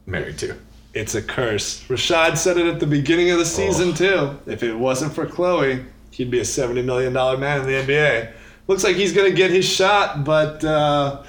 married 0.07 0.37
to. 0.39 0.57
It's 0.95 1.15
a 1.15 1.23
curse. 1.23 1.85
Rashad 1.89 2.37
said 2.39 2.57
it 2.57 2.67
at 2.67 2.81
the 2.81 2.87
beginning 2.87 3.31
of 3.31 3.39
the 3.39 3.45
season 3.47 3.91
Oh. 3.91 3.93
too. 3.93 4.51
If 4.51 4.63
it 4.65 4.75
wasn't 4.75 5.15
for 5.15 5.27
Khloe, 5.27 5.85
he'd 6.11 6.31
be 6.31 6.41
a 6.41 6.45
seventy 6.45 6.83
million 6.83 7.13
dollar 7.13 7.37
man 7.37 7.61
in 7.61 7.67
the 7.67 7.75
NBA. 7.93 8.33
Looks 8.67 8.83
like 8.83 8.97
he's 8.97 9.13
gonna 9.13 9.31
get 9.31 9.51
his 9.53 9.65
shot, 9.65 10.25
but 10.25 10.65
uh, 10.65 11.23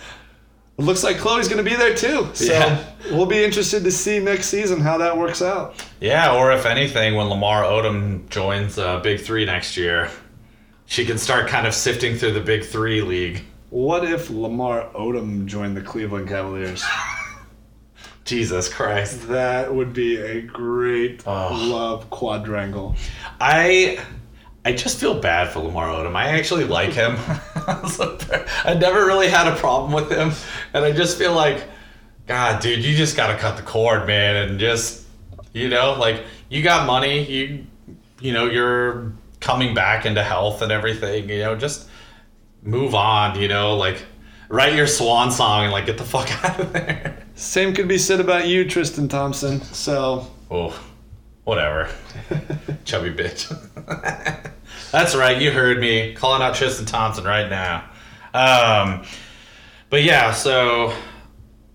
it 0.77 0.83
looks 0.83 1.03
like 1.03 1.17
Khloe's 1.17 1.47
gonna 1.47 1.63
be 1.63 1.75
there 1.75 1.95
too. 1.95 2.29
So 2.33 2.53
Yeah. 2.53 2.83
we'll 3.11 3.25
be 3.25 3.43
interested 3.43 3.83
to 3.83 3.91
see 3.91 4.19
next 4.19 4.47
season 4.47 4.79
how 4.79 4.97
that 4.99 5.17
works 5.17 5.41
out. 5.41 5.75
Yeah, 5.99 6.33
or 6.35 6.51
if 6.51 6.65
anything, 6.65 7.15
when 7.15 7.27
Lamar 7.29 7.63
Odom 7.63 8.27
joins 8.29 8.77
uh, 8.77 8.99
Big 8.99 9.21
Three 9.21 9.45
next 9.45 9.75
year, 9.77 10.09
she 10.85 11.05
can 11.05 11.17
start 11.17 11.47
kind 11.47 11.65
of 11.67 11.73
sifting 11.73 12.15
through 12.15 12.33
the 12.33 12.41
Big 12.41 12.63
Three 12.65 13.01
league. 13.01 13.43
What 13.69 14.05
if 14.05 14.29
Lamar 14.29 14.87
Odom 14.95 15.45
joined 15.45 15.75
the 15.75 15.81
Cleveland 15.81 16.27
Cavaliers? 16.29 16.83
Jesus 18.25 18.67
Christ. 18.67 19.29
that 19.29 19.73
would 19.73 19.93
be 19.93 20.17
a 20.17 20.41
great 20.41 21.23
Oh. 21.25 21.57
love 21.71 22.09
quadrangle. 22.09 22.95
I 23.39 23.99
I 24.65 24.73
just 24.73 24.99
feel 24.99 25.19
bad 25.21 25.49
for 25.49 25.59
Lamar 25.59 25.87
Odom. 25.87 26.13
I 26.15 26.29
actually 26.37 26.65
like 26.65 26.91
him. 26.93 27.17
I 28.65 28.75
never 28.79 29.05
really 29.05 29.27
had 29.27 29.47
a 29.47 29.55
problem 29.55 29.91
with 29.91 30.09
him, 30.11 30.31
and 30.73 30.85
I 30.85 30.91
just 30.91 31.17
feel 31.17 31.33
like, 31.33 31.65
God, 32.25 32.61
dude, 32.61 32.83
you 32.83 32.95
just 32.95 33.17
gotta 33.17 33.37
cut 33.37 33.57
the 33.57 33.63
cord, 33.63 34.07
man, 34.07 34.35
and 34.35 34.59
just, 34.59 35.05
you 35.53 35.69
know, 35.69 35.93
like 35.99 36.23
you 36.49 36.63
got 36.63 36.87
money, 36.87 37.23
you, 37.23 37.65
you 38.21 38.31
know, 38.33 38.45
you're 38.45 39.11
coming 39.39 39.73
back 39.73 40.05
into 40.05 40.23
health 40.23 40.61
and 40.61 40.71
everything, 40.71 41.29
you 41.29 41.39
know, 41.39 41.55
just 41.55 41.87
move 42.63 42.95
on, 42.95 43.39
you 43.39 43.47
know, 43.47 43.75
like 43.75 44.05
write 44.49 44.75
your 44.75 44.87
swan 44.87 45.31
song 45.31 45.63
and 45.63 45.71
like 45.71 45.85
get 45.85 45.97
the 45.97 46.03
fuck 46.03 46.29
out 46.45 46.59
of 46.59 46.73
there. 46.73 47.23
Same 47.35 47.73
could 47.73 47.87
be 47.87 47.97
said 47.97 48.19
about 48.19 48.47
you, 48.47 48.67
Tristan 48.67 49.07
Thompson. 49.07 49.61
So 49.61 50.27
Oh, 50.49 50.79
whatever. 51.47 51.89
Chubby 52.83 53.09
bitch. 53.09 53.47
That's 54.91 55.15
right. 55.15 55.41
You 55.41 55.49
heard 55.49 55.79
me 55.79 56.13
calling 56.13 56.41
out 56.41 56.55
Tristan 56.55 56.85
Thompson 56.85 57.23
right 57.23 57.49
now. 57.49 57.89
Um, 58.33 59.05
but 59.89 60.03
yeah, 60.03 60.33
so 60.33 60.93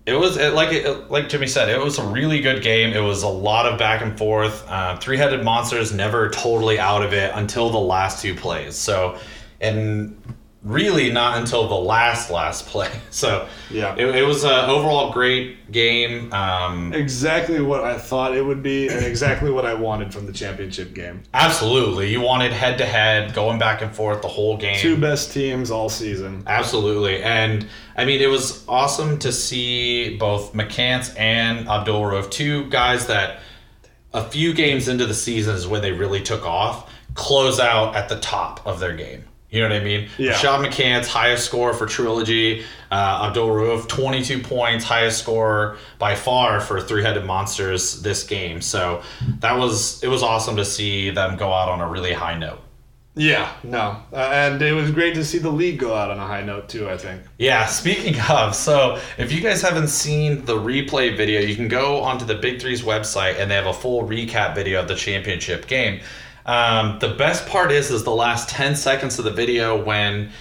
it 0.05 0.13
was 0.13 0.37
it, 0.37 0.53
like 0.53 0.71
it, 0.71 1.09
like 1.09 1.27
Jimmy 1.27 1.47
said, 1.47 1.69
it 1.69 1.79
was 1.79 1.97
a 1.97 2.05
really 2.05 2.39
good 2.39 2.61
game. 2.61 2.93
It 2.93 2.99
was 2.99 3.23
a 3.23 3.27
lot 3.27 3.65
of 3.65 3.79
back 3.79 4.03
and 4.03 4.15
forth. 4.15 4.63
Uh, 4.67 4.95
Three 4.97 5.17
headed 5.17 5.43
monsters 5.43 5.91
never 5.91 6.29
totally 6.29 6.77
out 6.77 7.01
of 7.01 7.11
it 7.11 7.31
until 7.33 7.71
the 7.71 7.79
last 7.79 8.21
two 8.21 8.35
plays. 8.35 8.75
So, 8.75 9.17
and 9.59 10.15
really 10.63 11.11
not 11.11 11.37
until 11.37 11.67
the 11.67 11.75
last 11.75 12.31
last 12.31 12.65
play. 12.67 12.89
So 13.09 13.47
Yeah. 13.69 13.95
it, 13.97 14.05
it 14.15 14.23
was 14.25 14.43
an 14.43 14.69
overall 14.69 15.11
great 15.11 15.71
game. 15.71 16.31
Um, 16.33 16.93
Exactly 16.93 17.61
what 17.61 17.83
I 17.83 17.97
thought 17.97 18.35
it 18.35 18.41
would 18.41 18.63
be, 18.63 18.87
and 18.87 19.05
exactly 19.05 19.51
what 19.51 19.65
I 19.65 19.73
wanted 19.73 20.13
from 20.13 20.25
the 20.25 20.31
championship 20.33 20.93
game. 20.93 21.23
absolutely, 21.33 22.09
you 22.11 22.21
wanted 22.21 22.53
head 22.53 22.77
to 22.79 22.85
head, 22.85 23.33
going 23.33 23.59
back 23.59 23.81
and 23.81 23.93
forth 23.93 24.21
the 24.21 24.27
whole 24.27 24.57
game. 24.57 24.77
Two 24.77 24.97
best 24.97 25.31
teams 25.33 25.69
all 25.69 25.89
season. 25.89 26.43
Absolutely. 26.47 27.21
And 27.21 27.67
I 27.97 28.05
mean, 28.05 28.21
it 28.21 28.27
was 28.29 28.63
awesome 28.67 29.19
to 29.19 29.31
see 29.31 30.17
both 30.17 30.53
McCants 30.53 31.13
and 31.19 31.67
Abdul 31.67 32.01
Rauf, 32.01 32.31
two 32.31 32.69
guys 32.69 33.07
that 33.07 33.39
a 34.13 34.23
few 34.23 34.53
games 34.53 34.87
into 34.87 35.05
the 35.05 35.13
season 35.13 35.55
is 35.55 35.67
when 35.67 35.81
they 35.81 35.91
really 35.91 36.21
took 36.21 36.45
off, 36.45 36.91
close 37.15 37.59
out 37.59 37.95
at 37.95 38.09
the 38.09 38.19
top 38.19 38.65
of 38.65 38.79
their 38.79 38.95
game. 38.95 39.23
You 39.53 39.61
know 39.61 39.69
what 39.69 39.77
I 39.81 39.83
mean? 39.83 40.09
Yeah. 40.17 40.33
Rashad 40.33 40.67
McCants 40.67 41.05
highest 41.05 41.45
score 41.45 41.75
for 41.75 41.85
Trilogy. 41.85 42.65
Uh, 42.89 43.27
Abdul 43.27 43.49
Rauf, 43.49 43.87
22 43.87 44.39
points, 44.39 44.83
highest 44.83 45.19
score 45.19 45.77
by 45.99 46.15
far 46.15 46.59
for 46.59 46.81
Three 46.81 47.03
Headed 47.03 47.23
Monsters 47.23 48.01
this 48.01 48.23
game. 48.23 48.61
So 48.61 49.03
that 49.41 49.55
was, 49.55 50.03
it 50.03 50.07
was 50.07 50.23
awesome 50.23 50.55
to 50.55 50.65
see 50.65 51.11
them 51.11 51.37
go 51.37 51.53
out 51.53 51.69
on 51.69 51.81
a 51.81 51.87
really 51.87 52.13
high 52.13 52.35
note. 52.35 52.61
Yeah, 53.15 53.53
no. 53.63 54.01
Uh, 54.11 54.31
and 54.33 54.59
it 54.59 54.73
was 54.73 54.89
great 54.89 55.13
to 55.15 55.23
see 55.23 55.37
the 55.37 55.51
league 55.51 55.77
go 55.77 55.93
out 55.93 56.09
on 56.09 56.17
a 56.17 56.25
high 56.25 56.41
note, 56.41 56.67
too, 56.67 56.89
I 56.89 56.97
think. 56.97 57.21
Yeah, 57.37 57.67
speaking 57.67 58.19
of, 58.29 58.55
so 58.55 58.99
if 59.19 59.31
you 59.31 59.39
guys 59.39 59.61
haven't 59.61 59.89
seen 59.89 60.45
the 60.45 60.55
replay 60.55 61.15
video, 61.15 61.39
you 61.41 61.55
can 61.55 61.67
go 61.67 62.01
onto 62.01 62.25
the 62.25 62.33
Big 62.33 62.59
Three's 62.59 62.81
website 62.81 63.39
and 63.39 63.51
they 63.51 63.55
have 63.55 63.67
a 63.67 63.73
full 63.73 64.07
recap 64.07 64.55
video 64.55 64.81
of 64.81 64.87
the 64.87 64.95
championship 64.95 65.67
game. 65.67 66.01
Um, 66.45 66.99
the 66.99 67.09
best 67.09 67.47
part 67.47 67.71
is 67.71 67.91
is 67.91 68.03
the 68.03 68.15
last 68.15 68.49
10 68.49 68.75
seconds 68.75 69.17
of 69.19 69.25
the 69.25 69.31
video 69.31 69.81
when 69.81 70.31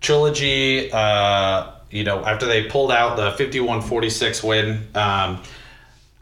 Trilogy, 0.00 0.90
uh, 0.92 1.72
you 1.90 2.04
know, 2.04 2.24
after 2.24 2.46
they 2.46 2.64
pulled 2.64 2.90
out 2.90 3.16
the 3.16 3.32
51-46 3.42 4.42
win, 4.42 4.88
um, 4.94 5.42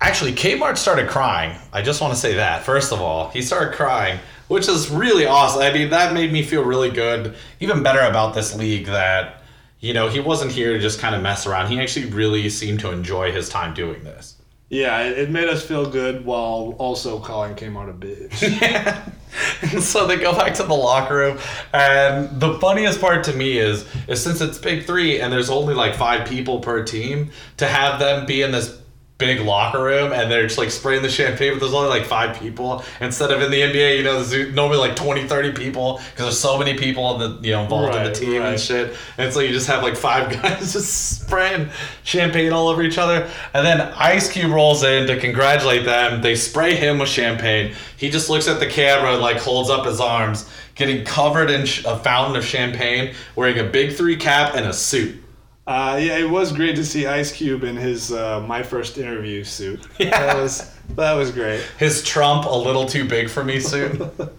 actually 0.01 0.33
Kmart 0.33 0.77
started 0.77 1.09
crying. 1.09 1.57
I 1.73 1.83
just 1.83 2.01
want 2.01 2.15
to 2.15 2.19
say 2.19 2.35
that. 2.35 2.65
First 2.65 2.93
of 2.93 3.01
all, 3.01 3.29
he 3.31 3.43
started 3.43 3.75
crying, 3.75 4.19
which 4.49 4.69
is 4.69 4.91
really 4.91 5.27
awesome. 5.27 5.63
I 5.63 5.73
mean, 5.73 5.91
that 5.91 6.15
made 6.15 6.33
me 6.33 6.43
feel 6.43 6.65
really 6.65 6.91
good, 6.91 7.37
even 7.61 7.83
better 7.83 8.01
about 8.01 8.35
this 8.35 8.57
league 8.57 8.87
that 8.87 9.39
you 9.81 9.93
know, 9.93 10.09
he 10.09 10.21
wasn't 10.21 10.51
here 10.51 10.73
to 10.73 10.79
just 10.79 10.99
kind 10.99 11.15
of 11.15 11.23
mess 11.23 11.47
around. 11.47 11.71
He 11.71 11.81
actually 11.81 12.07
really 12.07 12.49
seemed 12.49 12.81
to 12.81 12.91
enjoy 12.91 13.33
his 13.33 13.49
time 13.49 13.75
doing 13.75 14.03
this. 14.03 14.38
Yeah, 14.71 15.03
it, 15.05 15.31
made 15.31 15.49
us 15.49 15.65
feel 15.65 15.89
good 15.89 16.27
while 16.27 16.75
also 16.79 17.21
calling 17.21 17.55
Kmart 17.55 17.91
a 17.91 17.93
bitch. 17.95 18.61
Yeah. 18.61 19.09
so 19.81 20.07
they 20.07 20.17
go 20.17 20.33
back 20.33 20.55
to 20.55 20.63
the 20.63 20.75
locker 20.75 21.17
room, 21.17 21.39
and 21.73 22.41
the 22.41 22.59
funniest 22.61 23.01
part 23.01 23.25
to 23.25 23.33
me 23.35 23.59
is, 23.59 23.87
is 24.09 24.23
since 24.23 24.41
it's 24.41 24.59
big 24.59 24.87
three 24.87 25.21
and 25.21 25.33
there's 25.33 25.51
only 25.51 25.75
like 25.75 25.95
five 25.95 26.27
people 26.27 26.61
per 26.61 26.83
team, 26.83 27.31
to 27.59 27.67
have 27.67 27.99
them 27.99 28.25
be 28.27 28.43
in 28.43 28.53
this 28.53 28.79
big 29.19 29.41
locker 29.41 29.83
room 29.83 30.13
and 30.13 30.31
they're 30.31 30.45
just 30.45 30.59
like 30.59 30.71
spraying 30.71 31.03
the 31.03 31.09
champagne, 31.09 31.53
but 31.53 31.59
there's 31.59 31.75
only 31.75 31.89
like 31.89 32.07
five 32.07 32.39
people 32.39 32.85
instead 33.01 33.33
of 33.33 33.43
in 33.43 33.51
the 33.51 33.61
NBA, 33.61 33.99
you 33.99 34.05
know, 34.05 34.23
there's 34.23 34.55
normally 34.55 34.79
like 34.79 34.95
20, 34.95 35.27
30 35.27 35.53
people 35.53 35.97
because 35.97 36.27
there's 36.27 36.39
so 36.39 36.57
many 36.57 36.79
people 36.79 37.21
in 37.21 37.41
the 37.43 37.47
you 37.47 37.53
know 37.53 37.65
involved 37.65 37.97
in 37.97 38.05
the 38.05 38.13
team 38.13 38.43
and 38.43 38.59
shit. 38.59 38.97
And 39.19 39.33
so 39.33 39.41
you 39.41 39.53
just 39.53 39.67
have 39.67 39.83
like 39.83 39.97
five 39.97 40.31
guys 40.43 40.73
just 40.73 41.21
spraying 41.21 41.69
champagne 42.05 42.53
all 42.53 42.69
over 42.69 42.81
each 42.83 42.97
other. 42.97 43.29
And 43.55 43.67
then 43.67 43.81
Ice 43.81 44.31
Cube 44.31 44.53
rolls 44.53 44.85
in 44.85 45.09
to 45.09 45.19
congratulate 45.19 45.85
them. 45.85 46.23
They 46.23 46.37
spray 46.37 46.77
him 46.77 47.01
with 47.01 47.09
champagne. 47.09 47.75
He 47.97 48.11
just 48.11 48.31
looks 48.31 48.47
at 48.47 48.61
the 48.61 48.67
camera 48.67 49.15
and 49.15 49.21
like 49.21 49.39
holds 49.39 49.69
up 49.69 49.85
his 49.85 50.01
arms, 50.01 50.49
getting 50.77 51.05
covered 51.05 51.51
in 51.51 51.63
a 51.63 51.99
fountain 51.99 52.37
of 52.37 52.45
champagne, 52.45 53.15
wearing 53.35 53.59
a 53.59 53.65
big 53.65 53.97
three 53.97 54.17
cap 54.17 54.55
and 54.55 54.65
a 54.65 54.73
suit. 54.73 55.25
Uh, 55.69 55.97
yeah, 56.01 56.17
it 56.17 56.31
was 56.31 56.51
great 56.51 56.75
to 56.77 56.85
see 56.85 57.07
Ice 57.07 57.31
Cube 57.31 57.63
in 57.63 57.77
his 57.77 58.11
uh, 58.11 58.41
my 58.41 58.63
first 58.63 58.97
interview 58.97 59.45
suit. 59.45 59.87
Yeah. 59.99 60.11
That 60.11 60.37
was 60.43 60.75
that 60.97 61.13
was 61.13 61.31
great. 61.31 61.61
His 61.79 62.03
Trump 62.03 62.47
a 62.47 62.57
little 62.57 62.87
too 62.87 63.07
big 63.07 63.29
for 63.29 63.45
me 63.45 63.61
suit. 63.61 64.01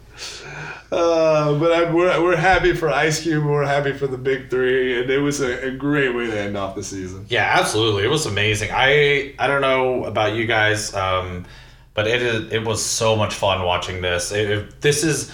Uh, 0.92 1.54
but 1.60 1.72
I, 1.72 1.94
we're, 1.94 2.20
we're 2.24 2.36
happy 2.36 2.74
for 2.74 2.89
Ice 2.89 3.22
Cube. 3.22 3.46
We're 3.46 3.63
happy 3.63 3.94
for 3.94 4.08
the 4.08 4.18
Big 4.18 4.50
Three, 4.50 5.00
and 5.00 5.08
it 5.12 5.20
was 5.20 5.39
a, 5.39 5.68
a 5.68 5.72
great 5.72 6.15
way 6.15 6.26
to 6.26 6.39
end 6.39 6.58
off 6.58 6.74
the 6.74 6.82
season. 6.84 7.28
Yeah, 7.30 7.58
absolutely. 7.60 8.04
It 8.06 8.10
was 8.10 8.26
amazing. 8.26 8.72
I 8.74 9.36
I 9.38 9.46
don't 9.46 9.62
know 9.62 10.06
about 10.06 10.34
you 10.34 10.48
guys, 10.48 10.92
um, 10.96 11.46
but 11.94 12.08
it 12.08 12.24
is, 12.24 12.52
it 12.52 12.65
was 12.65 12.84
so 12.84 13.15
much 13.15 13.36
fun 13.36 13.63
watching 13.63 14.02
this. 14.02 14.32
It, 14.32 14.50
it- 14.50 14.82
this 14.82 15.04
is 15.04 15.32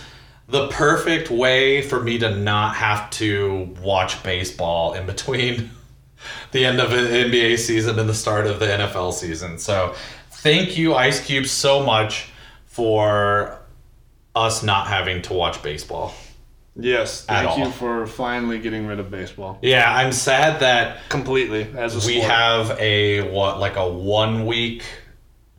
the 0.49 0.67
perfect 0.67 1.31
way 1.31 1.81
for 1.81 2.01
me 2.03 2.17
to 2.19 2.35
not 2.35 2.75
have 2.75 3.09
to 3.11 3.73
watch 3.81 4.21
baseball 4.23 4.93
in 4.93 5.05
between 5.05 5.71
the 6.51 6.65
end 6.65 6.79
of 6.79 6.91
the 6.91 6.97
NBA 6.97 7.57
season 7.59 7.99
and 7.99 8.07
the 8.09 8.13
start 8.13 8.47
of 8.47 8.59
the 8.59 8.65
NFL 8.67 9.13
season. 9.13 9.57
So, 9.57 9.93
thank 10.31 10.77
you, 10.77 10.95
Ice 10.95 11.25
Cube, 11.25 11.45
so 11.45 11.83
much 11.83 12.29
for 12.65 13.59
us 14.35 14.63
not 14.63 14.87
having 14.87 15.21
to 15.23 15.33
watch 15.33 15.61
baseball. 15.63 16.13
Yes, 16.77 17.23
thank 17.25 17.57
you 17.57 17.71
for 17.71 18.05
finally 18.05 18.59
getting 18.59 18.85
rid 18.85 18.99
of 18.99 19.09
baseball 19.09 19.57
Yeah, 19.61 19.89
I'm 19.89 20.11
sad 20.11 20.59
that 20.59 21.07
completely 21.07 21.63
as 21.77 21.95
a 21.95 22.05
we 22.05 22.15
sport. 22.19 22.29
have 22.31 22.71
a 22.79 23.21
what 23.31 23.61
like 23.61 23.77
a 23.77 23.87
one 23.89 24.45
week 24.45 24.83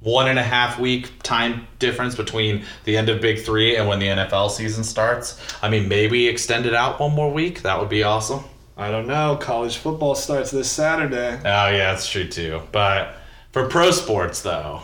one 0.01 0.29
and 0.29 0.39
a 0.39 0.43
half 0.43 0.79
week 0.79 1.11
time 1.23 1.67
difference 1.79 2.15
between 2.15 2.67
the 2.85 2.99
end 2.99 3.09
of 3.09 3.23
big 3.23 3.41
three 3.41 3.77
and 3.77 3.89
when 3.89 3.99
the 3.99 4.07
nfl 4.07 4.51
season 4.51 4.85
starts 4.85 5.41
i 5.63 5.71
mean 5.71 5.89
maybe 5.89 6.29
extend 6.29 6.67
it 6.67 6.75
out 6.75 7.01
one 7.01 7.13
more 7.13 7.33
week 7.33 7.63
that 7.63 7.81
would 7.81 7.89
be 7.89 8.03
awesome 8.03 8.45
I 8.77 8.91
don't 8.91 9.07
know. 9.07 9.37
College 9.41 9.79
football 9.79 10.15
starts 10.15 10.51
this 10.51 10.71
Saturday. 10.71 11.37
oh 11.39 11.41
yeah 11.69 11.93
that's 11.93 12.09
true 12.09 12.29
too 12.29 12.61
but 12.73 13.17
for 13.53 13.69
pro 13.69 13.91
sports 13.91 14.43
though 14.43 14.83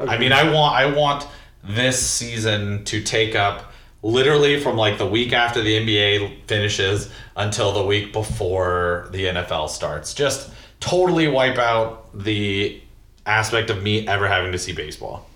i 0.00 0.18
mean 0.18 0.32
i 0.32 0.50
want 0.52 0.74
i 0.74 0.86
want 0.86 1.26
this 1.62 2.04
season 2.04 2.84
to 2.84 3.02
take 3.02 3.34
up 3.36 3.72
literally 4.02 4.58
from 4.58 4.76
like 4.76 4.98
the 4.98 5.06
week 5.06 5.32
after 5.32 5.60
the 5.62 5.78
nba 5.86 6.42
finishes 6.46 7.10
until 7.36 7.70
the 7.72 7.84
week 7.84 8.12
before 8.12 9.08
the 9.12 9.26
nfl 9.26 9.68
starts 9.68 10.14
just 10.14 10.50
totally 10.80 11.28
wipe 11.28 11.58
out 11.58 12.08
the 12.18 12.80
aspect 13.26 13.68
of 13.70 13.82
me 13.82 14.08
ever 14.08 14.26
having 14.26 14.50
to 14.52 14.58
see 14.58 14.72
baseball 14.72 15.28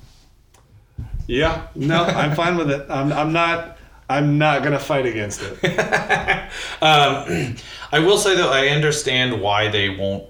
Yeah, 1.27 1.69
no, 1.75 2.05
I'm 2.05 2.35
fine 2.35 2.57
with 2.57 2.71
it. 2.71 2.87
I'm, 2.91 3.11
I'm 3.13 3.33
not. 3.33 3.74
I'm 4.09 4.39
not 4.39 4.63
gonna 4.63 4.79
fight 4.79 5.07
against 5.07 5.43
it. 5.43 6.51
Um, 6.81 7.57
I 7.91 7.99
will 8.01 8.19
say 8.19 8.37
though, 8.37 8.51
I 8.51 8.69
understand 8.69 9.41
why 9.41 9.69
they 9.69 9.89
won't. 9.89 10.25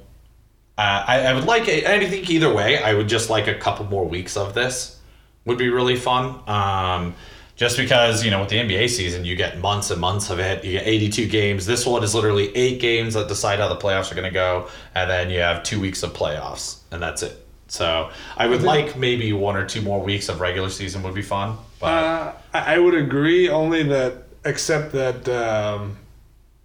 Uh, 0.79 1.05
I, 1.07 1.21
I 1.27 1.35
would 1.35 1.45
like 1.45 1.69
it. 1.69 1.85
I 1.85 2.05
think 2.09 2.31
either 2.31 2.53
way, 2.53 2.83
I 2.83 2.95
would 2.95 3.09
just 3.09 3.29
like 3.29 3.47
a 3.47 3.55
couple 3.55 3.85
more 3.87 4.05
weeks 4.07 4.37
of 4.37 4.55
this. 4.55 4.99
Would 5.45 5.59
be 5.59 5.69
really 5.69 5.97
fun. 5.97 6.41
Um, 6.49 7.15
just 7.57 7.77
because 7.77 8.25
you 8.25 8.31
know 8.31 8.41
with 8.41 8.49
the 8.49 8.57
NBA 8.57 8.89
season, 8.89 9.25
you 9.25 9.37
get 9.37 9.59
months 9.59 9.91
and 9.91 10.01
months 10.01 10.31
of 10.31 10.39
it. 10.39 10.65
You 10.65 10.73
get 10.73 10.87
82 10.87 11.29
games. 11.29 11.67
This 11.67 11.87
one 11.87 12.03
is 12.03 12.15
literally 12.15 12.55
eight 12.57 12.81
games 12.81 13.15
that 13.15 13.29
decide 13.29 13.59
how 13.59 13.69
the 13.69 13.77
playoffs 13.77 14.11
are 14.11 14.15
going 14.15 14.29
to 14.29 14.35
go, 14.35 14.69
and 14.95 15.11
then 15.11 15.31
you 15.31 15.41
have 15.41 15.63
two 15.63 15.81
weeks 15.81 16.03
of 16.03 16.13
playoffs, 16.13 16.79
and 16.91 17.03
that's 17.03 17.23
it. 17.23 17.45
So 17.69 18.11
I 18.37 18.47
would 18.47 18.63
like 18.63 18.97
maybe 18.97 19.33
one 19.33 19.57
or 19.57 19.67
two 19.67 19.83
more 19.83 20.01
weeks 20.01 20.29
of 20.29 20.41
regular 20.41 20.71
season 20.71 21.03
would 21.03 21.15
be 21.15 21.23
fun. 21.23 21.57
Uh, 21.85 22.33
I, 22.53 22.75
I 22.75 22.79
would 22.79 22.95
agree, 22.95 23.49
only 23.49 23.83
that, 23.85 24.25
except 24.45 24.93
that 24.93 25.29
um, 25.29 25.97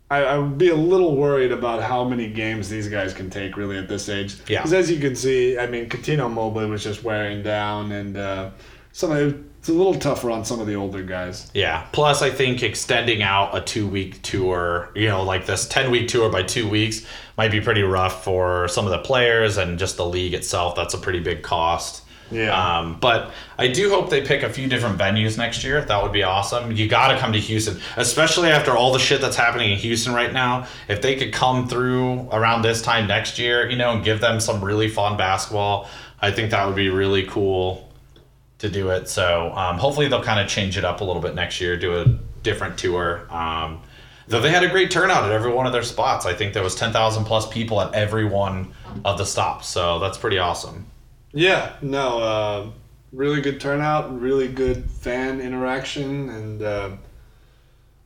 I, 0.09 0.23
I 0.23 0.37
would 0.37 0.57
be 0.57 0.69
a 0.69 0.75
little 0.75 1.15
worried 1.15 1.51
about 1.51 1.83
how 1.83 2.03
many 2.03 2.31
games 2.31 2.69
these 2.69 2.87
guys 2.87 3.13
can 3.13 3.29
take 3.29 3.57
really 3.57 3.77
at 3.77 3.87
this 3.87 4.09
age. 4.09 4.37
Yeah. 4.47 4.59
Because 4.59 4.73
as 4.73 4.91
you 4.91 4.99
can 4.99 5.15
see, 5.15 5.57
I 5.57 5.67
mean, 5.67 5.87
Cuttino 5.89 6.31
Mobley 6.31 6.65
was 6.65 6.83
just 6.83 7.03
wearing 7.03 7.43
down, 7.43 7.91
and 7.91 8.17
uh, 8.17 8.51
some 8.91 9.11
of 9.11 9.45
it's 9.59 9.67
a 9.67 9.73
little 9.73 9.95
tougher 9.95 10.31
on 10.31 10.45
some 10.45 10.61
of 10.61 10.67
the 10.67 10.75
older 10.75 11.03
guys. 11.03 11.51
Yeah. 11.53 11.85
Plus, 11.91 12.21
I 12.21 12.29
think 12.29 12.63
extending 12.63 13.21
out 13.21 13.55
a 13.55 13.59
two 13.59 13.87
week 13.87 14.21
tour, 14.21 14.89
you 14.95 15.09
know, 15.09 15.23
like 15.23 15.45
this 15.45 15.67
10 15.67 15.91
week 15.91 16.07
tour 16.07 16.31
by 16.31 16.43
two 16.43 16.67
weeks 16.69 17.05
might 17.37 17.51
be 17.51 17.59
pretty 17.59 17.83
rough 17.83 18.23
for 18.23 18.69
some 18.69 18.85
of 18.85 18.91
the 18.91 18.99
players 18.99 19.57
and 19.57 19.77
just 19.77 19.97
the 19.97 20.05
league 20.05 20.33
itself. 20.33 20.75
That's 20.75 20.93
a 20.93 20.97
pretty 20.97 21.19
big 21.19 21.43
cost. 21.43 22.03
Yeah. 22.31 22.79
Um, 22.79 22.99
but 22.99 23.31
I 23.57 23.67
do 23.67 23.89
hope 23.89 24.09
they 24.09 24.21
pick 24.21 24.43
a 24.43 24.49
few 24.49 24.67
different 24.67 24.97
venues 24.97 25.37
next 25.37 25.63
year. 25.63 25.81
That 25.81 26.03
would 26.03 26.11
be 26.11 26.23
awesome. 26.23 26.71
You 26.71 26.87
got 26.87 27.11
to 27.11 27.17
come 27.17 27.33
to 27.33 27.39
Houston, 27.39 27.79
especially 27.97 28.49
after 28.49 28.75
all 28.75 28.93
the 28.93 28.99
shit 28.99 29.21
that's 29.21 29.35
happening 29.35 29.71
in 29.71 29.77
Houston 29.77 30.13
right 30.13 30.31
now. 30.31 30.67
If 30.87 31.01
they 31.01 31.15
could 31.15 31.33
come 31.33 31.67
through 31.67 32.29
around 32.31 32.61
this 32.61 32.81
time 32.81 33.07
next 33.07 33.39
year, 33.39 33.69
you 33.69 33.77
know, 33.77 33.91
and 33.91 34.03
give 34.03 34.21
them 34.21 34.39
some 34.39 34.63
really 34.63 34.89
fun 34.89 35.17
basketball, 35.17 35.89
I 36.21 36.31
think 36.31 36.51
that 36.51 36.65
would 36.65 36.75
be 36.75 36.89
really 36.89 37.23
cool 37.23 37.89
to 38.59 38.69
do 38.69 38.89
it. 38.89 39.07
So 39.09 39.51
um, 39.55 39.77
hopefully 39.77 40.07
they'll 40.07 40.23
kind 40.23 40.39
of 40.39 40.47
change 40.47 40.77
it 40.77 40.85
up 40.85 41.01
a 41.01 41.03
little 41.03 41.21
bit 41.21 41.33
next 41.33 41.59
year, 41.61 41.77
do 41.77 41.99
a 41.99 42.05
different 42.43 42.77
tour. 42.77 43.25
Um, 43.33 43.81
though 44.27 44.41
they 44.41 44.51
had 44.51 44.63
a 44.63 44.69
great 44.69 44.91
turnout 44.91 45.23
at 45.23 45.31
every 45.31 45.51
one 45.51 45.65
of 45.65 45.73
their 45.73 45.83
spots. 45.83 46.25
I 46.25 46.33
think 46.33 46.53
there 46.53 46.63
was 46.63 46.75
10,000 46.75 47.25
plus 47.25 47.47
people 47.47 47.81
at 47.81 47.93
every 47.95 48.25
one 48.25 48.73
of 49.03 49.17
the 49.17 49.25
stops. 49.25 49.67
So 49.67 49.99
that's 49.99 50.17
pretty 50.17 50.37
awesome. 50.37 50.85
Yeah, 51.33 51.75
no, 51.81 52.19
uh, 52.19 52.71
really 53.11 53.41
good 53.41 53.59
turnout, 53.59 54.19
really 54.19 54.47
good 54.47 54.89
fan 54.89 55.39
interaction, 55.41 56.29
and 56.29 56.61
uh, 56.61 56.89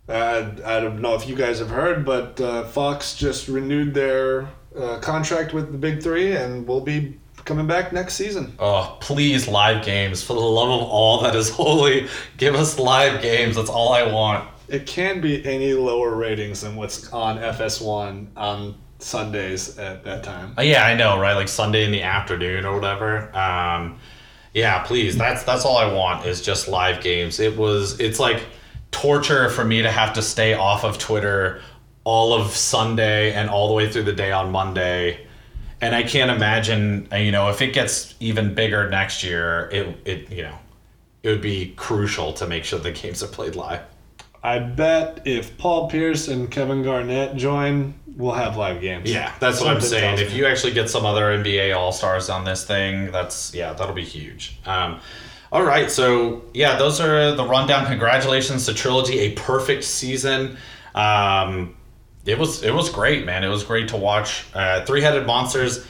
Uh, 0.07 0.51
I 0.65 0.79
don't 0.81 0.99
know 1.01 1.15
if 1.15 1.27
you 1.29 1.35
guys 1.35 1.59
have 1.59 1.69
heard, 1.69 2.05
but 2.05 2.39
uh, 2.41 2.65
Fox 2.65 3.15
just 3.15 3.47
renewed 3.47 3.93
their 3.93 4.49
uh, 4.77 4.99
contract 4.99 5.53
with 5.53 5.71
the 5.71 5.77
Big 5.77 6.03
Three, 6.03 6.35
and 6.35 6.67
will 6.67 6.81
be 6.81 7.17
coming 7.45 7.67
back 7.67 7.93
next 7.93 8.15
season. 8.15 8.53
Oh, 8.59 8.97
please, 8.99 9.47
live 9.47 9.83
games. 9.85 10.21
For 10.21 10.33
the 10.33 10.39
love 10.41 10.81
of 10.81 10.87
all 10.89 11.21
that 11.21 11.35
is 11.35 11.49
holy, 11.61 12.07
give 12.37 12.53
us 12.55 12.77
live 12.77 13.21
games. 13.21 13.55
That's 13.55 13.69
all 13.69 13.93
I 13.93 14.03
want. 14.03 14.49
It 14.67 14.85
can't 14.87 15.21
be 15.21 15.45
any 15.45 15.73
lower 15.73 16.13
ratings 16.15 16.61
than 16.61 16.75
what's 16.75 17.11
on 17.13 17.37
FS1 17.37 18.27
on 18.35 18.75
Sundays 19.03 19.77
at 19.77 20.03
that 20.03 20.23
time. 20.23 20.53
Uh, 20.57 20.61
yeah, 20.61 20.85
I 20.85 20.95
know, 20.95 21.19
right? 21.19 21.33
Like 21.33 21.47
Sunday 21.47 21.85
in 21.85 21.91
the 21.91 22.01
afternoon 22.01 22.65
or 22.65 22.75
whatever. 22.75 23.35
Um, 23.35 23.99
yeah, 24.53 24.83
please. 24.83 25.17
That's 25.17 25.43
that's 25.43 25.65
all 25.65 25.77
I 25.77 25.91
want 25.91 26.25
is 26.25 26.41
just 26.41 26.67
live 26.67 27.03
games. 27.03 27.39
It 27.39 27.57
was. 27.57 27.99
It's 27.99 28.19
like 28.19 28.43
torture 28.91 29.49
for 29.49 29.65
me 29.65 29.81
to 29.81 29.91
have 29.91 30.13
to 30.13 30.21
stay 30.21 30.53
off 30.53 30.83
of 30.83 30.97
Twitter 30.97 31.61
all 32.03 32.33
of 32.33 32.51
Sunday 32.51 33.33
and 33.33 33.49
all 33.49 33.67
the 33.67 33.73
way 33.73 33.89
through 33.89 34.03
the 34.03 34.13
day 34.13 34.31
on 34.31 34.51
Monday. 34.51 35.25
And 35.81 35.95
I 35.95 36.03
can't 36.03 36.31
imagine, 36.31 37.07
uh, 37.11 37.17
you 37.17 37.31
know, 37.31 37.49
if 37.49 37.61
it 37.61 37.73
gets 37.73 38.15
even 38.19 38.53
bigger 38.53 38.89
next 38.89 39.23
year, 39.23 39.69
it 39.71 39.97
it 40.05 40.31
you 40.31 40.43
know, 40.43 40.57
it 41.23 41.29
would 41.29 41.41
be 41.41 41.73
crucial 41.75 42.33
to 42.33 42.47
make 42.47 42.63
sure 42.63 42.79
the 42.79 42.91
games 42.91 43.23
are 43.23 43.27
played 43.27 43.55
live. 43.55 43.81
I 44.43 44.59
bet 44.59 45.21
if 45.25 45.57
Paul 45.57 45.89
Pierce 45.89 46.27
and 46.27 46.51
Kevin 46.51 46.83
Garnett 46.83 47.37
join, 47.37 47.93
we'll 48.17 48.33
have 48.33 48.57
live 48.57 48.81
games. 48.81 49.09
Yeah, 49.09 49.33
that's 49.39 49.61
what 49.61 49.69
I'm 49.69 49.79
saying. 49.81 50.19
If 50.19 50.33
you 50.33 50.45
actually 50.45 50.73
get 50.73 50.89
some 50.89 51.05
other 51.05 51.37
NBA 51.37 51.75
All 51.75 51.93
Stars 51.93 52.29
on 52.29 52.43
this 52.43 52.65
thing, 52.65 53.11
that's 53.11 53.55
yeah, 53.55 53.71
that'll 53.71 53.95
be 53.95 54.03
huge. 54.03 54.59
Um, 54.65 54.99
all 55.49 55.63
right, 55.63 55.89
so 55.89 56.43
yeah, 56.53 56.77
those 56.77 56.99
are 56.99 57.35
the 57.35 57.45
rundown. 57.45 57.85
Congratulations 57.85 58.65
to 58.65 58.73
Trilogy, 58.73 59.19
a 59.19 59.31
perfect 59.31 59.85
season. 59.85 60.57
Um, 60.93 61.77
it 62.25 62.37
was 62.37 62.63
it 62.63 62.73
was 62.73 62.89
great, 62.89 63.25
man. 63.25 63.45
It 63.45 63.49
was 63.49 63.63
great 63.63 63.89
to 63.89 63.97
watch. 63.97 64.45
Uh, 64.53 64.83
Three 64.83 65.01
Headed 65.01 65.25
Monsters, 65.25 65.85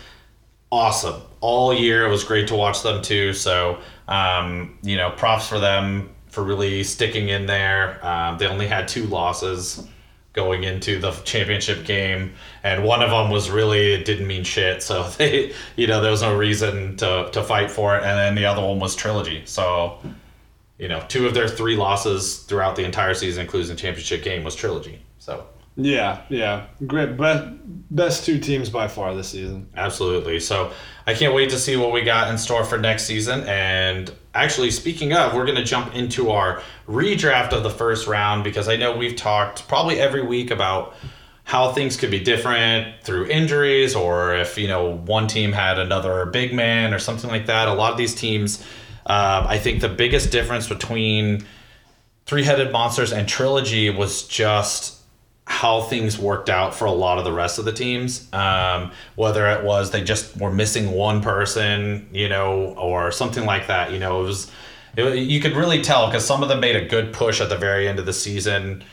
awesome 0.71 1.21
all 1.41 1.73
year. 1.73 2.05
It 2.05 2.09
was 2.09 2.23
great 2.23 2.47
to 2.49 2.55
watch 2.55 2.83
them 2.83 3.01
too. 3.01 3.33
So 3.33 3.79
um, 4.07 4.77
you 4.83 4.95
know, 4.95 5.09
props 5.11 5.47
for 5.47 5.59
them 5.59 6.12
for 6.33 6.43
really 6.43 6.83
sticking 6.83 7.29
in 7.29 7.45
there. 7.45 8.03
Um, 8.03 8.39
they 8.39 8.47
only 8.47 8.65
had 8.65 8.87
two 8.87 9.05
losses 9.05 9.87
going 10.33 10.63
into 10.63 10.99
the 10.99 11.11
championship 11.11 11.85
game, 11.85 12.33
and 12.63 12.83
one 12.83 13.03
of 13.03 13.11
them 13.11 13.29
was 13.29 13.51
really 13.51 13.93
it 13.93 14.03
didn't 14.03 14.25
mean 14.25 14.43
shit. 14.43 14.81
So 14.81 15.03
they, 15.17 15.53
you 15.75 15.85
know, 15.85 16.01
there 16.01 16.09
was 16.09 16.23
no 16.23 16.35
reason 16.35 16.97
to 16.97 17.29
to 17.31 17.43
fight 17.43 17.69
for 17.69 17.95
it. 17.95 18.03
And 18.03 18.17
then 18.17 18.35
the 18.35 18.45
other 18.45 18.65
one 18.65 18.79
was 18.79 18.95
Trilogy. 18.95 19.43
So. 19.45 19.99
You 20.79 20.89
know, 20.89 21.05
two 21.07 21.27
of 21.27 21.35
their 21.35 21.47
three 21.47 21.77
losses 21.77 22.39
throughout 22.39 22.75
the 22.75 22.83
entire 22.83 23.13
season, 23.13 23.43
including 23.43 23.69
the 23.69 23.75
championship 23.75 24.23
game, 24.23 24.43
was 24.43 24.55
Trilogy. 24.55 24.99
So 25.19 25.45
Yeah, 25.77 26.23
yeah. 26.29 26.65
Great. 26.87 27.15
Best, 27.15 27.47
best 27.91 28.25
two 28.25 28.39
teams 28.39 28.71
by 28.71 28.87
far 28.87 29.15
this 29.15 29.29
season. 29.29 29.69
Absolutely. 29.77 30.39
So 30.39 30.73
I 31.05 31.13
can't 31.13 31.33
wait 31.33 31.51
to 31.51 31.59
see 31.59 31.77
what 31.77 31.93
we 31.93 32.01
got 32.01 32.29
in 32.29 32.37
store 32.39 32.65
for 32.65 32.79
next 32.79 33.05
season. 33.05 33.41
And 33.41 34.11
actually, 34.33 34.71
speaking 34.71 35.13
of, 35.13 35.33
we're 35.33 35.45
going 35.45 35.57
to 35.57 35.63
jump 35.63 35.93
into 35.95 36.31
our 36.31 36.61
redraft 36.87 37.51
of 37.51 37.63
the 37.63 37.69
first 37.69 38.07
round 38.07 38.43
because 38.43 38.67
I 38.67 38.75
know 38.75 38.95
we've 38.95 39.15
talked 39.15 39.67
probably 39.67 39.99
every 39.99 40.21
week 40.21 40.51
about 40.51 40.95
how 41.45 41.71
things 41.71 41.97
could 41.97 42.09
be 42.09 42.19
different 42.19 43.03
through 43.03 43.27
injuries 43.27 43.95
or 43.95 44.33
if, 44.33 44.57
you 44.57 44.67
know, 44.67 44.95
one 44.95 45.27
team 45.27 45.51
had 45.51 45.77
another 45.77 46.25
big 46.25 46.53
man 46.53 46.93
or 46.93 46.99
something 46.99 47.29
like 47.29 47.47
that. 47.47 47.67
A 47.67 47.73
lot 47.73 47.91
of 47.91 47.97
these 47.97 48.15
teams, 48.15 48.63
uh, 49.05 49.45
I 49.47 49.57
think 49.57 49.81
the 49.81 49.89
biggest 49.89 50.31
difference 50.31 50.67
between 50.69 51.45
Three 52.25 52.43
Headed 52.43 52.71
Monsters 52.71 53.11
and 53.11 53.27
Trilogy 53.27 53.89
was 53.89 54.25
just 54.27 55.02
how 55.45 55.81
things 55.81 56.17
worked 56.17 56.49
out 56.49 56.73
for 56.73 56.85
a 56.85 56.91
lot 56.91 57.17
of 57.17 57.25
the 57.25 57.31
rest 57.31 57.59
of 57.59 57.65
the 57.65 57.73
teams. 57.73 58.31
Um, 58.33 58.91
whether 59.15 59.49
it 59.51 59.63
was 59.63 59.91
they 59.91 60.03
just 60.03 60.37
were 60.37 60.51
missing 60.51 60.91
one 60.91 61.21
person, 61.21 62.07
you 62.11 62.29
know, 62.29 62.73
or 62.77 63.11
something 63.11 63.45
like 63.45 63.67
that. 63.67 63.91
You 63.91 63.99
know, 63.99 64.21
it 64.21 64.23
was 64.23 64.51
it, 64.95 65.17
you 65.17 65.41
could 65.41 65.53
really 65.53 65.81
tell 65.81 66.07
because 66.07 66.25
some 66.25 66.43
of 66.43 66.49
them 66.49 66.59
made 66.59 66.75
a 66.75 66.85
good 66.85 67.13
push 67.13 67.41
at 67.41 67.49
the 67.49 67.57
very 67.57 67.87
end 67.87 67.99
of 67.99 68.05
the 68.05 68.13
season. 68.13 68.83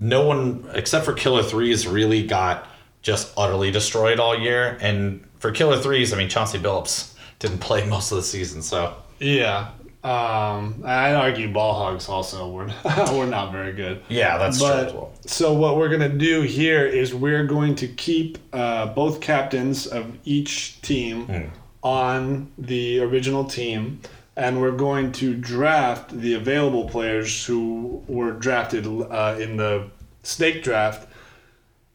No 0.00 0.24
one 0.24 0.68
except 0.74 1.04
for 1.04 1.12
Killer 1.12 1.42
Threes 1.42 1.86
really 1.86 2.26
got 2.26 2.68
just 3.02 3.32
utterly 3.36 3.70
destroyed 3.70 4.20
all 4.20 4.38
year. 4.38 4.78
And 4.80 5.26
for 5.38 5.50
Killer 5.50 5.78
Threes, 5.78 6.12
I 6.12 6.16
mean 6.16 6.28
Chauncey 6.28 6.58
Billups 6.58 7.14
didn't 7.40 7.58
play 7.58 7.84
most 7.88 8.12
of 8.12 8.16
the 8.16 8.22
season, 8.22 8.62
so 8.62 8.94
Yeah. 9.18 9.70
Um, 10.08 10.82
I'd 10.86 11.14
argue 11.14 11.52
ball 11.52 11.74
hogs 11.74 12.08
also 12.08 12.50
were 12.50 12.66
were 13.12 13.26
not 13.26 13.52
very 13.52 13.72
good. 13.72 14.02
yeah, 14.08 14.38
that's 14.38 14.58
true 14.58 14.66
as 14.68 14.86
But 14.86 14.94
well. 14.94 15.12
so 15.26 15.52
what 15.52 15.76
we're 15.76 15.88
gonna 15.90 16.08
do 16.08 16.42
here 16.42 16.86
is 16.86 17.14
we're 17.14 17.44
going 17.46 17.74
to 17.76 17.88
keep 17.88 18.38
uh, 18.52 18.86
both 18.86 19.20
captains 19.20 19.86
of 19.86 20.04
each 20.24 20.80
team 20.82 21.26
Hmm. 21.26 21.48
on 21.82 22.50
the 22.56 23.00
original 23.00 23.44
team, 23.44 24.00
and 24.36 24.60
we're 24.60 24.76
going 24.76 25.12
to 25.12 25.34
draft 25.34 26.18
the 26.18 26.34
available 26.34 26.88
players 26.88 27.44
who 27.44 28.02
were 28.08 28.32
drafted 28.32 28.86
uh, 28.86 29.36
in 29.38 29.56
the 29.58 29.88
snake 30.22 30.62
draft, 30.62 31.06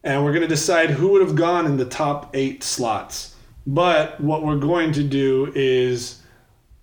and 0.04 0.22
we're 0.24 0.32
going 0.32 0.42
to 0.42 0.54
decide 0.60 0.90
who 0.90 1.08
would 1.08 1.22
have 1.22 1.34
gone 1.34 1.66
in 1.66 1.76
the 1.78 1.84
top 1.86 2.30
eight 2.36 2.62
slots. 2.62 3.34
But 3.66 4.20
what 4.20 4.44
we're 4.44 4.58
going 4.70 4.92
to 4.92 5.02
do 5.02 5.50
is 5.54 6.20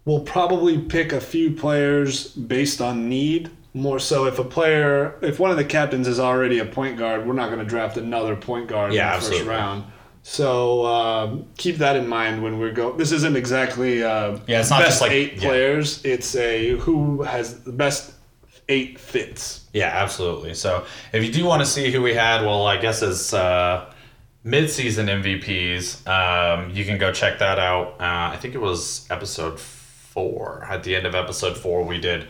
we'll 0.06 0.22
probably 0.22 0.78
pick 0.80 1.14
a 1.14 1.22
few 1.22 1.52
players 1.52 2.28
based 2.30 2.82
on 2.82 3.08
need. 3.10 3.50
More 3.74 4.00
so, 4.00 4.26
if 4.26 4.38
a 4.38 4.44
player, 4.44 5.16
if 5.22 5.40
one 5.40 5.50
of 5.50 5.56
the 5.58 5.64
captains 5.64 6.06
is 6.08 6.20
already 6.20 6.60
a 6.60 6.66
point 6.66 6.98
guard, 6.98 7.26
we're 7.26 7.34
not 7.34 7.48
going 7.48 7.60
to 7.60 7.66
draft 7.66 7.96
another 7.98 8.36
point 8.36 8.68
guard 8.68 8.92
Yeah, 8.94 9.08
in 9.08 9.14
the 9.14 9.20
first 9.20 9.32
absolutely. 9.32 9.50
round. 9.56 9.84
So 10.24 10.86
um, 10.86 11.46
keep 11.58 11.78
that 11.78 11.96
in 11.96 12.06
mind 12.08 12.44
when 12.44 12.60
we're 12.60 12.74
go. 12.74 12.92
This 12.92 13.12
isn't 13.14 13.36
exactly 13.38 14.04
uh, 14.04 14.38
Yeah, 14.46 14.60
it's 14.60 14.70
not 14.70 14.80
best 14.82 14.90
just 14.92 15.02
like- 15.02 15.12
eight 15.12 15.34
yeah. 15.36 15.40
players. 15.48 16.04
It's 16.04 16.36
a 16.36 16.72
who 16.78 17.24
has 17.24 17.64
the 17.64 17.72
best 17.72 18.12
eight 18.70 19.00
fits. 19.00 19.66
Yeah, 19.74 19.88
absolutely. 19.88 20.54
So 20.54 20.86
if 21.14 21.24
you 21.24 21.32
do 21.32 21.46
want 21.46 21.62
to 21.62 21.66
see 21.66 21.92
who 21.92 22.02
we 22.02 22.14
had, 22.14 22.42
well, 22.42 22.68
I 22.68 22.76
guess 22.78 23.02
as 23.02 23.34
uh, 23.34 23.92
mid-season 24.44 25.08
MVPs, 25.08 26.06
um, 26.08 26.72
you 26.72 26.84
can 26.86 26.98
go 26.98 27.12
check 27.14 27.40
that 27.40 27.58
out. 27.58 27.94
Uh, 28.00 28.34
I 28.34 28.38
think 28.40 28.54
it 28.54 28.62
was 28.62 29.08
episode 29.10 29.60
four. 30.12 30.66
At 30.70 30.84
the 30.84 30.96
end 30.96 31.06
of 31.06 31.16
episode 31.16 31.58
four, 31.58 31.84
we 31.84 32.00
did, 32.00 32.28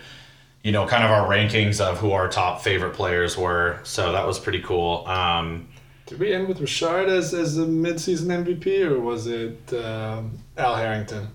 you 0.63 0.71
know, 0.71 0.85
kind 0.87 1.03
of 1.03 1.11
our 1.11 1.27
rankings 1.27 1.81
of 1.81 1.97
who 1.99 2.11
our 2.11 2.27
top 2.29 2.61
favorite 2.61 2.93
players 2.93 3.37
were. 3.37 3.79
So 3.83 4.11
that 4.11 4.25
was 4.25 4.39
pretty 4.39 4.61
cool. 4.61 5.05
Um, 5.07 5.67
Did 6.05 6.19
we 6.19 6.33
end 6.33 6.47
with 6.47 6.59
Rashard 6.59 7.07
as 7.07 7.33
as 7.33 7.55
the 7.55 7.65
midseason 7.65 8.27
MVP, 8.45 8.85
or 8.89 8.99
was 8.99 9.27
it 9.27 9.73
um, 9.73 10.37
Al 10.57 10.75
Harrington? 10.75 11.27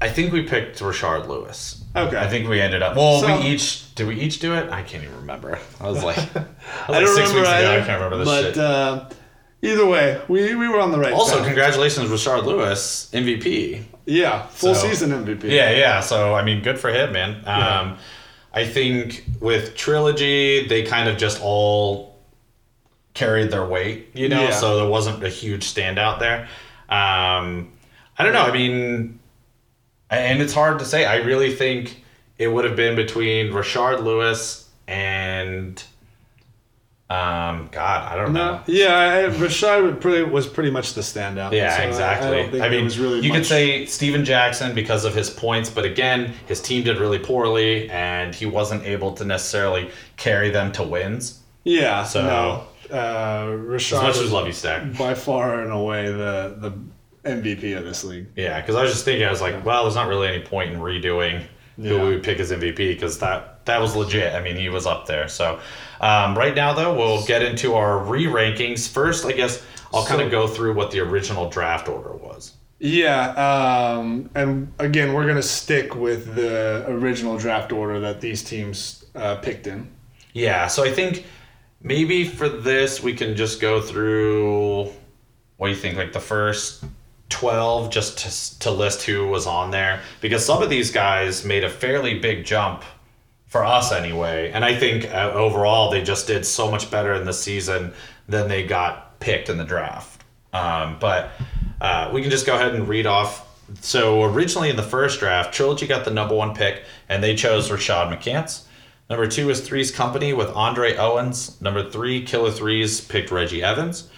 I 0.00 0.08
think 0.08 0.32
we 0.32 0.42
picked 0.42 0.80
Rashard 0.80 1.28
Lewis. 1.28 1.82
Okay. 1.96 2.16
I 2.18 2.28
think 2.28 2.48
we 2.48 2.60
ended 2.60 2.82
up. 2.82 2.96
Well, 2.96 3.20
So- 3.20 3.38
we 3.40 3.46
each 3.46 3.94
did 3.94 4.08
we 4.08 4.20
each 4.20 4.40
do 4.40 4.52
it? 4.54 4.70
I 4.70 4.82
can't 4.82 5.04
even 5.04 5.16
remember. 5.16 5.58
I 5.80 5.88
was 5.88 6.02
like, 6.02 6.18
I 6.36 6.40
was 6.40 6.46
I 6.88 6.92
like 6.92 7.04
don't 7.06 7.16
six 7.16 7.28
remember 7.30 7.40
weeks 7.40 7.48
ago. 7.48 7.58
either. 7.58 7.80
I 7.82 7.86
can't 7.86 8.02
remember 8.02 8.16
this 8.18 8.28
but 8.28 8.42
shit. 8.42 8.58
Uh, 8.58 9.08
either 9.64 9.86
way, 9.86 10.20
we, 10.28 10.54
we 10.54 10.68
were 10.68 10.78
on 10.80 10.92
the 10.92 10.98
right. 10.98 11.12
Also, 11.12 11.36
path. 11.38 11.46
congratulations, 11.46 12.10
Rashard 12.10 12.44
Lewis, 12.44 13.10
MVP. 13.12 13.82
yeah, 14.06 14.46
full 14.46 14.74
So- 14.74 14.88
season 14.88 15.10
MVP. 15.10 15.44
Yeah, 15.50 15.70
yeah. 15.70 16.00
So 16.00 16.34
I 16.34 16.44
mean, 16.44 16.62
good 16.62 16.78
for 16.78 16.90
him, 16.90 17.12
man. 17.12 17.42
Um, 17.46 17.98
I 18.52 18.64
think 18.66 19.24
with 19.40 19.74
trilogy, 19.74 20.66
they 20.68 20.82
kind 20.84 21.08
of 21.08 21.16
just 21.16 21.40
all 21.42 22.14
carried 23.14 23.50
their 23.50 23.64
weight, 23.66 24.10
you 24.14 24.28
know. 24.28 24.42
Yeah. 24.42 24.50
So 24.50 24.76
there 24.76 24.88
wasn't 24.88 25.22
a 25.24 25.28
huge 25.28 25.64
standout 25.72 26.18
there. 26.20 26.42
Um, 26.88 27.72
I 28.16 28.22
don't 28.22 28.32
know. 28.32 28.42
I 28.42 28.52
mean, 28.52 29.18
and 30.10 30.40
it's 30.40 30.52
hard 30.52 30.78
to 30.80 30.84
say. 30.84 31.04
I 31.04 31.16
really 31.16 31.52
think 31.54 32.04
it 32.38 32.48
would 32.48 32.64
have 32.64 32.76
been 32.76 32.94
between 32.96 33.52
Rashard 33.52 34.02
Lewis 34.04 34.68
and. 34.86 35.82
Um, 37.10 37.68
God, 37.70 38.10
I 38.12 38.16
don't 38.16 38.32
know. 38.32 38.62
Yeah, 38.66 38.94
I, 39.28 39.30
Rashad 39.36 39.82
was 39.82 39.96
pretty, 40.00 40.22
was 40.22 40.46
pretty 40.46 40.70
much 40.70 40.94
the 40.94 41.02
standout. 41.02 41.52
Yeah, 41.52 41.76
So 41.76 41.82
exactly. 41.86 42.60
I, 42.60 42.66
I 42.66 42.68
mean, 42.70 42.86
really 42.98 43.20
you 43.20 43.28
much, 43.28 43.40
could 43.40 43.46
say 43.46 43.84
Stephen 43.86 44.24
Jackson 44.24 44.74
because 44.74 45.04
of 45.04 45.14
his 45.14 45.28
points, 45.28 45.68
but 45.68 45.84
again, 45.84 46.32
his 46.46 46.62
team 46.62 46.82
did 46.82 46.98
really 46.98 47.18
poorly, 47.18 47.90
and 47.90 48.34
he 48.34 48.46
wasn't 48.46 48.84
able 48.84 49.12
to 49.12 49.24
necessarily 49.24 49.90
carry 50.16 50.48
them 50.50 50.72
to 50.72 50.82
wins. 50.82 51.40
yeah. 51.64 52.04
so- 52.04 52.22
no, 52.22 52.96
uh, 52.96 53.46
Rashad 53.48 53.96
As 53.98 54.02
much 54.02 54.16
as 54.18 54.32
love 54.32 54.46
you, 54.46 54.52
Stack. 54.52 54.96
by 54.98 55.14
far 55.14 55.60
and 55.62 55.72
away 55.72 56.06
the 56.06 56.54
the 56.58 56.72
MVP 57.30 57.76
of 57.76 57.84
this 57.84 58.04
league. 58.04 58.26
Yeah, 58.36 58.60
because 58.60 58.76
I 58.76 58.82
was 58.82 58.92
just 58.92 59.04
thinking, 59.04 59.26
I 59.26 59.30
was 59.30 59.40
like, 59.40 59.64
well, 59.64 59.84
there's 59.84 59.94
not 59.94 60.08
really 60.08 60.28
any 60.28 60.42
point 60.42 60.72
in 60.72 60.78
redoing 60.80 61.44
who 61.76 61.98
we 62.00 62.08
would 62.10 62.22
pick 62.22 62.38
as 62.40 62.50
MVP 62.52 62.76
because 62.76 63.18
that 63.20 63.53
that 63.64 63.80
was 63.80 63.96
legit. 63.96 64.34
I 64.34 64.42
mean, 64.42 64.56
he 64.56 64.68
was 64.68 64.86
up 64.86 65.06
there. 65.06 65.28
So 65.28 65.60
um, 66.00 66.36
right 66.36 66.54
now, 66.54 66.72
though, 66.72 66.94
we'll 66.94 67.24
get 67.24 67.42
into 67.42 67.74
our 67.74 67.98
re-rankings. 67.98 68.88
First, 68.88 69.24
I 69.24 69.32
guess 69.32 69.64
I'll 69.92 70.04
kind 70.04 70.20
of 70.20 70.30
go 70.30 70.46
through 70.46 70.74
what 70.74 70.90
the 70.90 71.00
original 71.00 71.48
draft 71.48 71.88
order 71.88 72.12
was. 72.12 72.52
Yeah, 72.80 73.28
um, 73.30 74.28
and 74.34 74.72
again, 74.78 75.14
we're 75.14 75.26
gonna 75.26 75.42
stick 75.42 75.94
with 75.94 76.34
the 76.34 76.84
original 76.88 77.38
draft 77.38 77.72
order 77.72 78.00
that 78.00 78.20
these 78.20 78.42
teams 78.42 79.04
uh, 79.14 79.36
picked 79.36 79.66
in. 79.66 79.88
Yeah, 80.34 80.66
so 80.66 80.82
I 80.84 80.92
think 80.92 81.24
maybe 81.80 82.24
for 82.24 82.48
this 82.48 83.02
we 83.02 83.14
can 83.14 83.36
just 83.36 83.60
go 83.60 83.80
through 83.80 84.90
what 85.56 85.68
do 85.68 85.74
you 85.74 85.78
think 85.78 85.96
like 85.96 86.12
the 86.12 86.20
first 86.20 86.82
12 87.28 87.90
just 87.90 88.18
to, 88.18 88.58
to 88.60 88.70
list 88.70 89.02
who 89.02 89.28
was 89.28 89.46
on 89.46 89.70
there 89.70 90.00
because 90.20 90.44
some 90.44 90.62
of 90.62 90.70
these 90.70 90.90
guys 90.90 91.44
made 91.44 91.62
a 91.62 91.70
fairly 91.70 92.18
big 92.18 92.44
jump 92.44 92.82
for 93.54 93.64
us 93.64 93.92
anyway 93.92 94.50
and 94.50 94.64
i 94.64 94.74
think 94.74 95.08
uh, 95.14 95.30
overall 95.32 95.88
they 95.88 96.02
just 96.02 96.26
did 96.26 96.44
so 96.44 96.68
much 96.68 96.90
better 96.90 97.14
in 97.14 97.24
the 97.24 97.32
season 97.32 97.92
than 98.28 98.48
they 98.48 98.66
got 98.66 99.20
picked 99.20 99.48
in 99.48 99.56
the 99.56 99.64
draft 99.64 100.24
um, 100.52 100.96
but 100.98 101.30
uh, 101.80 102.10
we 102.12 102.20
can 102.20 102.32
just 102.32 102.46
go 102.46 102.56
ahead 102.56 102.74
and 102.74 102.88
read 102.88 103.06
off 103.06 103.46
so 103.80 104.24
originally 104.24 104.70
in 104.70 104.74
the 104.74 104.82
first 104.82 105.20
draft 105.20 105.54
trilogy 105.54 105.86
got 105.86 106.04
the 106.04 106.10
number 106.10 106.34
one 106.34 106.52
pick 106.52 106.82
and 107.08 107.22
they 107.22 107.36
chose 107.36 107.70
rashad 107.70 108.12
mccants 108.12 108.64
Number 109.10 109.26
two 109.26 109.50
is 109.50 109.60
Three's 109.60 109.90
Company 109.90 110.32
with 110.32 110.48
Andre 110.56 110.96
Owens. 110.96 111.60
Number 111.60 111.90
three, 111.90 112.24
Killer 112.24 112.50
Threes 112.50 113.02
picked 113.02 113.30
Reggie 113.30 113.62
Evans. 113.62 114.08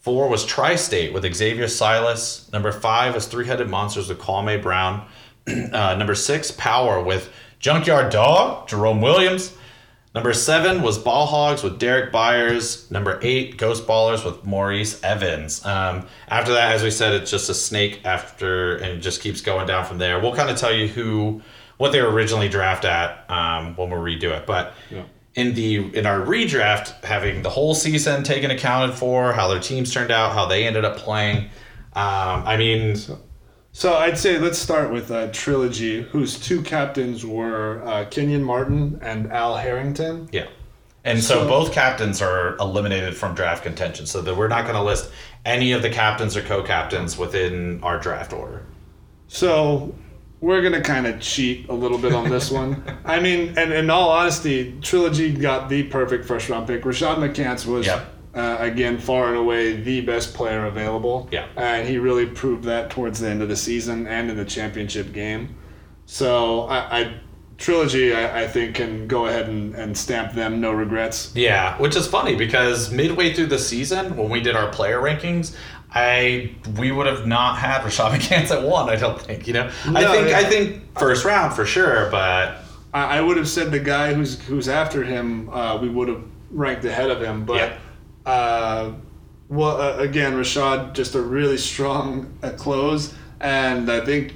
Four 0.00 0.30
was 0.30 0.46
Tri 0.46 0.74
State 0.76 1.12
with 1.12 1.30
Xavier 1.34 1.68
Silas. 1.68 2.50
Number 2.50 2.72
five 2.72 3.14
is 3.14 3.26
Three 3.26 3.46
Headed 3.46 3.68
Monsters 3.68 4.08
with 4.08 4.18
Kwame 4.18 4.60
Brown. 4.62 5.06
uh, 5.46 5.96
number 5.96 6.14
six, 6.14 6.50
Power 6.50 7.02
with 7.02 7.30
Junkyard 7.62 8.10
Dog, 8.12 8.68
Jerome 8.68 9.00
Williams. 9.00 9.56
Number 10.14 10.34
seven 10.34 10.82
was 10.82 10.98
Ball 10.98 11.24
Hogs 11.26 11.62
with 11.62 11.78
Derrick 11.78 12.12
Byars. 12.12 12.90
Number 12.90 13.18
eight, 13.22 13.56
Ghost 13.56 13.86
Ballers 13.86 14.24
with 14.26 14.44
Maurice 14.44 15.00
Evans. 15.02 15.64
Um, 15.64 16.06
after 16.28 16.52
that, 16.52 16.72
as 16.72 16.82
we 16.82 16.90
said, 16.90 17.14
it's 17.14 17.30
just 17.30 17.48
a 17.48 17.54
snake 17.54 18.00
after 18.04 18.76
and 18.76 18.86
it 18.92 18.98
just 18.98 19.22
keeps 19.22 19.40
going 19.40 19.66
down 19.66 19.86
from 19.86 19.96
there. 19.98 20.20
We'll 20.20 20.34
kind 20.34 20.50
of 20.50 20.56
tell 20.58 20.74
you 20.74 20.88
who 20.88 21.40
what 21.78 21.92
they 21.92 22.02
were 22.02 22.10
originally 22.10 22.48
drafted 22.50 22.90
at 22.90 23.24
um, 23.30 23.74
when 23.76 23.88
we 23.90 23.96
redo 24.16 24.36
it. 24.36 24.44
But 24.46 24.74
Yeah. 24.90 25.04
in 25.34 25.54
the 25.54 25.76
in 25.96 26.04
our 26.04 26.18
redraft, 26.18 27.02
having 27.04 27.42
the 27.42 27.50
whole 27.50 27.74
season 27.74 28.22
taken 28.22 28.50
accounted 28.50 28.94
for, 28.96 29.32
how 29.32 29.48
their 29.48 29.60
teams 29.60 29.94
turned 29.94 30.10
out, 30.10 30.32
how 30.32 30.44
they 30.46 30.66
ended 30.66 30.84
up 30.84 30.96
playing. 30.98 31.44
Um, 31.94 32.42
I 32.44 32.56
mean, 32.58 32.96
So 33.72 33.94
I'd 33.94 34.18
say 34.18 34.38
let's 34.38 34.58
start 34.58 34.92
with 34.92 35.10
a 35.10 35.30
Trilogy, 35.32 36.02
whose 36.02 36.38
two 36.38 36.60
captains 36.62 37.24
were 37.24 37.82
uh, 37.84 38.04
Kenyon 38.10 38.42
Martin 38.44 38.98
and 39.02 39.32
Al 39.32 39.56
Harrington. 39.56 40.28
yeah. 40.32 40.46
And 41.04 41.20
so, 41.22 41.40
So- 41.42 41.48
both 41.48 41.72
captains 41.72 42.22
are 42.22 42.56
eliminated 42.58 43.16
from 43.16 43.34
draft 43.34 43.64
contention, 43.64 44.06
so 44.06 44.20
that 44.22 44.36
we're 44.36 44.46
not 44.48 44.62
going 44.64 44.76
to 44.76 44.82
list 44.82 45.10
any 45.44 45.72
of 45.72 45.82
the 45.82 45.90
captains 45.90 46.36
or 46.36 46.42
co-captains 46.42 47.18
within 47.18 47.82
our 47.82 47.98
draft 47.98 48.32
order. 48.32 48.62
So 49.26 49.94
we're 50.40 50.60
gonna 50.62 50.80
kind 50.82 51.06
of 51.06 51.20
cheat 51.20 51.68
a 51.68 51.72
little 51.72 51.98
bit 51.98 52.12
on 52.12 52.28
this 52.28 52.50
one. 52.50 52.82
I 53.04 53.18
mean, 53.20 53.54
and 53.56 53.72
in 53.72 53.88
all 53.90 54.10
honesty, 54.10 54.76
Trilogy 54.82 55.32
got 55.32 55.68
the 55.68 55.84
perfect 55.84 56.24
first 56.26 56.48
round 56.48 56.66
pick. 56.68 56.82
Rashad 56.82 57.16
McCants 57.16 57.64
was 57.66 57.86
Yep. 57.86 58.11
Uh, 58.34 58.56
again 58.60 58.98
far 58.98 59.28
and 59.28 59.36
away 59.36 59.74
the 59.74 60.00
best 60.00 60.34
player 60.34 60.66
available. 60.66 61.28
Yeah. 61.30 61.46
and 61.56 61.88
he 61.88 61.98
really 61.98 62.26
proved 62.26 62.64
that 62.64 62.90
towards 62.90 63.20
the 63.20 63.28
end 63.28 63.42
of 63.42 63.48
the 63.48 63.56
season 63.56 64.06
and 64.06 64.30
in 64.30 64.36
the 64.36 64.44
championship 64.44 65.12
game. 65.12 65.56
So 66.06 66.62
I, 66.62 67.00
I 67.00 67.14
Trilogy, 67.58 68.12
I, 68.12 68.42
I 68.42 68.48
think, 68.48 68.74
can 68.74 69.06
go 69.06 69.26
ahead 69.26 69.48
and, 69.48 69.74
and 69.76 69.96
stamp 69.96 70.32
them 70.32 70.60
no 70.60 70.72
regrets. 70.72 71.32
Yeah, 71.36 71.78
which 71.78 71.94
is 71.94 72.08
funny 72.08 72.34
because 72.34 72.90
midway 72.90 73.34
through 73.34 73.46
the 73.46 73.58
season, 73.58 74.16
when 74.16 74.28
we 74.28 74.40
did 74.40 74.56
our 74.56 74.72
player 74.72 75.00
rankings, 75.00 75.54
I 75.94 76.54
we 76.78 76.90
would 76.90 77.06
have 77.06 77.26
not 77.26 77.58
had 77.58 77.82
Rashad 77.82 78.10
McCants 78.10 78.50
at 78.50 78.66
one. 78.66 78.88
I 78.88 78.96
don't 78.96 79.20
think 79.20 79.46
you 79.46 79.52
know. 79.52 79.70
I 79.86 80.04
think 80.04 80.30
yeah. 80.30 80.38
I 80.38 80.44
think 80.44 80.98
first 80.98 81.24
round 81.24 81.54
for 81.54 81.64
sure, 81.64 82.10
but 82.10 82.64
I, 82.92 83.18
I 83.18 83.20
would 83.20 83.36
have 83.36 83.48
said 83.48 83.70
the 83.70 83.78
guy 83.78 84.12
who's 84.12 84.40
who's 84.40 84.68
after 84.68 85.04
him, 85.04 85.48
uh, 85.50 85.78
we 85.80 85.88
would 85.88 86.08
have 86.08 86.22
ranked 86.50 86.84
ahead 86.84 87.10
of 87.10 87.22
him. 87.22 87.44
But 87.44 87.78
uh, 88.26 88.92
well, 89.48 89.80
uh, 89.80 89.96
again, 89.98 90.32
Rashad 90.34 90.94
just 90.94 91.14
a 91.14 91.20
really 91.22 91.58
strong 91.58 92.32
uh, 92.42 92.50
close, 92.50 93.14
and 93.40 93.90
I 93.90 94.04
think 94.04 94.34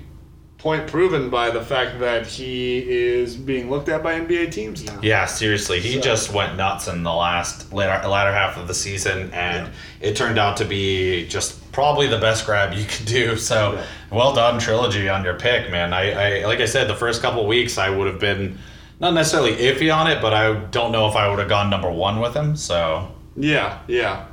point 0.58 0.86
proven 0.88 1.30
by 1.30 1.50
the 1.50 1.62
fact 1.62 2.00
that 2.00 2.26
he 2.26 2.78
is 2.78 3.36
being 3.36 3.70
looked 3.70 3.88
at 3.88 4.02
by 4.02 4.18
NBA 4.18 4.50
teams 4.50 4.84
now. 4.84 4.98
yeah, 5.02 5.24
seriously, 5.26 5.78
he 5.80 5.94
So- 5.94 6.00
just 6.00 6.32
went 6.32 6.56
nuts 6.56 6.88
in 6.88 7.02
the 7.02 7.12
last 7.12 7.72
latter, 7.72 8.06
latter 8.08 8.32
half 8.32 8.56
of 8.56 8.66
the 8.66 8.74
season, 8.74 9.30
and 9.32 9.68
it 10.00 10.16
turned 10.16 10.38
out 10.38 10.56
to 10.58 10.64
be 10.64 11.26
just 11.28 11.70
probably 11.72 12.08
the 12.08 12.18
best 12.18 12.44
grab 12.46 12.72
you 12.74 12.84
could 12.84 13.06
do. 13.06 13.36
So 13.38 13.74
Yeah. 13.74 13.82
well 14.10 14.34
done, 14.34 14.58
trilogy 14.58 15.08
on 15.08 15.22
your 15.24 15.34
pick, 15.34 15.70
man. 15.70 15.92
I, 15.92 16.40
I 16.40 16.46
like 16.46 16.60
I 16.60 16.64
said, 16.66 16.88
the 16.88 16.96
first 16.96 17.22
couple 17.22 17.46
weeks 17.46 17.78
I 17.78 17.88
would 17.90 18.06
have 18.08 18.18
been 18.18 18.58
not 18.98 19.12
necessarily 19.14 19.52
iffy 19.56 19.94
on 19.94 20.06
it, 20.10 20.20
but 20.22 20.32
I 20.34 20.52
don't 20.54 20.90
know 20.90 21.06
if 21.06 21.14
I 21.16 21.28
would 21.28 21.38
have 21.38 21.48
gone 21.50 21.68
number 21.70 21.90
one 21.90 22.18
with 22.18 22.34
him. 22.34 22.56
So 22.56 23.08
Yeah, 23.36 23.80
yeah. 23.86 24.26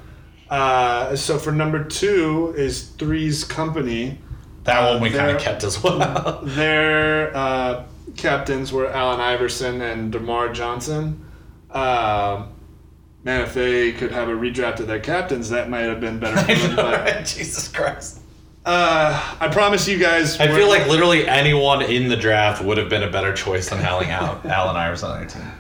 Uh, 0.50 1.16
so 1.16 1.38
for 1.40 1.52
number 1.52 1.84
two 1.84 2.54
is 2.58 2.90
Three's 2.90 3.44
Company. 3.44 4.20
that 4.66 4.88
one 4.90 5.02
we 5.02 5.10
kind 5.10 5.36
of 5.36 5.42
kept 5.42 5.64
as 5.64 5.82
well. 5.84 6.42
Their 6.44 7.36
uh, 7.36 7.84
captains 8.18 8.72
were 8.72 8.88
Allen 8.90 9.20
Iverson 9.20 9.82
and 9.82 10.14
DerMarr 10.14 10.54
Johnson. 10.54 11.26
Uh, 11.72 12.46
man, 13.24 13.42
if 13.42 13.54
they 13.54 13.94
could 13.94 14.12
have 14.12 14.30
a 14.30 14.34
redraft 14.34 14.80
of 14.80 14.88
their 14.88 15.00
captains, 15.00 15.50
that 15.50 15.70
might 15.70 15.82
have 15.82 16.00
been 16.00 16.20
better 16.20 16.38
for 16.56 16.68
them. 16.68 16.76
But 16.76 17.26
Jesus 17.26 17.68
Christ. 17.68 18.20
uh, 18.66 19.36
I 19.40 19.48
promise 19.48 19.88
you 19.88 19.98
guys. 19.98 20.40
I 20.40 20.48
feel 20.48 20.68
like 20.68 20.88
literally 20.88 21.28
anyone 21.28 21.82
in 21.82 22.10
the 22.10 22.16
draft 22.16 22.64
would 22.64 22.78
have 22.78 22.90
been 22.90 23.04
a 23.04 23.10
better 23.10 23.34
choice 23.34 23.70
than 23.70 23.80
Allen 23.80 24.10
out 24.10 24.46
Allen 24.46 24.76
Iverson 24.76 25.10
on 25.12 25.20
their 25.20 25.28
team. 25.30 25.52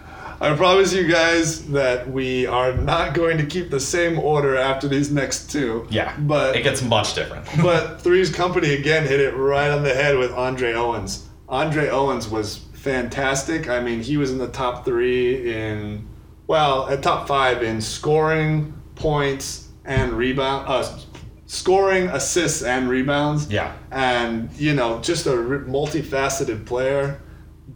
I 0.41 0.55
promise 0.55 0.93
you 0.93 1.07
guys 1.07 1.67
that 1.69 2.09
we 2.09 2.45
are 2.45 2.73
not 2.73 3.13
going 3.13 3.37
to 3.37 3.45
keep 3.45 3.69
the 3.69 3.79
same 3.79 4.19
order 4.19 4.57
after 4.57 4.87
these 4.87 5.11
next 5.11 5.51
two. 5.51 5.87
Yeah, 5.89 6.15
but 6.19 6.55
it 6.55 6.63
gets 6.63 6.81
much 6.81 7.15
different. 7.15 7.47
but 7.61 8.01
Three's 8.01 8.33
Company 8.33 8.73
again 8.73 9.05
hit 9.05 9.19
it 9.19 9.31
right 9.31 9.69
on 9.71 9.83
the 9.83 9.93
head 9.93 10.17
with 10.17 10.31
Andre 10.31 10.73
Owens. 10.73 11.27
Andre 11.49 11.89
Owens 11.89 12.27
was 12.27 12.57
fantastic. 12.73 13.69
I 13.69 13.81
mean, 13.81 14.01
he 14.01 14.17
was 14.17 14.31
in 14.31 14.37
the 14.37 14.49
top 14.49 14.85
three 14.85 15.53
in, 15.53 16.07
well, 16.47 16.89
at 16.89 17.03
top 17.03 17.27
five 17.27 17.63
in 17.63 17.81
scoring, 17.81 18.73
points, 18.95 19.69
and 19.85 20.13
rebound. 20.13 20.65
Uh, 20.67 20.97
scoring, 21.45 22.07
assists, 22.09 22.63
and 22.63 22.89
rebounds. 22.89 23.49
Yeah. 23.49 23.73
And 23.91 24.51
you 24.53 24.73
know, 24.73 24.99
just 24.99 25.25
a 25.27 25.31
multifaceted 25.31 26.65
player. 26.65 27.21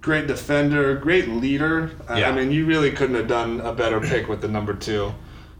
Great 0.01 0.27
defender, 0.27 0.95
great 0.95 1.29
leader. 1.29 1.91
Uh, 2.09 2.15
Yeah. 2.15 2.29
I 2.29 2.31
mean, 2.33 2.51
you 2.51 2.65
really 2.65 2.91
couldn't 2.91 3.15
have 3.15 3.27
done 3.27 3.61
a 3.61 3.73
better 3.73 3.99
pick 3.99 4.27
with 4.27 4.41
the 4.41 4.47
number 4.47 4.73
two. 4.73 5.13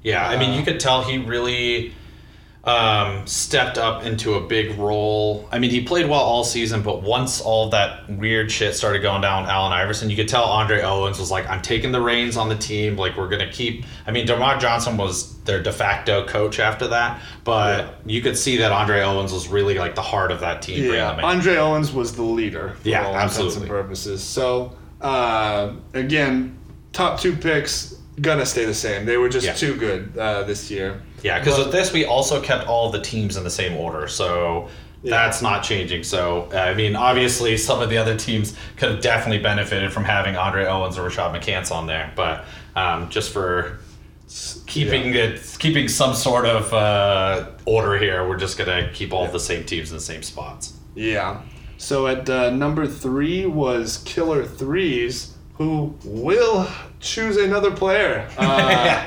Yeah, 0.04 0.28
I 0.28 0.38
mean, 0.38 0.54
you 0.54 0.64
could 0.64 0.80
tell 0.80 1.04
he 1.04 1.18
really 1.18 1.94
um, 2.68 3.26
stepped 3.26 3.78
up 3.78 4.04
into 4.04 4.34
a 4.34 4.42
big 4.42 4.78
role. 4.78 5.48
I 5.54 5.58
mean, 5.58 5.70
he 5.72 5.84
played 5.84 6.10
well 6.10 6.20
all 6.20 6.44
season, 6.44 6.82
but 6.82 7.02
once 7.02 7.40
all 7.40 7.70
that 7.70 8.10
weird 8.10 8.52
shit 8.52 8.76
started 8.76 9.02
going 9.02 9.22
down 9.22 9.44
with 9.44 9.50
Allen 9.50 9.72
Iverson, 9.72 10.10
you 10.10 10.18
could 10.18 10.28
tell 10.28 10.44
Andre 10.44 10.82
Owens 10.82 11.18
was 11.18 11.32
like, 11.32 11.48
I'm 11.50 11.62
taking 11.62 11.94
the 11.94 12.02
reins 12.02 12.36
on 12.36 12.50
the 12.50 12.58
team. 12.58 12.98
Like, 12.98 13.16
we're 13.16 13.30
going 13.30 13.48
to 13.48 13.52
keep. 13.52 13.86
I 14.06 14.12
mean, 14.12 14.28
DerMarr 14.28 14.60
Johnson 14.60 14.98
was 14.98 15.40
their 15.44 15.64
de 15.64 15.72
facto 15.72 16.28
coach 16.28 16.60
after 16.60 16.90
that, 16.90 17.22
but 17.46 18.02
you 18.06 18.22
could 18.22 18.38
see 18.38 18.58
that 18.58 18.74
Andre 18.74 19.00
Owens 19.02 19.32
was 19.32 19.48
really 19.48 19.76
like 19.76 19.96
the 19.96 20.02
heart 20.02 20.30
of 20.32 20.42
that 20.42 20.62
team. 20.62 20.92
Yeah. 20.92 21.12
Andre 21.24 21.56
Owens 21.56 21.94
was 21.94 22.14
the 22.18 22.24
leader 22.24 22.76
for 22.82 22.90
Yeah, 22.90 23.06
all 23.06 23.14
intents 23.14 23.38
and 23.38 23.46
absolutely. 23.46 23.70
purposes. 23.70 24.22
So 24.22 24.76
uh, 25.00 25.72
again, 25.94 26.58
top 26.92 27.18
two 27.18 27.34
picks 27.34 27.96
gonna 28.22 28.46
stay 28.46 28.66
the 28.66 28.74
same. 28.74 29.06
They 29.06 29.18
were 29.18 29.30
just 29.30 29.46
Yeah. 29.46 29.54
too 29.54 29.76
good 29.76 30.18
uh, 30.18 30.44
this 30.44 30.72
year. 30.72 31.02
Yeah, 31.24 31.40
because 31.40 31.58
with 31.58 31.72
this, 31.72 31.94
we 31.94 32.06
also 32.06 32.42
kept 32.42 32.68
all 32.68 32.90
the 32.92 33.02
teams 33.02 33.38
in 33.38 33.44
the 33.44 33.50
same 33.50 33.76
order, 33.76 34.08
so 34.08 34.70
that's 35.04 35.42
not 35.42 35.64
changing. 35.64 36.04
So, 36.04 36.50
I 36.54 36.74
mean, 36.74 36.96
obviously, 36.96 37.58
some 37.58 37.82
of 37.82 37.90
the 37.90 37.98
other 37.98 38.16
teams 38.18 38.56
could 38.76 38.90
have 38.92 39.02
definitely 39.02 39.42
benefited 39.44 39.94
from 39.94 40.04
having 40.04 40.36
Andre 40.36 40.66
Owens 40.66 40.98
or 40.98 41.08
Rashad 41.10 41.40
McCants 41.40 41.72
on 41.72 41.86
there, 41.88 42.12
but 42.16 42.46
um, 42.76 43.10
just 43.10 43.32
for 43.32 43.80
keeping 44.66 45.14
it, 45.16 45.40
keeping 45.60 45.88
some 45.88 46.14
sort 46.14 46.46
of 46.46 46.74
uh, 46.74 47.46
order 47.66 47.98
here, 47.98 48.28
we're 48.28 48.38
just 48.38 48.58
gonna 48.58 48.90
keep 48.94 49.14
all 49.14 49.28
the 49.28 49.40
same 49.40 49.64
teams 49.64 49.92
in 49.92 49.98
the 49.98 50.02
same 50.04 50.24
spots. 50.24 50.74
Yeah. 50.96 51.42
So 51.78 52.08
at 52.08 52.28
uh, 52.30 52.50
number 52.50 52.88
three 52.88 53.46
was 53.46 54.00
Killer 54.00 54.44
Threes, 54.46 55.34
who 55.58 55.94
will 56.04 56.68
choose 57.00 57.38
another 57.38 57.72
player. 57.72 58.30
Uh, 58.38 59.06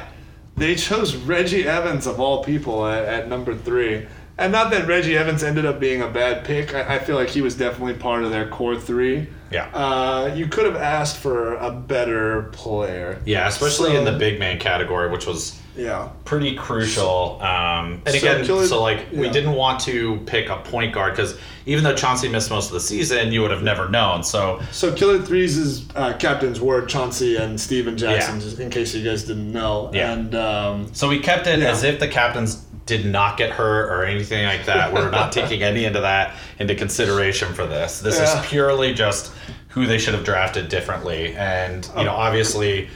they 0.57 0.75
chose 0.75 1.17
Reggie 1.17 1.67
Evans 1.67 2.07
of 2.07 2.21
all 2.21 2.45
people 2.45 2.87
at, 2.87 3.05
at 3.05 3.29
number 3.29 3.55
three. 3.55 4.07
and 4.37 4.53
not 4.53 4.71
that 4.71 4.87
Reggie 4.87 5.17
Evans 5.17 5.43
ended 5.43 5.65
up 5.65 5.81
being 5.81 6.03
a 6.03 6.09
bad 6.09 6.45
pick. 6.45 6.75
I, 6.75 6.97
I 6.97 6.99
feel 6.99 7.17
like 7.17 7.29
he 7.29 7.41
was 7.41 7.57
definitely 7.57 7.95
part 7.95 8.25
of 8.25 8.31
their 8.31 8.47
core 8.49 8.79
three. 8.79 9.29
Yeah. 9.51 9.69
Uh, 9.73 10.33
you 10.35 10.47
could 10.49 10.67
have 10.67 10.77
asked 10.77 11.17
for 11.17 11.55
a 11.57 11.71
better 11.71 12.45
player. 12.53 13.21
Yeah, 13.25 13.49
especially 13.49 13.97
in 13.97 14.05
the 14.05 14.13
big 14.13 14.39
man 14.39 14.59
category, 14.59 15.11
which 15.11 15.27
was 15.27 15.60
Yeah. 15.81 16.09
pretty 16.25 16.55
crucial. 16.57 17.39
Um, 17.43 18.03
and 18.07 18.09
So 18.11 18.17
again, 18.19 18.45
Killer- 18.45 18.67
so 18.67 18.83
like 18.83 19.07
we 19.13 19.29
didn't 19.31 19.53
want 19.53 19.81
to 19.81 20.19
pick 20.27 20.49
a 20.49 20.57
point 20.57 20.93
guard 20.93 21.15
because 21.17 21.37
even 21.67 21.85
though 21.85 21.95
Chauncey 21.95 22.29
missed 22.29 22.51
most 22.51 22.67
of 22.69 22.73
the 22.73 22.81
season, 22.81 23.33
you 23.33 23.43
would 23.43 23.51
have 23.51 23.63
never 23.63 23.89
known. 23.89 24.23
So 24.23 24.61
So 24.73 24.93
Killer 24.93 25.19
Threes' 25.21 25.87
uh, 25.97 26.13
captains 26.15 26.61
were 26.61 26.83
Chauncey 26.87 27.37
and 27.37 27.61
Stephen 27.61 27.97
Jackson, 27.97 28.37
Yeah. 28.37 28.43
just 28.45 28.59
in 28.61 28.71
case 28.71 28.95
you 28.95 29.05
guys 29.05 29.25
didn't 29.25 29.53
know. 29.53 29.91
Yeah. 29.93 30.13
And 30.13 30.35
um, 30.35 30.89
so 30.93 31.09
we 31.09 31.19
kept 31.19 31.47
it 31.47 31.59
Yeah. 31.61 31.71
as 31.71 31.83
if 31.85 31.99
the 32.01 32.09
captains 32.09 32.65
did 32.87 33.07
not 33.07 33.37
get 33.37 33.51
hurt 33.51 33.89
or 33.91 34.05
anything 34.05 34.45
like 34.47 34.67
that. 34.67 34.93
We're 34.93 35.11
not 35.11 35.31
taking 35.41 35.63
any 35.63 35.85
into 35.85 36.01
that 36.01 36.35
into 36.59 36.75
consideration 36.75 37.55
for 37.55 37.67
this. 37.67 38.01
This 38.01 38.19
Yeah. 38.19 38.41
is 38.41 38.47
purely 38.47 38.95
just 38.95 39.33
who 39.69 39.87
they 39.87 39.99
should 39.99 40.15
have 40.15 40.25
drafted 40.25 40.69
differently. 40.69 41.35
And 41.37 41.89
you 41.97 42.05
know, 42.05 42.13
obviously. 42.15 42.89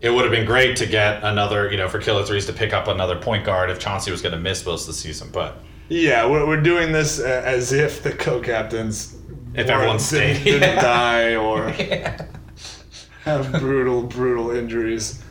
It 0.00 0.10
would 0.10 0.22
have 0.22 0.30
been 0.30 0.46
great 0.46 0.76
to 0.76 0.86
get 0.86 1.24
another, 1.24 1.70
you 1.70 1.76
know, 1.76 1.88
for 1.88 1.98
Killer 1.98 2.24
Threes 2.24 2.46
to 2.46 2.52
pick 2.52 2.72
up 2.72 2.86
another 2.88 3.16
point 3.16 3.44
guard 3.44 3.68
if 3.70 3.78
Chauncey 3.80 4.10
was 4.12 4.22
going 4.22 4.34
to 4.34 4.38
miss 4.40 4.64
most 4.64 4.82
of 4.82 4.86
the 4.88 4.92
season. 4.92 5.28
But 5.32 5.60
yeah, 5.88 6.24
we're, 6.26 6.46
we're 6.46 6.60
doing 6.62 6.92
this 6.92 7.18
uh, 7.20 7.42
as 7.44 7.72
if 7.72 8.02
the 8.02 8.12
co-captains 8.12 9.16
If 9.54 9.68
everyone 9.68 9.96
didn't, 9.96 10.00
stayed. 10.02 10.44
didn't 10.44 10.62
Yeah. 10.62 10.80
die 10.82 11.34
or 11.36 11.68
have 13.24 13.52
brutal, 13.60 14.02
brutal 14.04 14.50
injuries. 14.52 15.22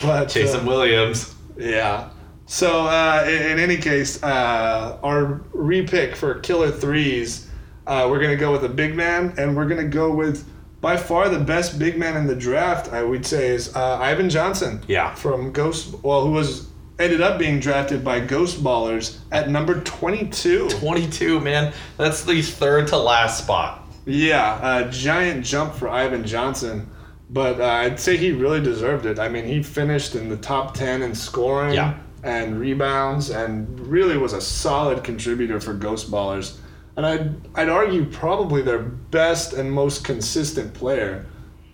But 0.00 0.28
Jason 0.28 0.60
uh, 0.60 0.64
Williams. 0.66 1.34
Yeah. 1.56 2.10
So 2.46 2.86
uh, 2.86 3.24
in, 3.26 3.52
in 3.52 3.58
any 3.58 3.76
case, 3.76 4.22
uh, 4.22 4.98
our 5.02 5.40
repick 5.54 6.14
for 6.16 6.34
killer 6.40 6.70
threes, 6.70 7.48
uh, 7.86 8.06
we're 8.10 8.20
gonna 8.20 8.36
go 8.36 8.52
with 8.52 8.64
a 8.64 8.68
big 8.68 8.94
man, 8.94 9.34
and 9.38 9.56
we're 9.56 9.66
gonna 9.66 9.84
go 9.88 10.14
with 10.14 10.48
by 10.82 10.98
far 10.98 11.30
the 11.30 11.38
best 11.38 11.78
big 11.78 11.96
man 11.96 12.16
in 12.18 12.26
the 12.26 12.34
draft. 12.36 12.92
I 12.92 13.02
would 13.02 13.24
say 13.24 13.48
is 13.48 13.74
uh, 13.74 13.96
Ivan 13.98 14.28
Johnson. 14.28 14.82
Yeah. 14.88 15.14
From 15.14 15.50
Ghost, 15.52 15.94
well, 16.02 16.26
who 16.26 16.32
was 16.32 16.68
ended 16.98 17.22
up 17.22 17.38
being 17.38 17.58
drafted 17.60 18.04
by 18.04 18.20
Ghost 18.20 18.62
Ballers 18.62 19.16
at 19.32 19.48
number 19.48 19.80
twenty-two. 19.80 20.68
22, 20.68 21.40
man. 21.40 21.72
That's 21.96 22.24
the 22.24 22.42
third 22.42 22.88
to 22.88 22.98
last 22.98 23.42
spot. 23.44 23.88
Yeah, 24.04 24.80
a 24.86 24.90
giant 24.90 25.44
jump 25.46 25.74
for 25.74 25.88
Ivan 25.88 26.26
Johnson, 26.26 26.88
but 27.30 27.60
uh, 27.60 27.64
I'd 27.64 28.00
say 28.00 28.16
he 28.16 28.32
really 28.32 28.60
deserved 28.60 29.06
it. 29.06 29.18
I 29.20 29.28
mean, 29.28 29.44
he 29.46 29.62
finished 29.62 30.16
in 30.16 30.28
the 30.28 30.36
top 30.36 30.74
10 30.74 31.02
in 31.02 31.14
scoring 31.14 31.74
Yeah. 31.74 31.94
and 32.24 32.58
rebounds 32.58 33.30
and 33.30 33.78
really 33.78 34.18
was 34.18 34.32
a 34.32 34.40
solid 34.40 35.04
contributor 35.04 35.60
for 35.60 35.72
Ghost 35.72 36.10
Ballers. 36.10 36.56
And 36.96 37.06
I'd, 37.06 37.34
I'd 37.54 37.68
argue 37.68 38.04
probably 38.04 38.62
their 38.62 38.78
best 38.80 39.54
and 39.54 39.70
most 39.72 40.04
consistent 40.04 40.74
player. 40.74 41.24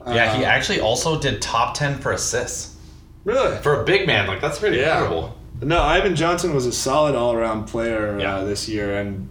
Yeah, 0.06 0.36
he 0.36 0.44
Uh, 0.44 0.48
actually 0.48 0.80
also 0.80 1.18
did 1.20 1.42
top 1.42 1.74
10 1.74 1.98
for 1.98 2.12
assists. 2.12 2.76
Really? 3.24 3.56
For 3.58 3.80
a 3.82 3.84
big 3.84 4.06
man, 4.06 4.26
like, 4.26 4.40
that's 4.40 4.58
pretty 4.58 4.78
Yeah. 4.78 4.92
incredible. 4.98 5.34
No, 5.60 5.82
Ivan 5.82 6.14
Johnson 6.14 6.54
was 6.54 6.66
a 6.66 6.72
solid 6.72 7.16
all-around 7.16 7.64
player 7.66 8.16
Yeah. 8.18 8.36
uh, 8.36 8.44
this 8.44 8.68
year, 8.68 8.96
and 8.96 9.28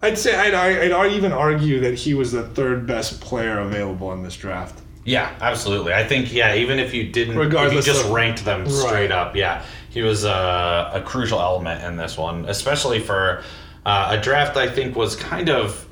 I'd 0.00 0.16
say 0.16 0.34
I'd, 0.34 0.54
I'd, 0.54 1.12
even 1.12 1.32
argue 1.32 1.80
that 1.80 1.94
he 1.94 2.14
was 2.14 2.32
the 2.32 2.42
third 2.44 2.86
best 2.86 3.20
player 3.20 3.58
available 3.58 4.12
in 4.12 4.22
this 4.22 4.34
draft. 4.36 4.80
Yeah, 5.04 5.30
absolutely. 5.40 5.92
I 5.92 6.04
think, 6.04 6.32
yeah, 6.32 6.54
even 6.54 6.78
if 6.78 6.94
you 6.94 7.04
didn't, 7.04 7.36
Regardless 7.36 7.80
if 7.80 7.86
you 7.86 7.92
just 7.92 8.06
of- 8.06 8.12
ranked 8.12 8.44
them 8.44 8.62
Right. 8.64 8.70
straight 8.72 9.12
up, 9.12 9.36
yeah, 9.36 9.62
he 9.90 10.02
was 10.02 10.24
a, 10.24 10.90
a 10.94 11.02
crucial 11.04 11.40
element 11.40 11.82
in 11.84 11.96
this 11.96 12.16
one, 12.16 12.44
especially 12.48 13.00
for 13.00 13.42
uh, 13.88 14.08
a 14.18 14.20
draft 14.20 14.56
I 14.56 14.68
think 14.68 14.94
was 14.96 15.16
kind 15.16 15.48
of 15.48 15.86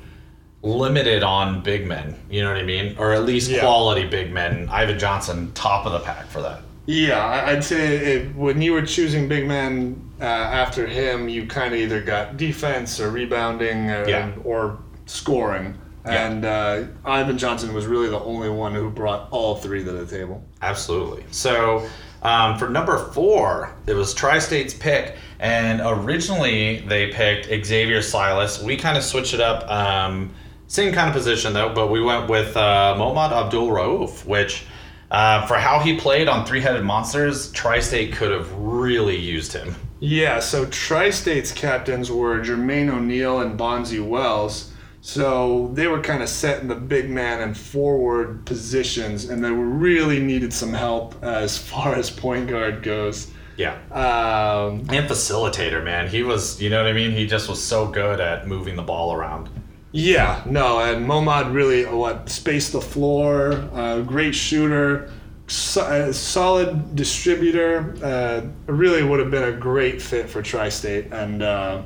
limited 0.61 1.23
on 1.23 1.61
big 1.63 1.87
men. 1.87 2.15
You 2.29 2.43
know 2.43 2.49
what 2.51 2.57
I 2.59 2.63
mean? 2.63 2.95
Or 2.97 3.13
at 3.13 3.23
least 3.25 3.49
Yeah. 3.49 3.61
quality 3.61 4.05
big 4.07 4.31
men. 4.31 4.67
Ivan 4.71 4.99
Johnson, 4.99 5.51
top 5.53 5.85
of 5.85 5.91
the 5.93 5.99
pack 5.99 6.27
for 6.27 6.41
that. 6.41 6.61
Yeah, 6.85 7.43
I'd 7.47 7.63
say 7.63 7.95
if, 7.97 8.35
when 8.35 8.61
you 8.61 8.71
were 8.73 8.81
choosing 8.81 9.27
big 9.27 9.45
man 9.45 10.01
uh, 10.21 10.23
after 10.25 10.87
him, 10.87 11.27
you 11.29 11.45
kind 11.45 11.73
of 11.73 11.79
either 11.79 12.01
got 12.01 12.37
defense 12.37 12.99
or 12.99 13.09
rebounding 13.11 13.91
or, 13.91 14.07
Yeah. 14.07 14.31
or 14.43 14.79
scoring. 15.05 15.75
Yeah. 16.05 16.27
And 16.27 16.45
uh, 16.45 16.83
Ivan 17.03 17.37
Johnson 17.37 17.73
was 17.73 17.85
really 17.85 18.07
the 18.09 18.19
only 18.21 18.49
one 18.49 18.73
who 18.73 18.89
brought 18.89 19.27
all 19.31 19.55
three 19.57 19.83
to 19.83 19.91
the 19.91 20.05
table. 20.05 20.43
Absolutely. 20.61 21.23
So 21.31 21.85
um, 22.21 22.57
for 22.57 22.69
number 22.69 22.97
four, 22.97 23.73
it 23.85 23.93
was 23.93 24.13
Tri 24.13 24.39
State's 24.39 24.73
pick, 24.73 25.15
and 25.39 25.81
originally 25.83 26.79
they 26.81 27.11
picked 27.11 27.45
Xavier 27.65 28.01
Silas. 28.01 28.61
We 28.61 28.77
kind 28.77 28.97
of 28.97 29.03
switched 29.03 29.33
it 29.33 29.41
up, 29.41 29.69
um, 29.69 30.33
same 30.67 30.93
kind 30.93 31.07
of 31.07 31.13
position 31.13 31.53
though, 31.53 31.73
but 31.73 31.87
we 31.87 32.01
went 32.01 32.29
with 32.29 32.55
uh, 32.57 32.95
Mahmoud 32.97 33.33
Abdul 33.33 33.69
Rauf, 33.69 34.25
which. 34.25 34.65
Uh, 35.09 35.45
for 35.47 35.55
how 35.55 35.79
he 35.79 35.95
played 35.97 36.27
on 36.27 36.45
Three 36.45 36.59
Headed 36.59 36.83
Monsters, 36.83 37.49
Tri 37.53 37.79
State 37.79 38.11
could 38.11 38.29
have 38.29 38.51
really 38.51 39.15
used 39.15 39.53
him. 39.53 39.73
Yeah, 40.01 40.39
so 40.39 40.65
Tri 40.65 41.11
State's 41.11 41.51
captains 41.51 42.11
were 42.11 42.39
Jermaine 42.41 42.93
O'Neal 42.93 43.39
and 43.39 43.57
Bonzi 43.57 44.05
Wells. 44.05 44.73
So 45.07 45.71
they 45.73 45.87
were 45.87 46.01
kind 46.01 46.21
of 46.21 46.27
set 46.27 46.61
in 46.61 46.67
the 46.67 46.75
big 46.75 47.09
man 47.09 47.39
and 47.39 47.57
forward 47.57 48.45
positions, 48.45 49.29
and 49.29 49.41
they 49.41 49.49
really 49.49 50.19
needed 50.19 50.51
some 50.51 50.73
help 50.73 51.23
as 51.23 51.57
far 51.57 51.95
as 51.95 52.09
point 52.09 52.49
guard 52.49 52.83
goes. 52.83 53.31
Yeah. 53.55 53.75
Um, 53.93 54.85
And 54.89 55.09
facilitator, 55.09 55.81
man. 55.81 56.09
He 56.09 56.23
was, 56.23 56.61
you 56.61 56.69
know 56.69 56.83
what 56.83 56.89
I 56.89 56.93
mean? 56.93 57.11
He 57.11 57.25
just 57.25 57.47
was 57.47 57.63
so 57.63 57.87
good 57.87 58.19
at 58.19 58.49
moving 58.49 58.75
the 58.75 58.81
ball 58.81 59.13
around. 59.13 59.49
Yeah, 59.93 60.43
no, 60.45 60.81
and 60.81 61.07
Mahmoud 61.07 61.53
really 61.53 61.85
what 61.85 62.27
spaced 62.27 62.73
the 62.73 62.81
floor, 62.81 63.53
uh, 63.73 64.01
great 64.01 64.35
shooter, 64.35 65.09
so, 65.47 65.83
uh, 65.83 66.11
solid 66.11 66.97
distributor. 66.97 67.95
Uh, 68.03 68.41
really 68.65 69.03
would 69.03 69.21
have 69.21 69.31
been 69.31 69.53
a 69.53 69.53
great 69.53 70.01
fit 70.01 70.29
for 70.29 70.41
Tri-State, 70.41 71.13
and 71.13 71.43
uh, 71.43 71.83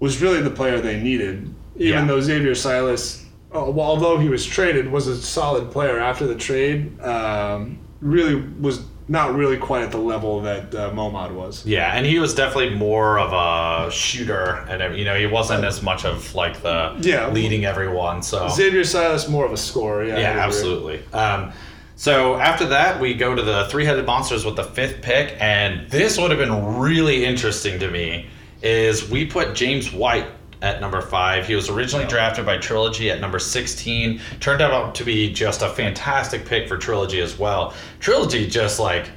was 0.00 0.20
really 0.20 0.42
the 0.42 0.50
player 0.50 0.80
they 0.80 1.00
needed. 1.00 1.54
Even 1.76 2.00
Yeah. 2.00 2.04
though 2.06 2.20
Xavier 2.20 2.54
Silas, 2.54 3.24
uh, 3.54 3.58
although 3.58 4.18
he 4.18 4.28
was 4.28 4.44
traded, 4.44 4.90
was 4.90 5.06
a 5.06 5.16
solid 5.16 5.70
player 5.70 5.98
after 5.98 6.26
the 6.26 6.34
trade. 6.34 7.00
Um, 7.02 7.78
really 8.00 8.42
was 8.60 8.80
not 9.08 9.34
really 9.34 9.56
quite 9.56 9.82
at 9.82 9.90
the 9.90 9.98
level 9.98 10.40
that 10.40 10.74
uh, 10.74 10.90
Mahmoud 10.94 11.32
was. 11.32 11.64
Yeah, 11.66 11.92
and 11.94 12.06
he 12.06 12.18
was 12.18 12.34
definitely 12.34 12.74
more 12.76 13.18
of 13.18 13.32
a 13.32 13.90
shooter, 13.90 14.64
and 14.68 14.96
you 14.96 15.04
know 15.04 15.14
he 15.16 15.26
wasn't 15.26 15.64
as 15.64 15.82
much 15.82 16.04
of 16.04 16.34
like 16.34 16.62
the 16.62 16.92
Yeah. 17.00 17.28
leading 17.30 17.64
everyone. 17.64 18.22
So 18.22 18.48
Xavier 18.48 18.84
Silas 18.84 19.28
more 19.28 19.44
of 19.44 19.52
a 19.52 19.56
scorer. 19.56 20.04
Yeah, 20.04 20.18
yeah, 20.20 20.44
absolutely. 20.44 21.00
Um, 21.12 21.52
so 21.96 22.36
after 22.36 22.64
that, 22.66 23.00
we 23.00 23.14
go 23.14 23.34
to 23.34 23.42
the 23.42 23.66
three-headed 23.70 24.06
monsters 24.06 24.44
with 24.44 24.56
the 24.56 24.64
fifth 24.64 25.02
pick, 25.02 25.36
and 25.40 25.88
this 25.90 26.18
would 26.18 26.30
have 26.30 26.40
been 26.40 26.78
really 26.78 27.24
interesting 27.24 27.78
to 27.80 27.90
me. 27.90 28.26
Is 28.62 29.08
we 29.10 29.26
put 29.26 29.54
James 29.54 29.92
White 29.92 30.26
at 30.62 30.80
number 30.80 31.02
five. 31.02 31.46
He 31.46 31.54
was 31.54 31.68
originally 31.68 32.06
drafted 32.06 32.46
by 32.46 32.56
Trilogy 32.56 33.10
at 33.10 33.20
number 33.20 33.38
16. 33.38 34.20
Turned 34.40 34.62
out 34.62 34.94
to 34.94 35.04
be 35.04 35.30
just 35.32 35.60
a 35.60 35.68
fantastic 35.68 36.46
pick 36.46 36.68
for 36.68 36.78
Trilogy 36.78 37.20
as 37.20 37.38
well. 37.38 37.74
Trilogy 38.00 38.46
just 38.46 38.78
like 38.78 39.10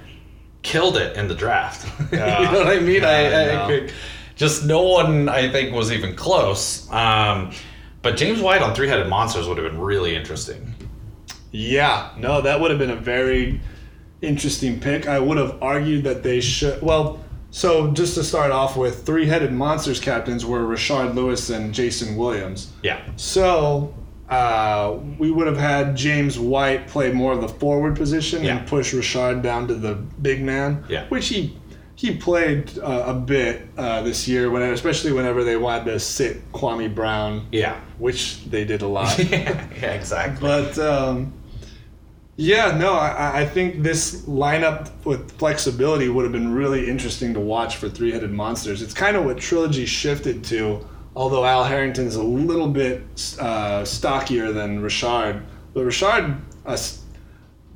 killed 0.63 0.97
it 0.97 1.15
in 1.15 1.27
the 1.27 1.35
draft. 1.35 1.85
Yeah. 2.11 2.39
you 2.39 2.51
know 2.51 2.59
what 2.59 2.67
I 2.67 2.79
mean? 2.79 3.01
Yeah, 3.01 3.09
I 3.09 3.73
I, 3.73 3.75
I, 3.75 3.89
just 4.35 4.65
no 4.65 4.81
one 4.83 5.29
I 5.29 5.49
think 5.49 5.73
was 5.73 5.91
even 5.91 6.15
close. 6.15 6.91
Um, 6.91 7.51
but 8.01 8.17
James 8.17 8.41
White 8.41 8.61
on 8.61 8.75
Three 8.75 8.87
Headed 8.87 9.07
Monsters 9.07 9.47
would 9.47 9.57
have 9.57 9.69
been 9.69 9.79
really 9.79 10.15
interesting. 10.15 10.73
Yeah, 11.51 12.11
no, 12.17 12.41
that 12.41 12.59
would 12.59 12.69
have 12.69 12.79
been 12.79 12.91
a 12.91 12.95
very 12.95 13.61
interesting 14.21 14.79
pick. 14.79 15.07
I 15.07 15.19
would 15.19 15.37
have 15.37 15.61
argued 15.61 16.03
that 16.03 16.23
they 16.23 16.41
should. 16.41 16.81
Well, 16.81 17.19
so 17.55 17.89
just 17.91 18.15
to 18.15 18.23
start 18.25 18.51
off 18.51 18.75
with, 18.75 19.05
three 19.05 19.25
headed 19.27 19.53
monsters 19.53 19.97
captains 20.01 20.45
were 20.45 20.59
Rashard 20.65 21.15
Lewis 21.15 21.49
and 21.49 21.73
Jason 21.73 22.17
Williams. 22.17 22.73
Yeah. 22.83 22.99
So 23.15 23.93
uh, 24.27 24.97
we 25.17 25.31
would 25.31 25.47
have 25.47 25.55
had 25.55 25.95
James 25.95 26.37
White 26.37 26.89
play 26.89 27.13
more 27.13 27.31
of 27.31 27.39
the 27.39 27.47
forward 27.47 27.95
position 27.95 28.43
Yeah. 28.43 28.57
and 28.57 28.67
push 28.67 28.93
Rashard 28.93 29.41
down 29.41 29.69
to 29.69 29.73
the 29.73 29.95
big 30.21 30.43
man. 30.43 30.83
Yeah. 30.89 31.07
Which 31.07 31.29
he 31.29 31.57
he 31.95 32.17
played 32.17 32.77
uh, 32.79 33.05
a 33.07 33.13
bit 33.13 33.61
uh, 33.77 34.01
this 34.01 34.27
year, 34.27 34.51
when, 34.51 34.61
especially 34.63 35.13
whenever 35.13 35.45
they 35.45 35.55
wanted 35.55 35.85
to 35.85 35.99
sit 36.01 36.51
Kwame 36.51 36.93
Brown, 36.93 37.47
Yeah. 37.53 37.79
which 37.99 38.43
they 38.49 38.65
did 38.65 38.81
a 38.81 38.87
lot. 38.87 39.17
yeah, 39.31 39.93
exactly. 39.93 40.41
But 40.45 40.77
um, 40.77 41.31
yeah, 42.37 42.77
no, 42.77 42.93
I, 42.93 43.41
I 43.41 43.45
think 43.45 43.81
this 43.81 44.21
lineup 44.23 44.91
with 45.05 45.31
flexibility 45.37 46.09
would 46.09 46.23
have 46.23 46.31
been 46.31 46.53
really 46.53 46.89
interesting 46.89 47.33
to 47.33 47.39
watch 47.39 47.77
for 47.77 47.89
Three 47.89 48.11
Headed 48.11 48.31
Monsters. 48.31 48.81
It's 48.81 48.93
kind 48.93 49.15
of 49.15 49.25
what 49.25 49.37
Trilogy 49.37 49.85
shifted 49.85 50.43
to, 50.45 50.85
although 51.15 51.45
Al 51.45 51.63
Harrington's 51.63 52.15
a 52.15 52.23
little 52.23 52.67
bit 52.67 53.03
uh, 53.39 53.85
stockier 53.85 54.51
than 54.51 54.81
Rashard. 54.81 55.43
But 55.73 55.85
Rashard, 55.85 56.39
uh, 56.65 56.77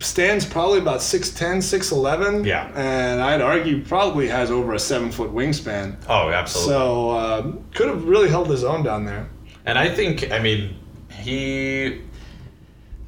stands 0.02 0.46
probably 0.46 0.80
about 0.80 1.00
6'10", 1.00 1.58
6'11". 1.58 2.46
Yeah. 2.46 2.72
And 2.76 3.22
I'd 3.22 3.42
argue 3.42 3.84
probably 3.84 4.28
has 4.28 4.52
over 4.52 4.74
a 4.74 4.80
seven 4.80 5.12
foot 5.12 5.34
wingspan. 5.34 5.98
Oh, 6.08 6.30
absolutely. 6.30 6.74
So 6.74 7.12
um, 7.12 7.66
could 7.74 7.88
have 7.88 8.06
really 8.06 8.30
held 8.30 8.50
his 8.50 8.64
own 8.64 8.84
down 8.84 9.06
there. 9.06 9.30
And 9.66 9.78
I 9.78 9.94
think, 9.94 10.32
I 10.32 10.40
mean, 10.40 10.76
he, 11.12 12.02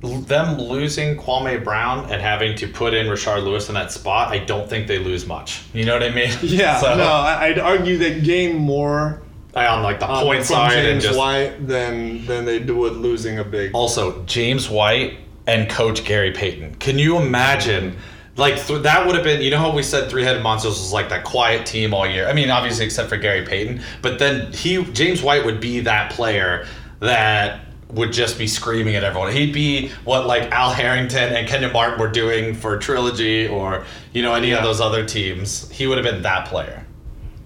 them 0.01 0.57
losing 0.57 1.15
Kwame 1.15 1.63
Brown 1.63 2.11
and 2.11 2.21
having 2.21 2.55
to 2.57 2.67
put 2.67 2.93
in 2.93 3.07
Rashard 3.07 3.43
Lewis 3.43 3.69
in 3.69 3.75
that 3.75 3.91
spot, 3.91 4.29
I 4.29 4.39
don't 4.39 4.67
think 4.67 4.87
they 4.87 4.97
lose 4.97 5.25
much. 5.27 5.63
You 5.73 5.85
know 5.85 5.93
what 5.93 6.03
I 6.03 6.09
mean? 6.09 6.31
Yeah. 6.41 6.79
So, 6.79 6.95
no, 6.95 7.05
I'd 7.05 7.59
argue 7.59 7.97
they 7.97 8.19
gain 8.19 8.55
more 8.55 9.21
on 9.55 9.83
like 9.83 9.99
the 9.99 10.11
um, 10.11 10.23
point 10.23 10.39
from 10.39 10.55
side 10.55 10.85
and 10.85 11.01
just 11.01 11.17
White 11.17 11.67
than 11.67 12.25
than 12.25 12.45
they 12.45 12.59
do 12.59 12.77
with 12.77 12.93
losing 12.93 13.39
a 13.39 13.43
big. 13.43 13.73
also 13.73 14.23
James 14.25 14.69
White 14.69 15.17
and 15.47 15.69
Coach 15.69 16.03
Gary 16.03 16.31
Payton. 16.31 16.75
Can 16.75 16.97
you 16.97 17.17
imagine? 17.17 17.95
Like 18.37 18.65
th- 18.65 18.83
that 18.83 19.05
would 19.05 19.15
have 19.15 19.25
been, 19.25 19.41
you 19.41 19.51
know 19.51 19.57
how 19.57 19.75
we 19.75 19.83
said 19.83 20.09
Three 20.09 20.23
Headed 20.23 20.41
Monsters 20.41 20.71
was 20.71 20.93
like 20.93 21.09
that 21.09 21.25
quiet 21.25 21.65
team 21.65 21.93
all 21.93 22.07
year. 22.07 22.29
I 22.29 22.33
mean, 22.33 22.49
obviously 22.49 22.85
except 22.85 23.09
for 23.09 23.17
Gary 23.17 23.45
Payton, 23.45 23.81
but 24.01 24.19
then 24.19 24.53
he 24.53 24.83
James 24.85 25.21
White 25.21 25.43
would 25.45 25.59
be 25.59 25.81
that 25.81 26.11
player 26.11 26.65
that 27.01 27.59
would 27.93 28.13
just 28.13 28.37
be 28.37 28.47
screaming 28.47 28.95
at 28.95 29.03
everyone. 29.03 29.31
He'd 29.33 29.53
be 29.53 29.89
what 30.03 30.25
like 30.25 30.51
Al 30.51 30.71
Harrington 30.71 31.33
and 31.33 31.47
Kenyon 31.47 31.73
Martin 31.73 31.99
were 31.99 32.09
doing 32.09 32.53
for 32.53 32.77
Trilogy 32.77 33.47
or 33.47 33.85
you 34.13 34.21
know 34.21 34.33
any 34.33 34.51
of 34.51 34.63
those 34.63 34.81
other 34.81 35.05
teams. 35.05 35.69
He 35.71 35.87
would 35.87 35.97
have 35.97 36.05
been 36.05 36.21
that 36.23 36.47
player. 36.47 36.85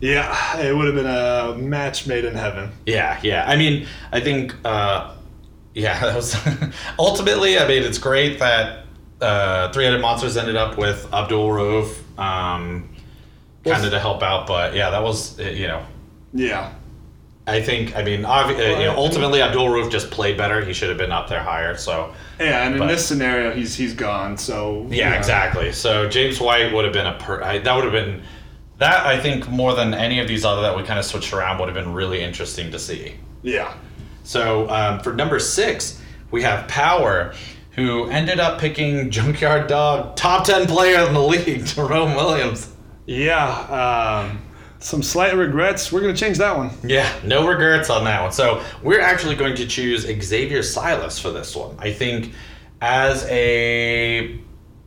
Yeah, 0.01 0.59
it 0.59 0.75
would 0.75 0.85
have 0.85 0.95
been 0.95 1.05
a 1.05 1.55
match 1.57 2.05
made 2.05 2.25
in 2.25 2.35
heaven. 2.35 2.71
Yeah, 2.85 3.19
yeah. 3.23 3.45
I 3.47 3.55
mean, 3.55 3.87
I 4.11 4.19
think, 4.19 4.53
uh, 4.65 5.15
yeah, 5.73 5.99
that 6.01 6.15
was 6.15 6.35
ultimately. 6.99 7.57
I 7.57 7.67
mean, 7.67 7.83
it's 7.83 7.97
great 7.97 8.39
that 8.39 8.85
uh, 9.21 9.71
Three 9.71 9.85
Headed 9.85 10.01
Monsters 10.01 10.37
ended 10.37 10.55
up 10.55 10.77
with 10.77 11.11
Abdul 11.13 11.49
Rauf, 11.49 12.19
um, 12.19 12.89
kind 13.63 13.83
of 13.83 13.91
to 13.91 13.99
help 13.99 14.21
out. 14.21 14.47
But 14.47 14.75
yeah, 14.75 14.89
that 14.89 15.01
was 15.01 15.39
you 15.39 15.67
know. 15.67 15.85
Yeah. 16.33 16.73
I 17.47 17.61
think 17.61 17.95
I 17.95 18.03
mean 18.03 18.23
obvi- 18.23 18.57
uh, 18.57 18.79
you 18.79 18.85
know 18.85 18.95
ultimately 18.95 19.41
Abdul 19.41 19.67
Rauf 19.67 19.91
just 19.91 20.09
played 20.09 20.37
better. 20.37 20.63
He 20.65 20.73
should 20.73 20.89
have 20.89 20.97
been 20.97 21.11
up 21.11 21.29
there 21.29 21.43
higher. 21.43 21.77
So 21.77 22.13
Yeah, 22.39 22.65
and 22.65 22.75
in 22.75 22.87
this 22.87 23.05
scenario, 23.05 23.51
he's 23.53 23.75
he's 23.75 23.93
gone. 23.93 24.37
So 24.37 24.87
yeah, 24.89 25.13
exactly. 25.13 25.71
So 25.71 26.09
James 26.09 26.39
White 26.39 26.73
would 26.73 26.85
have 26.85 26.93
been 26.93 27.07
a 27.07 27.17
per. 27.19 27.41
I, 27.43 27.59
that 27.59 27.75
would 27.75 27.83
have 27.83 27.93
been 27.93 28.23
that 28.77 29.05
I 29.05 29.19
think 29.19 29.47
more 29.49 29.73
than 29.73 29.93
any 29.93 30.19
of 30.19 30.27
these 30.27 30.43
other 30.43 30.61
that 30.63 30.75
we 30.75 30.83
kind 30.83 30.99
of 30.99 31.05
switched 31.05 31.33
around 31.33 31.59
would 31.59 31.67
have 31.67 31.75
been 31.75 31.93
really 31.93 32.21
interesting 32.21 32.71
to 32.71 32.79
see. 32.79 33.15
Yeah. 33.43 33.73
So 34.23 34.67
um, 34.69 34.99
for 34.99 35.13
number 35.13 35.39
six, 35.39 36.01
we 36.31 36.41
have 36.41 36.67
Power, 36.67 37.33
who 37.71 38.09
ended 38.09 38.39
up 38.39 38.59
picking 38.59 39.11
Junkyard 39.11 39.67
Dog, 39.67 40.15
top 40.15 40.45
10 40.45 40.67
player 40.67 41.05
in 41.07 41.13
the 41.13 41.21
league, 41.21 41.65
Jerome 41.65 42.15
Williams. 42.15 42.71
Yeah. 43.05 43.47
Um, 44.27 44.39
some 44.85 45.01
slight 45.01 45.35
regrets. 45.35 45.91
We're 45.91 46.01
gonna 46.01 46.15
change 46.15 46.37
that 46.37 46.55
one. 46.55 46.69
Yeah, 46.83 47.11
no 47.23 47.47
regrets 47.47 47.89
on 47.89 48.03
that 48.03 48.21
one. 48.21 48.31
So 48.31 48.63
we're 48.83 49.01
actually 49.01 49.35
going 49.35 49.55
to 49.55 49.65
choose 49.65 50.01
Xavier 50.03 50.61
Silas 50.61 51.17
for 51.17 51.31
this 51.31 51.55
one. 51.55 51.75
I 51.79 51.91
think 51.91 52.33
as 52.81 53.25
a 53.25 54.39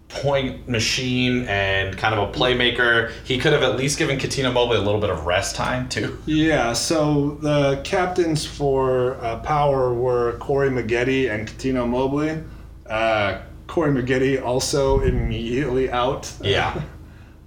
point 0.09 0.68
machine 0.68 1.44
and 1.49 1.99
kind 1.99 2.14
of 2.14 2.28
a 2.28 2.32
playmaker, 2.32 3.11
he 3.24 3.38
could 3.38 3.53
have 3.53 3.64
at 3.64 3.76
least 3.76 3.99
given 3.99 4.18
Cuttino 4.18 4.53
Mobley 4.53 4.76
a 4.76 4.80
little 4.80 5.01
bit 5.01 5.11
of 5.11 5.26
rest 5.26 5.57
time 5.57 5.88
too. 5.88 6.16
Yeah. 6.26 6.74
So 6.74 7.30
the 7.42 7.80
captains 7.82 8.46
for 8.46 9.16
uh, 9.16 9.40
Power 9.40 9.92
were 9.92 10.38
Corey 10.38 10.70
Maggette 10.70 11.28
and 11.28 11.49
Cuttino 11.49 11.88
Mobley. 11.88 12.38
Uh, 12.86 13.40
Corey 13.66 13.90
Maggette 13.90 14.44
also 14.44 15.01
immediately 15.01 15.90
out. 15.90 16.32
Yeah, 16.40 16.80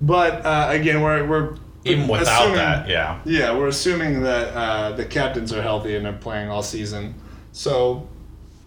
But 0.02 0.44
uh, 0.44 0.68
again, 0.72 1.02
we're 1.02 1.26
we're 1.28 1.56
even 1.84 2.08
without 2.08 2.42
assuming- 2.42 2.58
that, 2.58 2.88
yeah. 2.88 3.20
Yeah, 3.26 3.56
we're 3.58 3.68
assuming 3.68 4.22
that 4.24 4.56
uh, 4.56 4.92
the 4.94 5.06
captains 5.06 5.52
are 5.54 5.62
healthy 5.62 5.96
and 5.96 6.06
are 6.06 6.14
playing 6.14 6.50
all 6.50 6.64
season. 6.64 7.16
So 7.52 8.08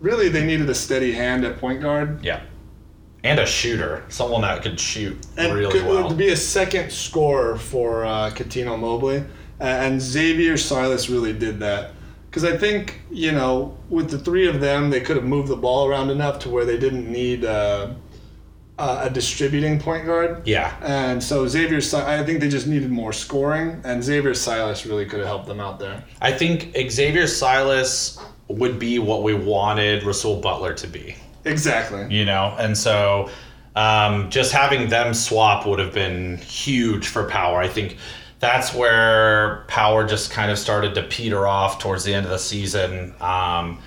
really, 0.01 0.29
they 0.29 0.45
needed 0.45 0.69
a 0.69 0.75
steady 0.75 1.13
hand 1.13 1.45
at 1.45 1.59
point 1.59 1.81
guard. 1.81 2.25
Yeah. 2.25 2.41
And 3.23 3.41
a 3.41 3.47
shooter, 3.47 4.05
someone 4.11 4.43
that 4.43 4.63
could 4.63 4.79
shoot 4.79 5.17
and 5.39 5.55
really 5.55 5.73
could, 5.73 5.87
well. 5.87 6.13
be 6.13 6.29
a 6.29 6.37
second 6.37 6.93
scorer 6.93 7.57
for 7.57 8.05
uh, 8.05 8.31
Cuttino 8.31 8.79
Mobley, 8.79 9.25
and 9.61 9.99
Xavier 10.01 10.59
Silas 10.59 11.09
really 11.09 11.33
did 11.33 11.59
that. 11.61 11.93
Because 12.29 12.45
I 12.45 12.55
think 12.57 13.01
you 13.11 13.33
know, 13.33 13.79
with 13.89 14.11
the 14.11 14.19
three 14.19 14.47
of 14.47 14.61
them, 14.61 14.91
they 14.91 15.01
could 15.01 15.17
have 15.17 15.25
moved 15.25 15.49
the 15.49 15.57
ball 15.57 15.89
around 15.89 16.11
enough 16.11 16.39
to 16.41 16.51
where 16.51 16.67
they 16.67 16.77
didn't 16.77 17.11
need 17.11 17.47
uh, 17.47 17.95
uh, 18.79 19.03
a 19.03 19.11
distributing 19.11 19.79
point 19.79 20.05
guard. 20.05 20.47
yeah, 20.47 20.77
And 20.83 21.23
so 21.23 21.47
Xavier, 21.47 21.79
I 21.97 22.23
think 22.25 22.41
they 22.41 22.49
just 22.49 22.67
needed 22.67 22.91
more 22.91 23.13
scoring, 23.13 23.81
and 23.85 24.03
Xavier 24.03 24.35
Silas 24.35 24.85
really 24.85 25.07
could 25.07 25.21
have 25.21 25.29
helped 25.29 25.47
them 25.47 25.61
out 25.61 25.79
there. 25.79 26.03
I 26.21 26.33
think 26.33 26.77
Xavier 26.91 27.27
Silas 27.27 28.19
would 28.49 28.79
be 28.79 28.99
what 28.99 29.23
we 29.23 29.35
wanted 29.35 30.03
Rasual 30.03 30.41
Butler 30.41 30.75
to 30.75 30.87
be, 30.87 31.15
Exactly. 31.45 32.07
you 32.15 32.25
know? 32.25 32.55
And 32.59 32.77
so 32.77 33.31
um, 33.77 34.29
just 34.31 34.53
having 34.53 34.89
them 34.89 35.15
swap 35.15 35.67
would 35.67 35.79
have 35.79 35.95
been 35.95 36.39
huge 36.39 37.07
for 37.07 37.25
Power. 37.25 37.61
I 37.61 37.69
think 37.69 37.97
that's 38.41 38.75
where 38.75 39.65
Power 39.69 40.07
just 40.07 40.31
kind 40.31 40.51
of 40.51 40.59
started 40.59 40.95
to 40.97 41.03
peter 41.05 41.47
off 41.47 41.79
towards 41.79 42.05
the 42.05 42.13
end 42.13 42.27
of 42.27 42.31
the 42.33 42.39
season. 42.39 43.15
Um, 43.21 43.79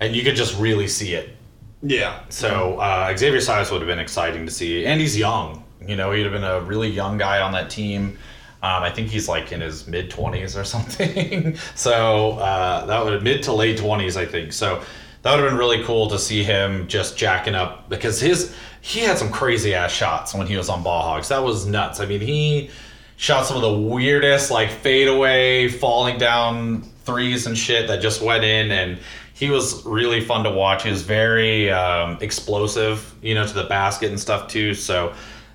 and 0.00 0.16
you 0.16 0.24
could 0.24 0.34
just 0.34 0.58
really 0.58 0.88
see 0.88 1.14
it. 1.14 1.36
Yeah. 1.82 2.20
So 2.28 2.78
uh, 2.78 3.16
Xavier 3.16 3.40
Silas 3.40 3.70
would 3.70 3.80
have 3.80 3.88
been 3.88 3.98
exciting 3.98 4.44
to 4.46 4.52
see, 4.52 4.84
and 4.86 5.00
he's 5.00 5.16
young. 5.16 5.64
You 5.86 5.96
know, 5.96 6.12
he'd 6.12 6.24
have 6.24 6.32
been 6.32 6.44
a 6.44 6.60
really 6.60 6.88
young 6.88 7.16
guy 7.16 7.40
on 7.40 7.52
that 7.52 7.70
team. 7.70 8.18
Um, 8.62 8.82
I 8.82 8.90
think 8.90 9.08
he's 9.08 9.28
like 9.28 9.52
in 9.52 9.60
his 9.62 9.86
mid 9.86 10.10
twenties 10.10 10.56
or 10.56 10.64
something. 10.74 11.56
so 11.74 12.32
uh, 12.32 12.84
that 12.86 13.04
would 13.04 13.22
mid 13.22 13.42
to 13.44 13.52
late 13.52 13.78
twenties, 13.78 14.16
I 14.16 14.26
think. 14.26 14.52
So 14.52 14.82
that 15.22 15.32
would 15.34 15.40
have 15.40 15.50
been 15.50 15.58
really 15.58 15.82
cool 15.84 16.08
to 16.08 16.18
see 16.18 16.42
him 16.42 16.86
just 16.86 17.16
jacking 17.16 17.54
up 17.54 17.88
because 17.88 18.20
his 18.20 18.54
he 18.82 19.00
had 19.00 19.18
some 19.18 19.30
crazy 19.30 19.74
ass 19.74 19.92
shots 19.92 20.34
when 20.34 20.46
he 20.46 20.56
was 20.56 20.68
on 20.68 20.82
Ball 20.82 21.02
Hogs. 21.02 21.28
That 21.28 21.42
was 21.42 21.66
nuts. 21.66 22.00
I 22.00 22.06
mean, 22.06 22.20
he 22.20 22.70
shot 23.16 23.44
some 23.46 23.56
of 23.56 23.62
the 23.62 23.78
weirdest 23.78 24.50
like 24.50 24.70
fadeaway 24.70 25.68
falling 25.68 26.18
down 26.18 26.82
threes 27.04 27.46
and 27.46 27.56
shit 27.56 27.86
that 27.88 28.00
just 28.00 28.22
went 28.22 28.44
in 28.44 28.70
and 28.70 28.98
he 29.40 29.48
was 29.48 29.84
really 29.86 30.20
fun 30.20 30.44
to 30.44 30.50
watch 30.50 30.82
he 30.84 30.90
was 30.90 31.02
very 31.02 31.70
um, 31.70 32.18
explosive 32.20 33.14
you 33.22 33.34
know 33.34 33.46
to 33.46 33.54
the 33.54 33.64
basket 33.64 34.10
and 34.10 34.20
stuff 34.20 34.46
too 34.48 34.74
so 34.74 35.12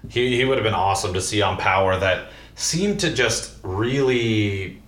he, 0.10 0.36
he 0.36 0.44
would 0.44 0.58
have 0.58 0.66
been 0.66 0.74
awesome 0.74 1.14
to 1.14 1.22
see 1.22 1.42
on 1.42 1.56
power 1.58 1.98
that 1.98 2.30
seemed 2.56 3.00
to 3.00 3.14
just 3.14 3.58
really 3.64 4.82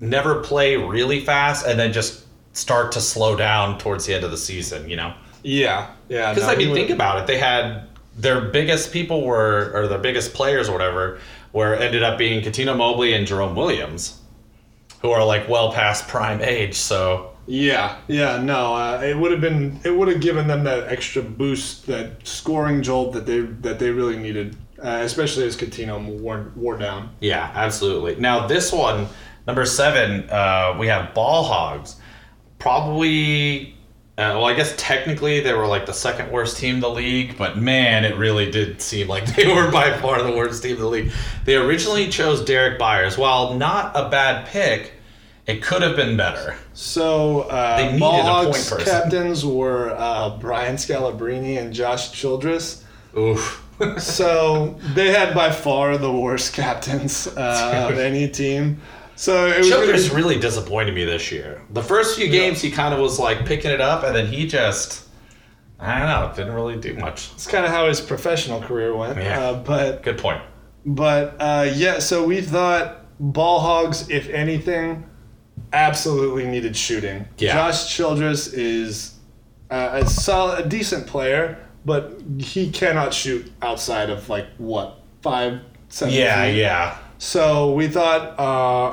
never 0.00 0.40
play 0.42 0.76
really 0.76 1.20
fast 1.20 1.66
and 1.66 1.78
then 1.78 1.92
just 1.92 2.24
start 2.52 2.90
to 2.92 3.00
slow 3.00 3.36
down 3.36 3.78
towards 3.78 4.04
the 4.06 4.14
end 4.14 4.24
of 4.24 4.30
the 4.30 4.36
season 4.36 4.88
you 4.90 4.96
know 4.96 5.14
Yeah. 5.42 5.90
Yeah. 6.08 6.34
because 6.34 6.48
no, 6.48 6.54
I 6.54 6.56
mean, 6.56 6.74
think 6.74 6.90
about 6.90 7.20
it. 7.20 7.26
They 7.26 7.38
had 7.38 7.86
their 8.16 8.40
biggest 8.40 8.92
people 8.92 9.24
were, 9.24 9.70
or 9.74 9.86
their 9.86 9.98
biggest 9.98 10.34
players 10.34 10.68
or 10.68 10.72
whatever, 10.72 11.20
were 11.52 11.74
ended 11.76 12.02
up 12.02 12.18
being 12.18 12.42
Cuttino 12.42 12.76
Mobley 12.76 13.14
and 13.14 13.26
Jerome 13.26 13.54
Williams, 13.54 14.20
who 15.00 15.10
are 15.10 15.24
like 15.24 15.48
well 15.48 15.72
past 15.72 16.08
prime 16.08 16.40
age. 16.42 16.74
So 16.74 17.30
Yeah, 17.48 17.96
yeah, 18.08 18.42
no, 18.42 18.74
uh, 18.74 19.00
it 19.02 19.16
would 19.16 19.32
have 19.32 19.40
been 19.40 19.80
it 19.82 19.90
would 19.90 20.08
have 20.08 20.20
given 20.20 20.46
them 20.46 20.64
that 20.64 20.88
extra 20.88 21.22
boost, 21.22 21.86
that 21.86 22.26
scoring 22.26 22.82
jolt 22.82 23.14
that 23.14 23.24
they 23.24 23.40
that 23.40 23.78
they 23.78 23.90
really 23.90 24.18
needed, 24.18 24.54
uh, 24.82 25.00
especially 25.02 25.46
as 25.46 25.56
Cuttino 25.56 26.20
wore, 26.20 26.52
wore 26.54 26.76
down. 26.76 27.08
yeah, 27.20 27.50
absolutely. 27.54 28.16
Now 28.16 28.46
this 28.46 28.70
one, 28.70 29.08
number 29.46 29.64
seven, 29.64 30.28
uh, 30.28 30.76
we 30.78 30.88
have 30.88 31.14
Ball 31.14 31.42
Hogs, 31.42 31.96
probably. 32.58 33.74
Uh, 34.18 34.34
well, 34.34 34.46
I 34.46 34.54
guess 34.54 34.74
technically 34.76 35.38
they 35.40 35.52
were 35.54 35.68
like 35.68 35.86
the 35.86 35.92
second 35.92 36.32
worst 36.32 36.58
team 36.58 36.74
in 36.74 36.80
the 36.80 36.90
league, 36.90 37.38
but 37.38 37.56
man, 37.56 38.04
it 38.04 38.16
really 38.16 38.50
did 38.50 38.82
seem 38.82 39.06
like 39.06 39.24
they 39.36 39.46
were 39.46 39.70
by 39.70 39.96
far 39.98 40.20
the 40.22 40.32
worst 40.32 40.60
team 40.62 40.74
in 40.74 40.82
the 40.82 40.88
league. 40.88 41.12
They 41.44 41.54
originally 41.54 42.08
chose 42.08 42.44
Derrick 42.44 42.80
Byars. 42.80 43.16
While 43.16 43.54
not 43.54 43.92
a 43.94 44.10
bad 44.10 44.48
pick, 44.48 44.97
it 45.48 45.62
could 45.62 45.82
have 45.82 45.96
been 45.96 46.16
better. 46.16 46.56
So 46.74 47.40
uh, 47.40 47.76
They 47.78 47.86
needed 47.86 48.00
Ball 48.00 48.42
a 48.42 48.44
point 48.44 48.54
person. 48.56 48.84
captains 48.84 49.44
were 49.44 49.90
uh, 49.98 50.38
Brian 50.38 50.76
Scalabrine 50.76 51.58
and 51.58 51.72
Josh 51.72 52.12
Childress. 52.12 52.84
Oof. 53.16 53.64
So 53.98 54.76
they 54.94 55.12
had 55.12 55.34
by 55.34 55.52
far 55.52 55.96
the 55.98 56.10
worst 56.10 56.52
captains 56.52 57.28
uh, 57.28 57.86
of 57.92 57.96
any 57.98 58.28
team. 58.28 58.80
So 59.14 59.46
it 59.46 59.58
was 59.58 59.68
Childress 59.68 60.08
really, 60.10 60.22
really 60.22 60.40
disappointed 60.40 60.94
me 60.96 61.04
this 61.04 61.30
year. 61.30 61.62
The 61.70 61.82
first 61.82 62.16
few 62.18 62.28
games, 62.28 62.60
he 62.60 62.72
kind 62.72 62.92
of 62.92 62.98
was 63.00 63.20
like 63.20 63.46
picking 63.46 63.70
it 63.70 63.80
up, 63.80 64.02
and 64.02 64.16
then 64.16 64.26
he 64.26 64.48
just, 64.48 65.06
I 65.78 65.96
don't 65.98 66.08
know, 66.08 66.32
didn't 66.34 66.54
really 66.54 66.76
do 66.76 66.94
much. 66.94 67.30
it's 67.34 67.46
kind 67.46 67.64
of 67.64 67.70
how 67.70 67.86
his 67.86 68.00
professional 68.00 68.60
career 68.60 68.96
went. 68.96 69.16
Yeah. 69.16 69.40
Uh, 69.40 69.62
but 69.62 70.02
Good 70.02 70.18
point. 70.18 70.42
But 70.84 71.36
uh, 71.38 71.70
yeah, 71.72 72.00
so 72.00 72.24
we 72.24 72.40
thought 72.40 73.06
ball 73.20 73.60
hogs, 73.60 74.08
if 74.10 74.28
anything, 74.28 75.04
absolutely 75.72 76.46
needed 76.46 76.76
shooting. 76.76 77.26
Yeah. 77.38 77.54
Josh 77.54 77.94
Childress 77.94 78.48
is 78.52 79.14
uh, 79.70 80.00
a 80.02 80.06
solid, 80.08 80.64
a 80.66 80.68
decent 80.68 81.06
player, 81.06 81.58
but 81.84 82.20
he 82.38 82.70
cannot 82.70 83.14
shoot 83.14 83.50
outside 83.62 84.10
of 84.10 84.28
like 84.28 84.46
what 84.58 85.00
five, 85.22 85.60
seven. 85.88 86.14
Yeah, 86.14 86.46
feet. 86.46 86.56
yeah. 86.58 86.98
So 87.20 87.72
we 87.72 87.88
thought 87.88 88.38
uh, 88.38 88.42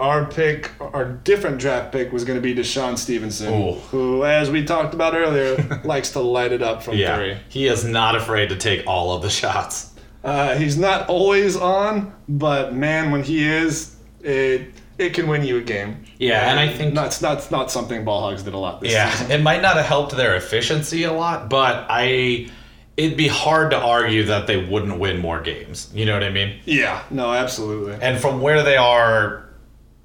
our 0.03 0.25
pick, 0.25 0.71
our 0.81 1.05
different 1.05 1.59
draft 1.59 1.91
pick, 1.91 2.11
was 2.11 2.25
going 2.25 2.37
to 2.37 2.41
be 2.41 2.55
DeShawn 2.55 2.97
Stevenson, 2.97 3.53
Ooh. 3.53 3.73
who, 3.91 4.25
as 4.25 4.49
we 4.49 4.63
talked 4.65 4.95
about 4.95 5.13
earlier, 5.13 5.55
likes 5.83 6.09
to 6.13 6.21
light 6.21 6.51
it 6.51 6.63
up 6.63 6.81
from 6.81 6.95
Yeah. 6.97 7.17
three. 7.17 7.37
He 7.49 7.67
is 7.67 7.85
not 7.85 8.15
afraid 8.15 8.49
to 8.49 8.55
take 8.55 8.87
all 8.87 9.15
of 9.15 9.21
the 9.21 9.29
shots. 9.29 9.91
Uh, 10.23 10.55
he's 10.55 10.75
not 10.75 11.07
always 11.07 11.55
on, 11.55 12.15
but 12.27 12.73
man, 12.73 13.11
when 13.11 13.21
he 13.21 13.47
is, 13.47 13.95
it 14.23 14.69
it 14.97 15.13
can 15.13 15.27
win 15.27 15.43
you 15.43 15.57
a 15.57 15.61
game. 15.61 16.05
Yeah, 16.19 16.49
and 16.49 16.59
I 16.59 16.67
think 16.69 16.95
that's 16.95 17.21
not 17.21 17.49
not 17.51 17.71
something 17.71 18.05
Ball 18.05 18.21
Hogs 18.21 18.43
did 18.43 18.53
a 18.53 18.57
lot 18.57 18.81
this 18.81 18.91
Yeah, 18.93 19.09
season. 19.11 19.31
it 19.31 19.41
might 19.41 19.61
not 19.61 19.75
have 19.77 19.85
helped 19.85 20.15
their 20.15 20.35
efficiency 20.35 21.03
a 21.03 21.13
lot, 21.13 21.49
but 21.49 21.85
I 21.89 22.49
it'd 22.97 23.17
be 23.17 23.27
hard 23.27 23.71
to 23.71 23.77
argue 23.77 24.23
that 24.25 24.47
they 24.47 24.57
wouldn't 24.65 24.99
win 24.99 25.19
more 25.19 25.41
games. 25.41 25.91
You 25.93 26.05
know 26.05 26.13
what 26.13 26.23
I 26.23 26.29
mean? 26.29 26.59
Yeah, 26.65 27.03
no, 27.09 27.33
absolutely. 27.33 27.97
And 28.01 28.19
from 28.21 28.39
where 28.41 28.63
they 28.63 28.77
are, 28.77 29.49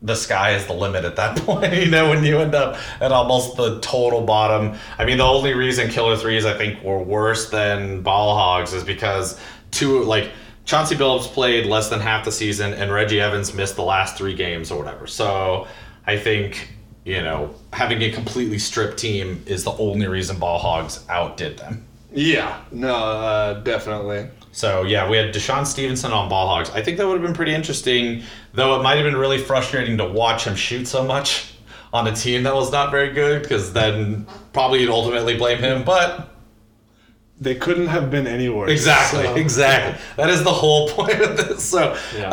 the 0.02 0.16
sky 0.16 0.54
is 0.56 0.66
the 0.66 0.72
limit 0.72 1.04
at 1.04 1.14
that 1.16 1.36
point. 1.46 1.72
You 1.74 1.86
know, 1.90 2.10
when 2.10 2.24
you 2.24 2.38
end 2.38 2.54
up 2.54 2.78
at 3.00 3.12
almost 3.12 3.56
the 3.56 3.78
total 3.80 4.22
bottom. 4.22 4.76
I 4.98 5.04
mean, 5.04 5.18
the 5.18 5.24
only 5.24 5.54
reason 5.54 5.88
Killer 5.90 6.16
Threes 6.16 6.44
I 6.44 6.56
think 6.56 6.82
were 6.82 7.02
worse 7.02 7.50
than 7.50 8.02
Ball 8.02 8.34
Hogs 8.36 8.72
is 8.72 8.82
because 8.82 9.38
two 9.70 10.02
like 10.02 10.30
Chauncey 10.70 10.94
Billups 10.94 11.26
played 11.26 11.66
less 11.66 11.88
than 11.88 11.98
half 11.98 12.24
the 12.24 12.30
season 12.30 12.72
and 12.74 12.92
Reggie 12.92 13.20
Evans 13.20 13.52
missed 13.52 13.74
the 13.74 13.82
last 13.82 14.16
three 14.16 14.34
games 14.34 14.70
or 14.70 14.78
whatever. 14.78 15.08
So 15.08 15.66
I 16.06 16.16
think 16.16 16.70
you 17.04 17.20
know 17.22 17.52
having 17.72 18.00
a 18.02 18.12
completely 18.12 18.60
stripped 18.60 18.96
team 18.96 19.42
is 19.46 19.64
the 19.64 19.72
only 19.72 20.06
reason 20.06 20.38
Ball 20.38 20.60
Hogs 20.60 21.04
outdid 21.08 21.58
them. 21.58 21.84
Yeah, 22.12 22.62
no, 22.70 22.94
uh, 22.94 23.54
definitely. 23.54 24.28
So 24.52 24.84
yeah, 24.84 25.10
we 25.10 25.16
had 25.16 25.34
DeShawn 25.34 25.66
Stevenson 25.66 26.12
on 26.12 26.28
ball 26.28 26.46
hogs. 26.46 26.70
I 26.70 26.82
think 26.82 26.98
that 26.98 27.06
would 27.06 27.14
have 27.14 27.22
been 27.22 27.34
pretty 27.34 27.52
interesting, 27.52 28.22
though 28.52 28.78
it 28.78 28.84
might 28.84 28.94
have 28.94 29.04
been 29.04 29.16
really 29.16 29.38
frustrating 29.38 29.98
to 29.98 30.04
watch 30.04 30.44
him 30.44 30.54
shoot 30.54 30.86
so 30.86 31.02
much 31.02 31.52
on 31.92 32.06
a 32.06 32.14
team 32.14 32.44
that 32.44 32.54
was 32.54 32.70
not 32.70 32.92
very 32.92 33.12
good, 33.12 33.42
because 33.42 33.72
then 33.72 34.24
probably 34.52 34.82
you'd 34.82 34.90
ultimately 34.90 35.36
blame 35.36 35.58
him. 35.58 35.82
But 35.82 36.29
They 37.40 37.54
couldn't 37.54 37.86
have 37.86 38.10
been 38.10 38.26
any 38.26 38.50
worse. 38.50 38.70
exactly, 38.70 39.24
So- 39.24 39.34
exactly. 39.36 40.00
That 40.16 40.28
is 40.28 40.44
the 40.44 40.52
whole 40.52 40.88
point 40.96 41.20
of 41.22 41.36
this. 41.38 41.64
So 41.64 41.96
Yeah. 42.16 42.28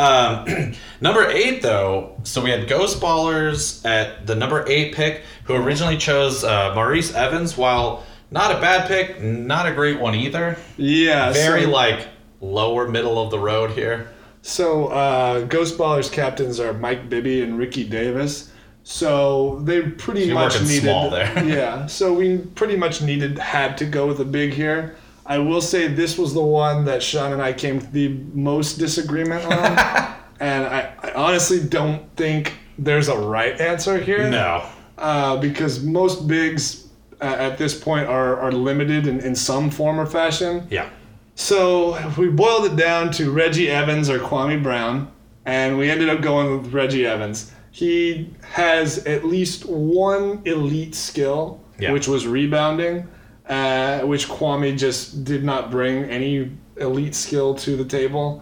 um, 0.45 0.74
number 1.01 1.28
eight, 1.30 1.62
though, 1.62 2.18
so 2.24 2.41
we 2.43 2.49
had 2.49 2.68
Ghost 2.68 2.99
Ballers 2.99 3.86
at 3.86 4.28
the 4.28 4.36
number 4.36 4.66
eight 4.68 4.93
pick, 4.93 5.22
who 5.45 5.55
originally 5.55 5.97
chose 5.97 6.43
uh, 6.43 6.74
Maurice 6.76 7.14
Evans. 7.16 7.55
While 7.58 8.03
not 8.32 8.51
a 8.51 8.60
bad 8.60 8.88
pick, 8.89 9.22
not 9.22 9.66
a 9.66 9.72
great 9.74 9.99
one 9.99 10.14
either. 10.14 10.58
Yeah, 10.76 11.32
Very 11.32 11.64
so- 11.64 11.70
like 11.70 12.08
lower 12.41 12.88
middle 12.89 13.18
of 13.24 13.32
the 13.32 13.39
road 13.39 13.72
here. 13.72 14.10
So, 14.41 14.88
uh, 14.88 15.41
Ghost 15.45 15.78
Ballers 15.78 16.12
captains 16.12 16.60
are 16.60 16.72
Mike 16.74 17.10
Bibby 17.10 17.41
and 17.41 17.58
Ricky 17.58 17.84
Davis. 17.84 18.51
So 18.90 19.60
they 19.66 19.82
pretty 19.82 20.24
you're 20.24 20.34
much 20.34 20.62
needed. 20.62 20.86
yeah. 21.46 21.88
So 21.88 22.14
we 22.14 22.38
pretty 22.38 22.78
much 22.78 23.02
needed 23.02 23.38
had 23.38 23.78
to 23.80 23.86
go 23.86 24.08
with 24.08 24.22
a 24.22 24.26
big 24.26 24.54
here. 24.54 24.96
I 25.26 25.40
will 25.40 25.60
say 25.60 25.90
this 25.90 26.18
was 26.18 26.34
the 26.34 26.42
one 26.42 26.86
that 26.86 27.04
Sean 27.04 27.34
and 27.34 27.42
I 27.42 27.52
came 27.52 27.82
to 27.82 27.86
the 27.86 28.08
most 28.34 28.80
disagreement 28.80 29.44
on, 29.44 29.52
and 30.40 30.66
I, 30.66 30.94
I 31.04 31.12
honestly 31.16 31.60
don't 31.62 32.10
think 32.16 32.54
there's 32.78 33.10
a 33.10 33.18
right 33.18 33.60
answer 33.60 34.00
here. 34.00 34.30
No. 34.30 34.66
uh, 34.98 35.36
because 35.36 35.84
most 35.84 36.26
bigs 36.26 36.88
uh, 37.20 37.26
at 37.26 37.58
this 37.58 37.78
point 37.78 38.08
are, 38.08 38.40
are 38.40 38.54
limited 38.54 39.06
in, 39.06 39.20
in 39.20 39.36
some 39.36 39.70
form 39.70 40.00
or 40.00 40.06
fashion. 40.06 40.66
Yeah. 40.70 40.90
So 41.36 42.02
we 42.18 42.30
boiled 42.30 42.72
it 42.72 42.78
down 42.78 43.12
to 43.14 43.32
Reggie 43.32 43.70
Evans 43.70 44.10
or 44.10 44.18
Kwame 44.18 44.64
Brown, 44.64 45.12
and 45.46 45.78
we 45.78 45.92
ended 45.92 46.08
up 46.08 46.22
going 46.22 46.58
with 46.58 46.74
Reggie 46.74 47.06
Evans. 47.06 47.52
He 47.72 48.30
has 48.41 49.05
at 49.05 49.26
least 49.26 49.65
one 49.65 50.41
elite 50.45 50.95
skill, 50.95 51.59
Yeah. 51.80 51.91
which 51.91 52.07
was 52.07 52.26
rebounding, 52.26 53.07
uh, 53.47 53.99
which 54.01 54.28
Kwame 54.28 54.78
just 54.78 55.24
did 55.24 55.43
not 55.43 55.70
bring 55.72 56.03
any 56.05 56.51
elite 56.78 57.15
skill 57.15 57.53
to 57.55 57.76
the 57.76 57.86
table. 57.86 58.41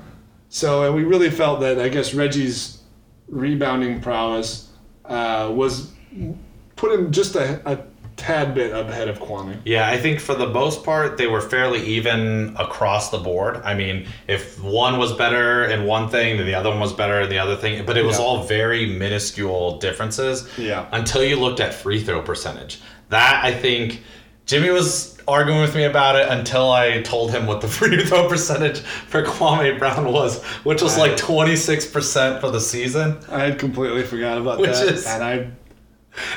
So 0.49 0.83
and 0.83 0.95
we 0.95 1.03
really 1.03 1.29
felt 1.29 1.59
that 1.61 1.79
I 1.79 1.89
guess 1.89 2.13
Reggie's 2.13 2.79
rebounding 3.27 3.99
prowess 4.01 4.69
uh, 5.05 5.51
was 5.53 5.91
put 6.75 6.91
him 6.91 7.11
just 7.11 7.35
a, 7.35 7.61
a 7.69 7.79
tad 8.17 8.55
bit 8.55 8.71
ahead 8.71 9.07
of 9.07 9.19
Kwame. 9.19 9.57
Yeah, 9.65 9.87
I 9.89 9.97
think 9.97 10.19
for 10.19 10.35
the 10.35 10.47
most 10.47 10.83
part, 10.83 11.17
they 11.17 11.27
were 11.27 11.41
fairly 11.41 11.81
even 11.85 12.55
across 12.57 13.09
the 13.11 13.17
board. 13.17 13.57
I 13.65 13.73
mean, 13.73 14.07
if 14.27 14.61
one 14.63 14.97
was 14.97 15.13
better 15.13 15.65
in 15.65 15.85
one 15.85 16.09
thing, 16.09 16.37
then 16.37 16.45
the 16.45 16.55
other 16.55 16.69
one 16.69 16.79
was 16.79 16.93
better 16.93 17.21
in 17.21 17.29
the 17.29 17.39
other 17.39 17.55
thing. 17.55 17.85
But 17.85 17.97
it 17.97 18.05
was 18.05 18.17
Yeah. 18.17 18.23
all 18.25 18.43
very 18.43 18.85
minuscule 18.85 19.77
differences. 19.79 20.47
Yeah. 20.57 20.85
Until 20.91 21.23
you 21.23 21.35
looked 21.35 21.59
at 21.59 21.73
free 21.73 22.01
throw 22.01 22.21
percentage. 22.21 22.79
That, 23.09 23.41
I 23.43 23.51
think, 23.53 24.01
Jimmy 24.45 24.69
was 24.69 25.17
arguing 25.27 25.59
with 25.61 25.75
me 25.75 25.83
about 25.85 26.15
it 26.15 26.27
until 26.29 26.71
I 26.71 27.01
told 27.01 27.31
him 27.31 27.47
what 27.47 27.59
the 27.61 27.67
free 27.77 28.03
throw 28.05 28.29
percentage 28.29 28.79
for 28.79 29.23
Kwame 29.23 29.77
Brown 29.79 30.11
was, 30.13 30.41
which 30.63 30.81
was 30.81 30.97
like 30.97 31.17
26% 31.17 32.39
for 32.41 32.51
the 32.51 32.59
season. 32.61 33.17
I 33.29 33.39
had 33.43 33.59
completely 33.59 34.03
forgot 34.03 34.37
about 34.37 34.61
that. 34.61 34.69
Is- 34.87 35.05
and 35.05 35.23
I 35.23 35.47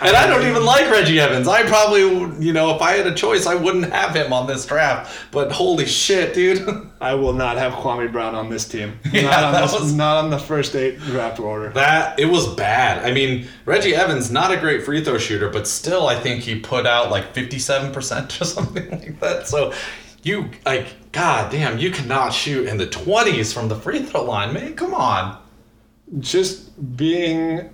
And 0.00 0.16
I 0.16 0.26
don't 0.26 0.46
even 0.46 0.64
like 0.64 0.90
Reggie 0.90 1.20
Evans. 1.20 1.46
I 1.46 1.62
probably, 1.64 2.00
you 2.44 2.52
know, 2.52 2.74
if 2.74 2.82
I 2.82 2.92
had 2.92 3.06
a 3.06 3.14
choice, 3.14 3.46
I 3.46 3.54
wouldn't 3.54 3.92
have 3.92 4.14
him 4.14 4.32
on 4.32 4.46
this 4.46 4.66
draft. 4.66 5.16
But 5.30 5.52
holy 5.52 5.86
shit, 5.86 6.34
dude. 6.34 6.90
I 7.00 7.14
will 7.14 7.32
not 7.32 7.56
have 7.56 7.72
Kwame 7.74 8.10
Brown 8.10 8.34
on 8.34 8.50
this 8.50 8.66
team. 8.66 8.98
Yeah, 9.12 9.22
not, 9.30 9.44
on 9.54 9.62
this, 9.62 9.72
was- 9.72 9.94
not 9.94 10.24
on 10.24 10.30
the 10.30 10.38
first 10.38 10.74
eight 10.74 10.98
draft 11.00 11.38
order. 11.38 11.70
That, 11.70 12.18
it 12.18 12.26
was 12.26 12.52
bad. 12.54 13.04
I 13.04 13.12
mean, 13.12 13.46
Reggie 13.64 13.94
Evans, 13.94 14.30
not 14.30 14.52
a 14.52 14.56
great 14.56 14.82
free 14.84 15.04
throw 15.04 15.18
shooter, 15.18 15.48
but 15.48 15.66
still, 15.68 16.06
I 16.08 16.18
think 16.18 16.42
he 16.42 16.58
put 16.58 16.86
out 16.86 17.10
like 17.10 17.32
57% 17.34 18.40
or 18.40 18.44
something 18.44 18.90
like 18.90 19.20
that. 19.20 19.46
So 19.46 19.72
you, 20.22 20.50
like, 20.66 21.12
god 21.12 21.52
damn, 21.52 21.78
you 21.78 21.90
cannot 21.90 22.30
shoot 22.30 22.66
in 22.66 22.76
the 22.78 22.86
20s 22.86 23.54
from 23.54 23.68
the 23.68 23.76
free 23.76 24.02
throw 24.02 24.24
line, 24.24 24.52
man. 24.52 24.74
Come 24.74 24.94
on. 24.94 25.40
Just 26.18 26.96
being 26.96 27.70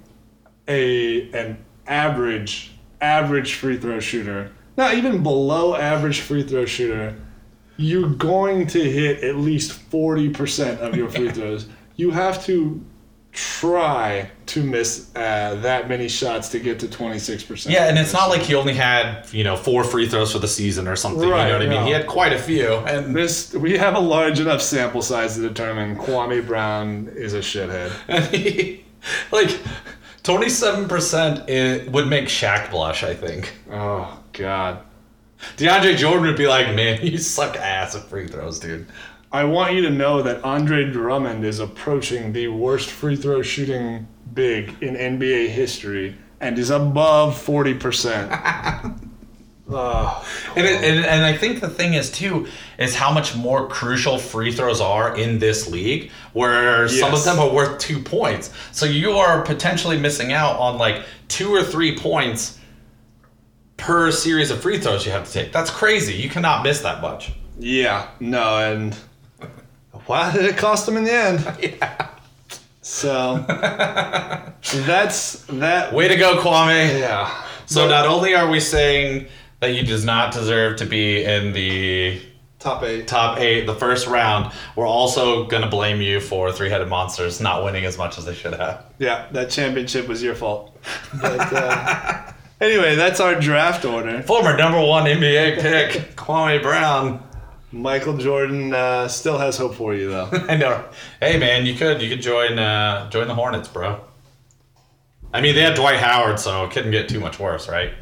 a 0.68 1.30
an 1.32 1.59
average 1.87 2.72
average 3.01 3.55
free 3.55 3.78
throw 3.78 4.01
shooter, 4.01 4.51
not 4.76 4.95
even 4.95 5.22
below 5.22 5.74
average 5.76 6.20
free 6.20 6.43
throw 6.43 6.64
shooter, 6.64 7.14
you're 7.76 8.09
going 8.11 8.66
to 8.68 8.80
hit 8.91 9.22
at 9.24 9.37
least 9.37 9.72
forty 9.72 10.28
percent 10.30 10.80
of 10.80 10.97
your 10.97 11.09
free 11.11 11.30
throws. 11.32 11.66
You 11.97 12.11
have 12.11 12.45
to 12.47 12.85
try 13.32 14.30
to 14.47 14.62
miss 14.62 15.11
uh, 15.16 15.57
that 15.57 15.89
many 15.89 16.09
shots 16.09 16.49
to 16.51 16.61
get 16.61 16.78
to 16.78 16.89
twenty 16.89 17.18
six 17.18 17.43
percent. 17.43 17.74
Yeah, 17.74 17.89
and 17.89 17.99
it's 17.99 18.12
not 18.12 18.28
like 18.30 18.43
he 18.43 18.55
only 18.55 18.74
had, 18.74 19.26
you 19.32 19.43
know, 19.43 19.57
four 19.57 19.82
free 19.82 20.09
throws 20.09 20.32
for 20.32 20.39
the 20.39 20.49
season 20.49 20.87
or 20.87 20.95
something. 20.97 21.28
Right, 21.28 21.47
you 21.47 21.53
know 21.53 21.59
what 21.59 21.66
I 21.66 21.70
mean? 21.70 21.80
no. 21.80 21.87
He 21.87 21.93
had 21.93 22.07
quite 22.07 22.32
a 22.32 22.39
few. 22.39 22.74
And 22.76 23.14
This 23.14 23.53
we 23.53 23.76
have 23.76 23.97
a 23.97 24.01
large 24.01 24.39
enough 24.41 24.62
sample 24.62 25.03
size 25.03 25.35
to 25.35 25.41
determine 25.41 25.97
Kwame 25.97 26.47
Brown 26.47 27.11
is 27.14 27.35
a 27.35 27.41
shithead. 27.41 27.93
And 28.09 28.24
he, 28.26 28.85
like, 29.32 29.59
Twenty-seven 30.25 30.89
percent 30.89 31.47
would 31.93 32.09
make 32.09 32.27
Shaq 32.27 32.70
blush. 32.70 33.05
I 33.05 33.14
think. 33.14 33.55
Oh 33.70 34.20
God. 34.33 34.81
DeAndre 35.57 35.97
Jordan 35.97 36.27
would 36.27 36.37
be 36.37 36.47
like, 36.47 36.75
man, 36.75 37.01
you 37.03 37.18
suck 37.18 37.57
ass 37.57 37.95
at 37.95 38.03
free 38.05 38.27
throws, 38.27 38.59
dude. 38.59 38.87
I 39.31 39.45
want 39.45 39.75
you 39.75 39.83
to 39.83 39.91
know 39.91 40.22
that 40.22 40.45
Andre 40.45 40.91
Drummond 40.91 41.45
is 41.45 41.59
approaching 41.59 42.33
the 42.33 42.49
worst 42.49 42.89
free 42.89 43.16
throw 43.16 43.43
shooting 43.43 44.07
big 44.33 44.81
in 44.81 44.95
NBA 44.95 45.49
history 45.49 46.16
and 46.41 46.59
is 46.59 46.70
above 46.70 47.35
40%. 47.35 49.01
Oh. 49.68 50.26
And, 50.56 50.66
it, 50.66 50.84
and, 50.84 51.04
and 51.04 51.24
I 51.24 51.36
think 51.36 51.60
the 51.60 51.70
thing 51.70 51.94
is 51.94 52.10
too 52.10 52.46
is 52.78 52.94
how 52.94 53.10
much 53.12 53.34
more 53.34 53.66
crucial 53.68 54.18
free 54.18 54.52
throws 54.52 54.80
are 54.80 55.16
in 55.16 55.38
this 55.38 55.68
league, 55.68 56.10
where 56.32 56.82
yes. 56.82 56.98
some 56.98 57.14
of 57.14 57.24
them 57.24 57.38
are 57.38 57.50
worth 57.50 57.78
two 57.78 57.98
points. 58.00 58.52
So 58.72 58.84
you 58.84 59.12
are 59.12 59.42
potentially 59.42 59.98
missing 59.98 60.32
out 60.32 60.58
on 60.58 60.76
like 60.76 61.04
two 61.28 61.54
or 61.54 61.62
three 61.62 61.96
points 61.96 62.58
per 63.76 64.10
series 64.10 64.50
of 64.50 64.60
free 64.60 64.78
throws 64.78 65.06
you 65.06 65.12
have 65.12 65.26
to 65.26 65.32
take. 65.32 65.52
That's 65.52 65.70
crazy. 65.70 66.14
You 66.14 66.28
cannot 66.28 66.62
miss 66.62 66.80
that 66.80 67.00
much. 67.00 67.32
Yeah. 67.58 68.08
No. 68.20 68.58
And 68.58 68.94
why 70.06 70.32
did 70.32 70.44
it 70.44 70.56
cost 70.58 70.86
them 70.86 70.96
in 70.96 71.04
the 71.04 71.12
end? 71.12 71.56
yeah. 71.80 72.10
So 72.82 73.38
that's 74.86 75.44
that. 75.46 75.92
Way 75.94 76.08
to 76.08 76.16
go, 76.16 76.36
Kwame. 76.36 77.00
Yeah. 77.00 77.44
So 77.66 77.86
but, 77.86 77.90
not 77.90 78.06
only 78.06 78.34
are 78.34 78.48
we 78.48 78.60
saying 78.60 79.26
that 79.61 79.74
you 79.74 79.84
does 79.84 80.05
not 80.05 80.32
deserve 80.32 80.76
to 80.78 80.86
be 80.86 81.24
in 81.24 81.52
the 81.52 82.20
Top 82.59 82.82
eight. 82.82 83.07
top 83.07 83.38
eight, 83.40 83.66
the 83.66 83.74
first 83.74 84.07
round, 84.07 84.50
we're 84.74 84.86
also 84.86 85.44
gonna 85.44 85.68
blame 85.68 86.00
you 86.00 86.18
for 86.18 86.50
three-headed 86.50 86.88
monsters 86.88 87.38
not 87.38 87.62
winning 87.62 87.84
as 87.84 87.98
much 87.98 88.16
as 88.16 88.24
they 88.24 88.32
should 88.34 88.55
have. 88.55 88.86
Yeah, 88.98 89.26
that 89.32 89.50
championship 89.50 90.09
was 90.09 90.22
your 90.22 90.34
fault. 90.34 90.74
But, 91.20 91.52
uh, 91.52 92.32
anyway, 92.62 92.94
that's 92.96 93.20
our 93.20 93.34
draft 93.38 93.84
order. 93.84 94.22
Former 94.22 94.57
number 94.57 94.80
one 94.80 95.05
NBA 95.05 95.61
pick, 95.61 96.16
Kwame 96.16 96.62
Brown. 96.62 97.22
Michael 97.70 98.16
Jordan 98.16 98.72
uh, 98.72 99.09
still 99.09 99.36
has 99.36 99.59
hope 99.59 99.74
for 99.74 99.94
you, 99.94 100.09
though. 100.09 100.30
I 100.48 100.57
know. 100.57 100.84
Hey 101.20 101.38
man, 101.38 101.66
you 101.66 101.74
could 101.74 102.00
you 102.00 102.09
could 102.09 102.22
join 102.22 102.59
uh, 102.59 103.11
join 103.11 103.28
the 103.28 103.34
Hornets, 103.34 103.68
bro. 103.68 104.00
I 105.34 105.40
mean, 105.40 105.55
they 105.55 105.62
had 105.62 105.74
Dwight 105.74 105.98
Howard, 105.98 106.38
so 106.38 106.64
it 106.64 106.70
couldn't 106.70 106.92
get 106.92 107.09
too 107.09 107.18
much 107.20 107.38
worse, 107.40 107.68
right? 107.68 107.92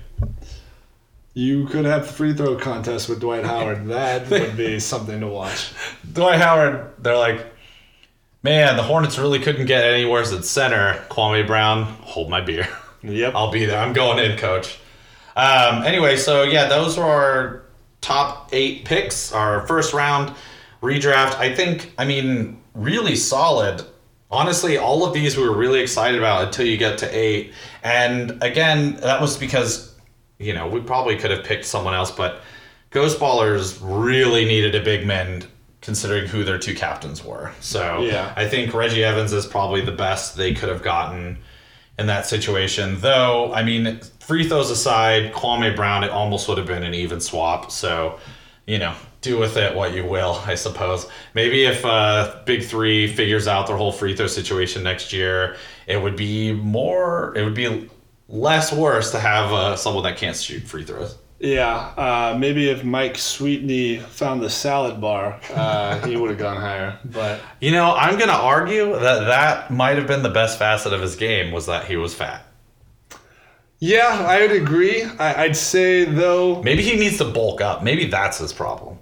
You 1.34 1.66
could 1.66 1.84
have 1.84 2.06
free 2.06 2.34
throw 2.34 2.56
contest 2.56 3.08
with 3.08 3.20
Dwight 3.20 3.44
Howard. 3.44 3.86
That 3.86 4.28
would 4.30 4.56
be 4.56 4.78
something 4.92 5.20
to 5.20 5.26
watch. 5.26 5.72
Dwight 6.12 6.40
Howard, 6.40 6.92
they're 6.98 7.16
like, 7.16 7.46
man, 8.42 8.76
the 8.76 8.82
Hornets 8.82 9.18
really 9.18 9.38
couldn't 9.38 9.66
get 9.66 9.84
any 9.84 10.04
worse 10.04 10.32
at 10.32 10.44
center. 10.44 11.04
Kwame 11.08 11.46
Brown, 11.46 11.84
hold 11.84 12.30
my 12.30 12.40
beer. 12.40 12.68
Yep. 13.04 13.34
I'll 13.34 13.50
be 13.50 13.64
there. 13.64 13.80
I'm 13.80 13.92
going 13.92 14.20
in, 14.20 14.38
coach. 14.38 14.78
Um, 15.34 15.82
anyway, 15.82 16.16
so 16.16 16.44
yeah, 16.44 16.68
those 16.68 16.96
were 16.96 17.02
our 17.02 17.64
top 18.00 18.50
eight 18.52 18.84
picks, 18.84 19.32
our 19.32 19.66
first 19.66 19.92
round 19.92 20.32
redraft. 20.80 21.34
I 21.34 21.52
think, 21.52 21.92
I 21.98 22.04
mean, 22.04 22.60
really 22.74 23.16
solid. 23.16 23.84
Honestly, 24.30 24.78
all 24.78 25.04
of 25.04 25.14
these 25.14 25.36
we 25.36 25.42
were 25.48 25.56
really 25.56 25.80
excited 25.80 26.16
about 26.16 26.44
until 26.44 26.64
you 26.64 26.76
get 26.76 26.98
to 26.98 27.08
eight. 27.12 27.52
And 27.82 28.40
again, 28.40 28.94
that 28.96 29.20
was 29.20 29.36
because, 29.36 29.91
you 30.42 30.52
know, 30.52 30.66
we 30.66 30.80
probably 30.80 31.16
could 31.16 31.30
have 31.30 31.44
picked 31.44 31.64
someone 31.64 31.94
else, 31.94 32.10
but 32.10 32.42
Ghost 32.90 33.18
Ballers 33.18 33.78
really 33.80 34.44
needed 34.44 34.74
a 34.74 34.82
big 34.82 35.06
man 35.06 35.44
considering 35.80 36.26
who 36.26 36.44
their 36.44 36.58
two 36.58 36.74
captains 36.74 37.24
were. 37.24 37.52
So 37.60 38.02
Yeah. 38.02 38.32
I 38.36 38.46
think 38.46 38.72
Reggie 38.72 39.04
Evans 39.04 39.32
is 39.32 39.46
probably 39.46 39.80
the 39.80 39.92
best 39.92 40.36
they 40.36 40.54
could 40.54 40.68
have 40.68 40.82
gotten 40.82 41.38
in 41.98 42.06
that 42.06 42.26
situation. 42.26 43.00
Though, 43.00 43.52
I 43.52 43.62
mean, 43.62 44.00
free 44.20 44.48
throws 44.48 44.70
aside, 44.70 45.32
Kwame 45.32 45.74
Brown, 45.74 46.04
it 46.04 46.10
almost 46.10 46.48
would 46.48 46.58
have 46.58 46.66
been 46.66 46.84
an 46.84 46.94
even 46.94 47.20
swap. 47.20 47.70
So, 47.70 48.18
you 48.66 48.78
know, 48.78 48.94
do 49.22 49.38
with 49.38 49.56
it 49.56 49.74
what 49.74 49.94
you 49.94 50.04
will, 50.04 50.40
I 50.46 50.54
suppose. 50.54 51.06
Maybe 51.34 51.64
if 51.64 51.84
uh, 51.84 52.36
Big 52.44 52.64
Three 52.64 53.06
figures 53.06 53.48
out 53.48 53.66
their 53.66 53.76
whole 53.76 53.92
free 53.92 54.16
throw 54.16 54.26
situation 54.26 54.82
next 54.82 55.12
year, 55.12 55.56
it 55.86 56.00
would 56.00 56.16
be 56.16 56.52
more, 56.52 57.32
it 57.36 57.44
would 57.44 57.54
be 57.54 57.88
less 58.32 58.72
worse 58.72 59.12
to 59.12 59.20
have 59.20 59.52
uh, 59.52 59.76
someone 59.76 60.02
that 60.04 60.16
can't 60.16 60.36
shoot 60.36 60.62
free 60.64 60.82
throws. 60.84 61.16
Yeah, 61.38 61.74
uh, 61.96 62.36
maybe 62.38 62.70
if 62.70 62.84
Mike 62.84 63.14
Sweetney 63.18 63.98
found 63.98 64.42
the 64.42 64.48
salad 64.50 65.00
bar, 65.00 65.40
uh, 65.52 66.00
he 66.06 66.16
would 66.16 66.30
have 66.30 66.38
gone 66.38 66.56
higher. 66.56 66.98
But 67.04 67.40
You 67.60 67.72
know, 67.72 67.94
I'm 67.94 68.16
going 68.16 68.28
to 68.30 68.34
argue 68.34 68.92
that 68.92 69.24
that 69.26 69.70
might 69.70 69.98
have 69.98 70.06
been 70.06 70.22
the 70.22 70.28
best 70.30 70.58
facet 70.58 70.92
of 70.92 71.00
his 71.00 71.16
game 71.16 71.52
was 71.52 71.66
that 71.66 71.84
he 71.86 71.96
was 71.96 72.14
fat. 72.14 72.46
yeah, 73.80 74.24
I 74.28 74.40
would 74.40 74.52
agree. 74.52 75.02
I, 75.02 75.44
I'd 75.44 75.56
say 75.56 76.04
though, 76.04 76.62
Maybe 76.62 76.82
he 76.82 76.96
needs 76.96 77.18
to 77.18 77.24
bulk 77.24 77.60
up. 77.60 77.82
Maybe 77.82 78.06
that's 78.06 78.38
his 78.38 78.52
problem. 78.52 78.98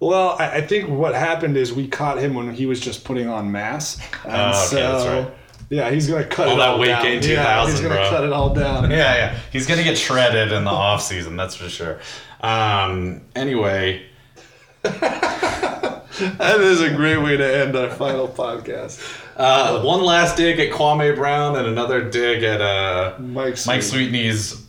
well, 0.00 0.36
I, 0.40 0.56
I 0.56 0.60
think 0.60 0.88
what 0.88 1.14
happened 1.14 1.56
is 1.56 1.72
we 1.72 1.86
caught 1.86 2.18
him 2.18 2.34
when 2.34 2.52
he 2.52 2.66
was 2.66 2.80
just 2.80 3.04
putting 3.04 3.28
on 3.28 3.50
mass, 3.52 3.98
and 4.24 4.32
Oh, 4.34 4.48
okay, 4.48 4.58
so 4.66 4.76
that's 4.76 5.06
right. 5.06 5.34
Yeah, 5.70 5.90
he's 5.90 6.06
gonna 6.08 6.24
cut 6.26 6.48
All 6.48 6.54
it 6.54 6.58
that 6.58 6.68
all 6.68 6.78
weight 6.78 6.88
down. 6.88 7.02
gain 7.02 7.14
yeah, 7.22 7.28
2000, 7.64 7.72
he's 7.72 7.80
gonna 7.82 7.94
bro. 7.94 8.10
cut 8.10 8.24
it 8.24 8.32
all 8.32 8.54
down. 8.54 8.90
Yeah, 8.90 9.14
yeah. 9.14 9.38
He's 9.52 9.66
gonna 9.66 9.82
get 9.82 9.96
shredded 9.98 10.52
in 10.52 10.64
the 10.64 10.70
off 10.70 11.02
season. 11.02 11.36
That's 11.36 11.54
for 11.56 11.68
sure. 11.68 12.00
Um. 12.42 13.22
Anyway, 13.34 14.04
That 14.82 16.60
is 16.60 16.80
a 16.80 16.90
great 16.94 17.16
way 17.16 17.36
to 17.36 17.56
end 17.64 17.74
our 17.74 17.90
final 17.90 18.28
podcast. 18.28 19.00
uh, 19.36 19.82
one 19.82 20.02
last 20.02 20.36
dig 20.36 20.60
at 20.60 20.70
Kwame 20.72 21.16
Brown 21.16 21.56
and 21.56 21.66
another 21.66 22.08
dig 22.08 22.42
at 22.44 22.60
uh 22.60 23.14
Mike, 23.18 23.56
Mike 23.66 23.80
Sweetney's 23.80 24.62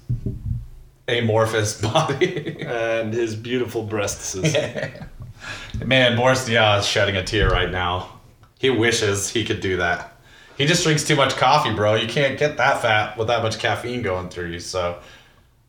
amorphous 1.08 1.80
body. 1.82 2.62
and 2.62 3.14
his 3.14 3.36
beautiful 3.36 3.84
breasts. 3.84 4.36
Man, 5.86 6.16
Boris 6.18 6.48
Diaw 6.50 6.80
is 6.80 6.88
shedding 6.88 7.16
a 7.16 7.24
tear 7.24 7.50
right 7.50 7.70
now. 7.70 8.20
He 8.58 8.70
wishes 8.72 9.30
he 9.30 9.44
could 9.46 9.60
do 9.60 9.78
that. 9.78 10.15
He 10.58 10.66
just 10.66 10.84
drinks 10.84 11.04
too 11.04 11.16
much 11.16 11.36
coffee, 11.36 11.74
bro. 11.74 11.96
You 11.96 12.08
can't 12.08 12.40
get 12.40 12.58
that 12.58 12.82
fat 12.82 13.18
with 13.18 13.28
that 13.28 13.44
much 13.44 13.60
caffeine 13.60 14.02
going 14.02 14.30
through 14.30 14.48
you. 14.52 14.60
So, 14.60 15.00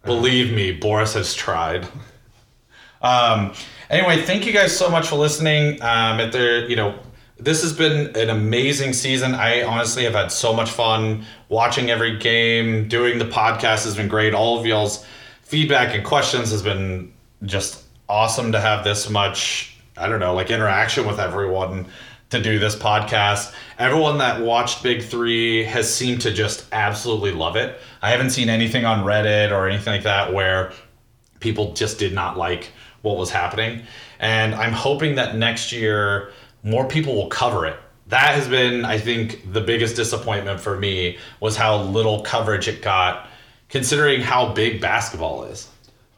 believe 0.04 0.52
me, 0.52 0.72
Boris 0.72 1.14
has 1.14 1.34
tried. 1.34 1.86
Um, 3.02 3.52
anyway, 3.90 4.22
thank 4.22 4.46
you 4.46 4.52
guys 4.52 4.76
so 4.76 4.88
much 4.88 5.08
for 5.08 5.16
listening. 5.16 5.80
Um, 5.82 6.18
if 6.18 6.32
there, 6.32 6.68
you 6.68 6.74
know, 6.74 6.98
this 7.38 7.62
has 7.62 7.72
been 7.72 8.16
an 8.16 8.30
amazing 8.30 8.94
season. 8.94 9.34
I 9.34 9.62
honestly 9.62 10.04
have 10.04 10.14
had 10.14 10.32
so 10.32 10.54
much 10.54 10.70
fun 10.70 11.24
watching 11.48 11.90
every 11.90 12.16
game. 12.18 12.88
Doing 12.88 13.18
the 13.18 13.26
podcast 13.26 13.84
has 13.84 13.94
been 13.94 14.08
great. 14.08 14.34
All 14.34 14.58
of 14.58 14.64
y'all's 14.64 15.04
feedback 15.42 15.94
and 15.94 16.04
questions 16.04 16.50
has 16.50 16.62
been 16.62 17.12
just 17.44 17.84
awesome 18.08 18.52
to 18.52 18.60
have 18.60 18.84
this 18.84 19.10
much. 19.10 19.76
I 19.98 20.08
don't 20.08 20.20
know, 20.20 20.34
like 20.34 20.50
interaction 20.50 21.06
with 21.06 21.20
everyone 21.20 21.86
to 22.36 22.42
do 22.42 22.58
this 22.58 22.76
podcast. 22.76 23.54
Everyone 23.78 24.18
that 24.18 24.40
watched 24.40 24.82
Big 24.82 25.02
Three 25.02 25.64
has 25.64 25.92
seemed 25.92 26.20
to 26.22 26.32
just 26.32 26.66
absolutely 26.72 27.32
love 27.32 27.56
it. 27.56 27.78
I 28.02 28.10
haven't 28.10 28.30
seen 28.30 28.48
anything 28.48 28.84
on 28.84 29.04
Reddit 29.04 29.52
or 29.52 29.68
anything 29.68 29.94
like 29.94 30.02
that 30.04 30.32
where 30.32 30.72
people 31.40 31.72
just 31.72 31.98
did 31.98 32.12
not 32.12 32.36
like 32.36 32.70
what 33.02 33.16
was 33.16 33.30
happening. 33.30 33.82
And 34.18 34.54
I'm 34.54 34.72
hoping 34.72 35.14
that 35.16 35.36
next 35.36 35.72
year 35.72 36.32
more 36.62 36.86
people 36.86 37.14
will 37.14 37.28
cover 37.28 37.66
it. 37.66 37.76
That 38.08 38.34
has 38.34 38.48
been, 38.48 38.84
I 38.84 38.98
think, 38.98 39.52
the 39.52 39.60
biggest 39.60 39.96
disappointment 39.96 40.60
for 40.60 40.78
me 40.78 41.18
was 41.40 41.56
how 41.56 41.82
little 41.82 42.22
coverage 42.22 42.68
it 42.68 42.82
got, 42.82 43.28
considering 43.68 44.20
how 44.20 44.52
big 44.52 44.80
basketball 44.80 45.44
is. 45.44 45.68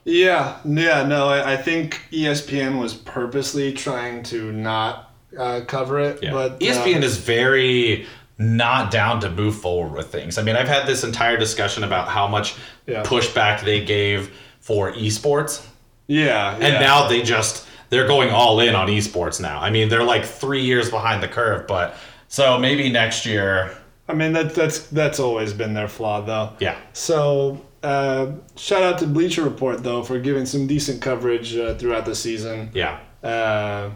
Yeah, 0.05 0.59
yeah, 0.65 1.07
no, 1.07 1.29
I, 1.29 1.53
I 1.53 1.57
think 1.57 2.01
ESPN 2.11 2.79
was 2.79 2.95
purposely 2.95 3.73
trying 3.73 4.23
to 4.25 4.53
not 4.53 5.08
uh, 5.37 5.63
cover 5.67 5.99
it, 6.01 6.21
but 6.23 6.61
ESPN 6.61 7.03
uh, 7.03 7.07
is 7.07 7.17
very 7.19 8.07
not 8.39 8.91
down 8.93 9.21
to 9.21 9.31
move 9.31 9.57
forward 9.57 9.93
with 9.97 10.13
things. 10.13 10.39
I 10.39 10.43
mean, 10.43 10.55
I've 10.55 10.69
had 10.69 10.87
this 10.87 11.03
entire 11.03 11.37
discussion 11.37 11.83
about 11.85 12.07
how 12.09 12.29
much 12.29 12.55
Yeah. 12.87 13.03
pushback 13.03 13.65
they 13.65 13.85
gave 13.85 14.31
for 14.61 14.93
esports. 14.93 15.67
yeah, 16.07 16.55
And 16.55 16.63
yeah. 16.75 16.81
now 16.81 17.09
they 17.09 17.23
just 17.23 17.67
they're 17.91 18.07
going 18.07 18.31
all 18.31 18.61
in 18.61 18.75
on 18.75 18.87
esports 18.89 19.41
now. 19.41 19.59
I 19.61 19.71
mean, 19.71 19.89
they're 19.89 20.05
like 20.05 20.25
three 20.25 20.63
years 20.63 20.89
behind 20.91 21.23
the 21.23 21.29
curve, 21.29 21.67
but 21.67 21.95
so 22.29 22.59
maybe 22.59 22.91
next 22.91 23.27
year, 23.27 23.77
I 24.09 24.15
mean 24.15 24.33
that 24.35 24.55
that's 24.55 24.79
that's 24.89 25.19
always 25.19 25.53
been 25.53 25.75
their 25.75 25.89
flaw, 25.89 26.21
though. 26.21 26.53
yeah, 26.61 26.77
So 26.93 27.61
uh, 27.83 28.33
shout 28.57 28.83
out 28.83 28.99
to 29.01 29.07
Bleacher 29.07 29.43
Report 29.43 29.83
though 29.83 30.03
for 30.03 30.19
giving 30.21 30.47
some 30.47 30.67
decent 30.67 31.03
coverage 31.03 31.57
uh, 31.57 31.75
throughout 31.75 32.05
the 32.07 32.15
season. 32.15 32.71
yeah. 32.73 33.01
Uh, 33.23 33.91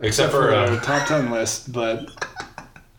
Except 0.00 0.32
for 0.32 0.54
our 0.54 0.64
uh, 0.66 0.80
top 0.80 1.06
ten 1.06 1.30
list, 1.30 1.72
but 1.72 2.08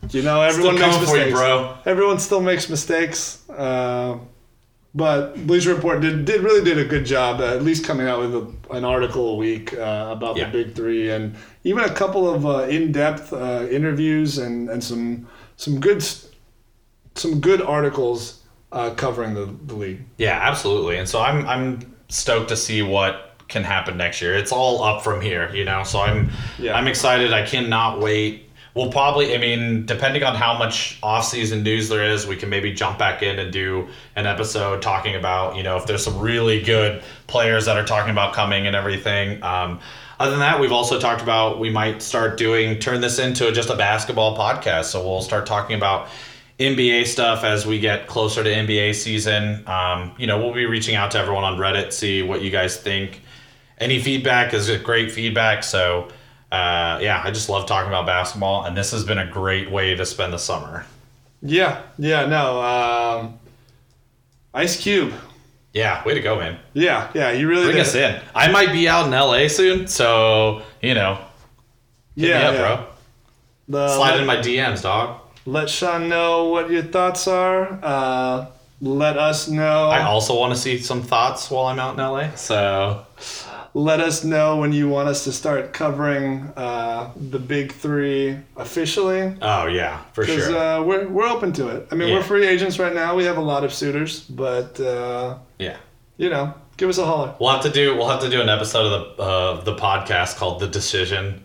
you 0.09 0.21
know 0.21 0.41
everyone 0.41 0.75
still 0.77 0.87
makes 0.87 0.95
coming 0.95 1.07
for 1.09 1.15
you, 1.17 1.25
mistakes. 1.25 1.39
bro. 1.39 1.77
Everyone 1.85 2.19
still 2.19 2.41
makes 2.41 2.69
mistakes. 2.69 3.49
Uh, 3.49 4.17
but 4.93 5.47
Bleacher 5.47 5.73
Report 5.73 6.01
did, 6.01 6.25
did 6.25 6.41
really 6.41 6.63
did 6.65 6.77
a 6.77 6.83
good 6.83 7.05
job, 7.05 7.39
uh, 7.39 7.45
at 7.55 7.63
least 7.63 7.85
coming 7.85 8.07
out 8.07 8.19
with 8.19 8.35
a, 8.35 8.75
an 8.75 8.83
article 8.83 9.29
a 9.29 9.35
week 9.37 9.73
uh, 9.73 10.09
about 10.11 10.35
Yeah. 10.35 10.49
the 10.49 10.63
Big 10.63 10.75
Three, 10.75 11.09
and 11.11 11.33
even 11.63 11.83
a 11.85 11.93
couple 11.93 12.29
of 12.29 12.45
uh, 12.45 12.63
in-depth 12.67 13.31
uh, 13.31 13.67
interviews 13.71 14.37
and, 14.37 14.69
and 14.69 14.83
some 14.83 15.27
some 15.55 15.79
good 15.79 16.03
some 17.15 17.39
good 17.39 17.61
articles 17.61 18.43
uh, 18.73 18.89
covering 18.95 19.33
the, 19.33 19.45
the 19.65 19.75
league. 19.75 20.01
Yeah, 20.17 20.37
absolutely. 20.41 20.97
And 20.97 21.07
so 21.07 21.21
I'm 21.21 21.47
I'm 21.47 21.95
stoked 22.09 22.49
to 22.49 22.57
see 22.57 22.81
what 22.81 23.30
can 23.51 23.63
happen 23.63 23.97
next 23.97 24.21
year. 24.21 24.35
It's 24.35 24.51
all 24.51 24.83
up 24.83 25.03
from 25.03 25.21
here, 25.21 25.53
you 25.53 25.65
know. 25.65 25.83
So 25.83 26.01
I'm 26.01 26.31
Yeah. 26.57 26.75
I'm 26.75 26.87
excited. 26.87 27.33
I 27.33 27.45
cannot 27.45 27.99
wait. 27.99 28.49
We'll 28.73 28.91
probably 28.91 29.35
I 29.35 29.37
mean, 29.37 29.85
depending 29.85 30.23
on 30.23 30.35
how 30.35 30.57
much 30.57 30.97
off-season 31.03 31.61
news 31.61 31.89
there 31.89 32.03
is, 32.03 32.25
we 32.25 32.37
can 32.37 32.49
maybe 32.49 32.73
jump 32.73 32.97
back 32.97 33.21
in 33.21 33.37
and 33.37 33.51
do 33.51 33.89
an 34.15 34.25
episode 34.25 34.81
talking 34.81 35.15
about, 35.15 35.55
you 35.55 35.63
know, 35.63 35.77
if 35.77 35.85
there's 35.85 36.03
some 36.03 36.17
really 36.19 36.61
good 36.63 37.03
players 37.27 37.65
that 37.65 37.77
are 37.77 37.85
talking 37.85 38.11
about 38.11 38.33
coming 38.33 38.65
and 38.65 38.75
everything. 38.75 39.43
Um, 39.43 39.79
other 40.19 40.31
than 40.31 40.39
that, 40.39 40.59
we've 40.59 40.71
also 40.71 40.99
talked 40.99 41.21
about 41.21 41.59
we 41.59 41.69
might 41.69 42.01
start 42.01 42.37
doing 42.37 42.79
turn 42.79 43.01
this 43.01 43.19
into 43.19 43.51
just 43.51 43.69
a 43.69 43.75
basketball 43.75 44.37
podcast. 44.37 44.85
So 44.85 45.03
we'll 45.03 45.21
start 45.21 45.45
talking 45.45 45.75
about 45.75 46.07
NBA 46.59 47.07
stuff 47.07 47.43
as 47.43 47.65
we 47.65 47.79
get 47.79 48.05
closer 48.07 48.43
to 48.43 48.49
NBA 48.49 48.93
season. 48.93 49.67
Um, 49.67 50.13
you 50.19 50.27
know, 50.27 50.37
we'll 50.37 50.53
be 50.53 50.67
reaching 50.67 50.95
out 50.95 51.11
to 51.11 51.17
everyone 51.17 51.43
on 51.43 51.57
Reddit, 51.57 51.91
see 51.91 52.21
what 52.21 52.43
you 52.43 52.51
guys 52.51 52.77
think. 52.77 53.21
Any 53.81 53.99
feedback 53.99 54.53
is 54.53 54.69
great 54.83 55.11
feedback. 55.11 55.63
So, 55.63 56.07
uh, 56.51 56.99
yeah, 57.01 57.21
I 57.23 57.31
just 57.31 57.49
love 57.49 57.65
talking 57.65 57.89
about 57.89 58.05
basketball, 58.05 58.63
and 58.65 58.77
this 58.77 58.91
has 58.91 59.03
been 59.03 59.17
a 59.17 59.25
great 59.25 59.69
way 59.71 59.95
to 59.95 60.05
spend 60.05 60.31
the 60.33 60.37
summer. 60.37 60.85
Yeah, 61.41 61.81
yeah, 61.97 62.27
no. 62.27 62.61
Um, 62.61 63.39
Ice 64.53 64.79
Cube. 64.79 65.13
Yeah, 65.73 66.03
way 66.05 66.13
to 66.13 66.19
go, 66.21 66.35
man. 66.37 66.59
Yeah, 66.73 67.09
yeah, 67.15 67.31
you 67.31 67.47
really 67.47 67.63
Bring 67.65 67.77
did. 67.77 67.81
us 67.87 67.95
in. 67.95 68.21
I 68.35 68.51
might 68.51 68.71
be 68.71 68.87
out 68.87 69.05
in 69.07 69.11
LA 69.11 69.47
soon, 69.47 69.87
so, 69.87 70.61
you 70.81 70.93
know, 70.93 71.15
hit 72.15 72.29
Yeah, 72.29 72.37
me 72.39 72.43
up, 72.45 72.53
yeah. 72.53 72.59
bro. 72.75 72.85
The- 73.69 73.95
Slide 73.95 74.19
in 74.19 74.25
my 74.27 74.35
DMs, 74.37 74.81
dog. 74.83 75.17
Let 75.45 75.69
Sean 75.69 76.07
know 76.09 76.45
what 76.49 76.69
your 76.69 76.83
thoughts 76.83 77.27
are. 77.27 77.79
Uh, 77.81 78.45
let 78.81 79.17
us 79.17 79.47
know. 79.47 79.89
I 79.89 80.03
also 80.03 80.37
want 80.37 80.53
to 80.53 80.59
see 80.59 80.77
some 80.77 81.01
thoughts 81.01 81.49
while 81.49 81.65
I'm 81.67 81.79
out 81.79 81.93
in 81.97 81.99
LA. 82.01 82.35
So, 82.35 83.05
let 83.73 83.99
us 84.01 84.23
know 84.23 84.57
when 84.57 84.73
you 84.73 84.89
want 84.89 85.07
us 85.07 85.23
to 85.23 85.31
start 85.31 85.71
covering 85.73 86.51
uh, 86.57 87.11
the 87.15 87.39
big 87.39 87.71
three 87.71 88.37
officially. 88.57 89.35
Oh 89.41 89.67
yeah, 89.67 90.01
for 90.13 90.25
sure. 90.25 90.55
uh, 90.57 90.81
we're, 90.83 91.07
we're 91.07 91.27
open 91.27 91.53
to 91.53 91.69
it. 91.69 91.87
I 91.91 91.95
mean, 91.95 92.09
Yeah. 92.09 92.15
we're 92.15 92.23
free 92.23 92.45
agents 92.45 92.79
right 92.79 92.93
now. 92.93 93.15
We 93.15 93.23
have 93.25 93.37
a 93.37 93.41
lot 93.41 93.63
of 93.63 93.73
suitors, 93.73 94.21
but, 94.21 94.79
uh, 94.79 95.37
yeah. 95.59 95.77
you 96.17 96.29
know, 96.29 96.53
give 96.77 96.89
us 96.89 96.97
a 96.97 97.05
holler. 97.05 97.33
We'll 97.39 97.51
have 97.51 97.63
to 97.63 97.69
do 97.71 97.95
we'll 97.95 98.09
have 98.09 98.21
to 98.21 98.29
do 98.29 98.41
an 98.41 98.49
episode 98.49 98.85
of 98.91 99.17
the 99.17 99.23
uh, 99.23 99.61
the 99.63 99.75
podcast 99.75 100.35
called 100.37 100.59
The 100.59 100.67
Decision 100.67 101.43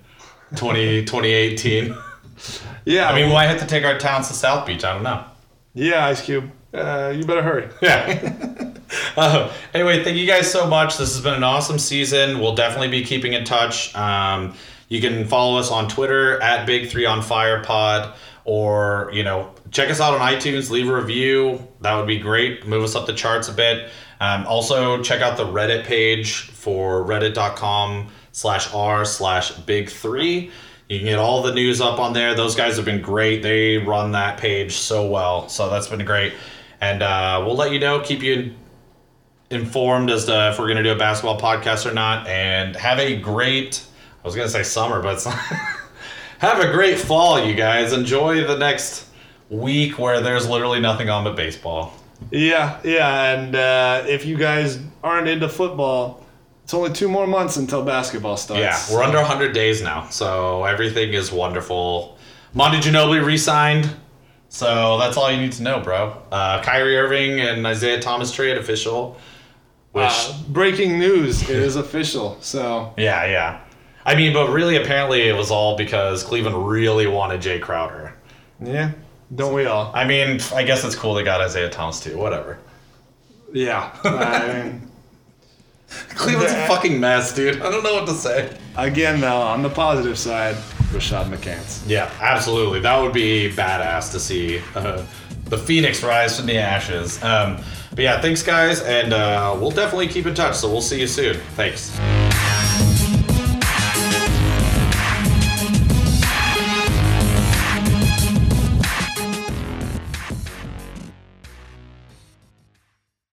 20, 0.57 1.05
2018. 1.07 1.97
Yeah. 2.85 3.09
I 3.09 3.15
mean, 3.15 3.29
we 3.29 3.33
might 3.33 3.47
have 3.47 3.61
to 3.61 3.67
take 3.67 3.85
our 3.85 3.99
talents 3.99 4.29
to 4.29 4.35
South 4.35 4.67
Beach. 4.67 4.85
I 4.85 4.93
don't 4.95 5.03
know. 5.03 5.25
yeah, 5.75 6.07
Ice 6.07 6.23
Cube. 6.23 6.51
Uh, 6.75 7.13
you 7.17 7.25
better 7.25 7.43
hurry. 7.43 7.69
Yeah. 7.83 8.73
uh, 9.17 9.53
anyway, 9.75 10.05
thank 10.05 10.17
you 10.17 10.27
guys 10.27 10.51
so 10.51 10.67
much. 10.67 10.97
This 10.99 11.15
has 11.15 11.23
been 11.23 11.35
an 11.35 11.45
awesome 11.45 11.79
season. 11.79 12.39
We'll 12.39 12.55
definitely 12.55 12.89
be 12.89 13.05
keeping 13.05 13.33
in 13.33 13.45
touch. 13.45 13.95
Um, 13.97 14.55
you 14.89 15.01
can 15.01 15.27
follow 15.27 15.59
us 15.59 15.71
on 15.71 15.89
Twitter 15.89 16.41
at 16.41 16.67
Big 16.67 16.89
Three 16.89 17.07
on 17.07 17.23
Fire 17.23 17.63
Pod, 17.65 18.15
or 18.45 19.11
you 19.13 19.25
know, 19.25 19.53
check 19.73 19.91
us 19.91 20.01
out 20.01 20.15
on 20.15 20.21
iTunes. 20.21 20.71
Leave 20.71 20.89
a 20.89 20.95
review. 20.95 21.67
That 21.81 21.97
would 21.97 22.07
be 22.07 22.19
great. 22.19 22.67
Move 22.67 22.85
us 22.85 22.95
up 22.95 23.07
the 23.07 23.13
charts 23.13 23.49
a 23.49 23.53
bit. 23.53 23.91
Um, 24.21 24.47
also, 24.47 25.03
check 25.03 25.21
out 25.21 25.37
the 25.37 25.45
Reddit 25.47 25.85
page 25.85 26.43
for 26.43 27.05
reddit.com 27.05 28.09
slash 28.33 28.73
r 28.73 29.05
slash 29.05 29.51
big 29.53 29.91
three. 29.91 30.51
You 30.89 30.99
can 30.99 31.07
get 31.07 31.19
all 31.19 31.43
the 31.43 31.53
news 31.53 31.81
up 31.81 31.99
on 31.99 32.13
there. 32.13 32.35
Those 32.37 32.55
guys 32.55 32.77
have 32.77 32.85
been 32.85 33.03
great. 33.03 33.43
They 33.43 33.79
run 33.79 34.13
that 34.13 34.39
page 34.39 34.77
so 34.77 35.09
well. 35.09 35.49
So 35.49 35.69
that's 35.69 35.89
been 35.89 36.05
great. 36.05 36.33
And 36.81 37.03
uh, 37.03 37.43
we'll 37.45 37.57
let 37.57 37.73
you 37.73 37.79
know, 37.79 38.01
keep 38.01 38.23
you 38.23 38.55
informed 39.51 40.11
as 40.11 40.27
to 40.27 40.51
if 40.51 40.59
we're 40.59 40.67
going 40.67 40.79
to 40.79 40.83
do 40.83 40.93
a 40.93 40.97
basketball 40.97 41.41
podcast 41.41 41.91
or 41.91 41.95
not. 41.95 42.27
And 42.27 42.77
have 42.77 42.99
a 42.99 43.17
great, 43.17 43.83
I 44.23 44.27
was 44.27 44.35
going 44.35 44.47
to 44.47 44.53
say 44.53 44.63
summer, 44.63 45.03
but 45.03 45.23
have 46.39 46.61
a 46.61 46.71
great 46.71 46.99
fall, 46.99 47.45
you 47.45 47.55
guys. 47.55 47.93
Enjoy 47.93 48.47
the 48.47 48.59
next 48.59 49.07
week 49.51 49.99
where 49.99 50.21
there's 50.21 50.49
literally 50.49 50.81
nothing 50.81 51.09
on 51.09 51.25
but 51.25 51.37
baseball. 51.37 51.95
Yeah, 52.31 52.81
yeah, 52.83 53.35
and 53.35 53.55
uh, 53.55 54.05
if 54.07 54.25
you 54.25 54.37
guys 54.37 54.79
aren't 55.05 55.29
into 55.29 55.49
football, 55.49 56.25
it's 56.65 56.75
only 56.75 56.93
two 56.93 57.09
more 57.09 57.27
months 57.27 57.57
until 57.57 57.85
basketball 57.85 58.37
starts. 58.37 58.61
Yeah, 58.61 58.97
we're 58.97 59.03
under 59.03 59.19
100 59.19 59.53
days 59.53 59.83
now, 59.83 60.09
so 60.09 60.65
everything 60.65 61.13
is 61.13 61.31
wonderful. 61.31 62.19
Manu 62.55 62.79
Ginobili 62.79 63.25
re-signed, 63.25 63.91
so 64.57 64.97
that's 64.99 65.19
all 65.19 65.31
you 65.31 65.37
need 65.39 65.53
to 65.53 65.63
know, 65.63 65.81
bro. 65.81 66.17
Uh, 66.33 66.63
Kyrie 66.63 66.97
Irving 66.97 67.41
and 67.41 67.67
Isaiah 67.67 68.01
Thomas 68.01 68.33
trade 68.33 68.57
official. 68.57 69.19
Which, 69.93 70.05
Uh, 70.07 70.33
breaking 70.49 70.99
news, 70.99 71.43
it 71.43 71.57
is 71.57 71.77
official. 71.85 72.39
So 72.41 72.95
yeah, 72.97 73.27
yeah. 73.27 73.61
I 74.07 74.15
mean, 74.15 74.33
but 74.33 74.49
really, 74.51 74.77
apparently, 74.77 75.23
it 75.29 75.37
was 75.37 75.51
all 75.51 75.77
because 75.77 76.23
Cleveland 76.23 76.67
really 76.69 77.07
wanted 77.07 77.41
Jae 77.43 77.61
Crowder. 77.61 78.15
yeah, 78.63 78.93
don't 79.35 79.53
we 79.53 79.67
all? 79.67 79.91
I 79.95 80.05
mean, 80.07 80.41
I 80.55 80.63
guess 80.63 80.85
it's 80.85 80.95
cool 80.95 81.13
they 81.15 81.23
got 81.25 81.41
Isaiah 81.43 81.69
Thomas 81.69 82.01
too. 82.01 82.17
Whatever. 82.17 82.59
Yeah, 83.53 83.91
I 84.05 84.63
mean, 84.65 84.91
Cleveland's 86.15 86.53
a 86.53 86.67
fucking 86.67 86.99
mess, 86.99 87.35
dude. 87.35 87.61
I 87.61 87.71
don't 87.71 87.83
know 87.85 87.95
what 87.95 88.07
to 88.07 88.15
say. 88.15 88.57
again 88.77 89.21
though, 89.21 89.41
on 89.41 89.63
the 89.63 89.71
positive 89.71 90.19
side, 90.19 90.57
Rashad 90.93 91.29
McCants. 91.29 91.83
Yeah, 91.87 92.11
absolutely. 92.21 92.81
That 92.81 93.01
would 93.01 93.13
be 93.13 93.51
badass 93.51 94.13
to 94.13 94.21
see 94.21 94.61
uh, 94.75 95.05
the 95.45 95.59
Phoenix 95.59 96.03
rise 96.03 96.37
from 96.39 96.47
the 96.47 96.59
ashes. 96.59 97.23
Um, 97.23 97.59
but 97.91 98.01
yeah, 98.05 98.21
thanks, 98.21 98.43
guys, 98.43 98.83
and 98.83 99.13
uh, 99.13 99.57
we'll 99.59 99.71
definitely 99.71 100.09
keep 100.09 100.27
in 100.27 100.35
touch. 100.35 100.57
So 100.57 100.69
we'll 100.71 100.83
see 100.83 101.01
you 101.01 101.07
soon. 101.07 101.37
Thanks. 101.55 101.97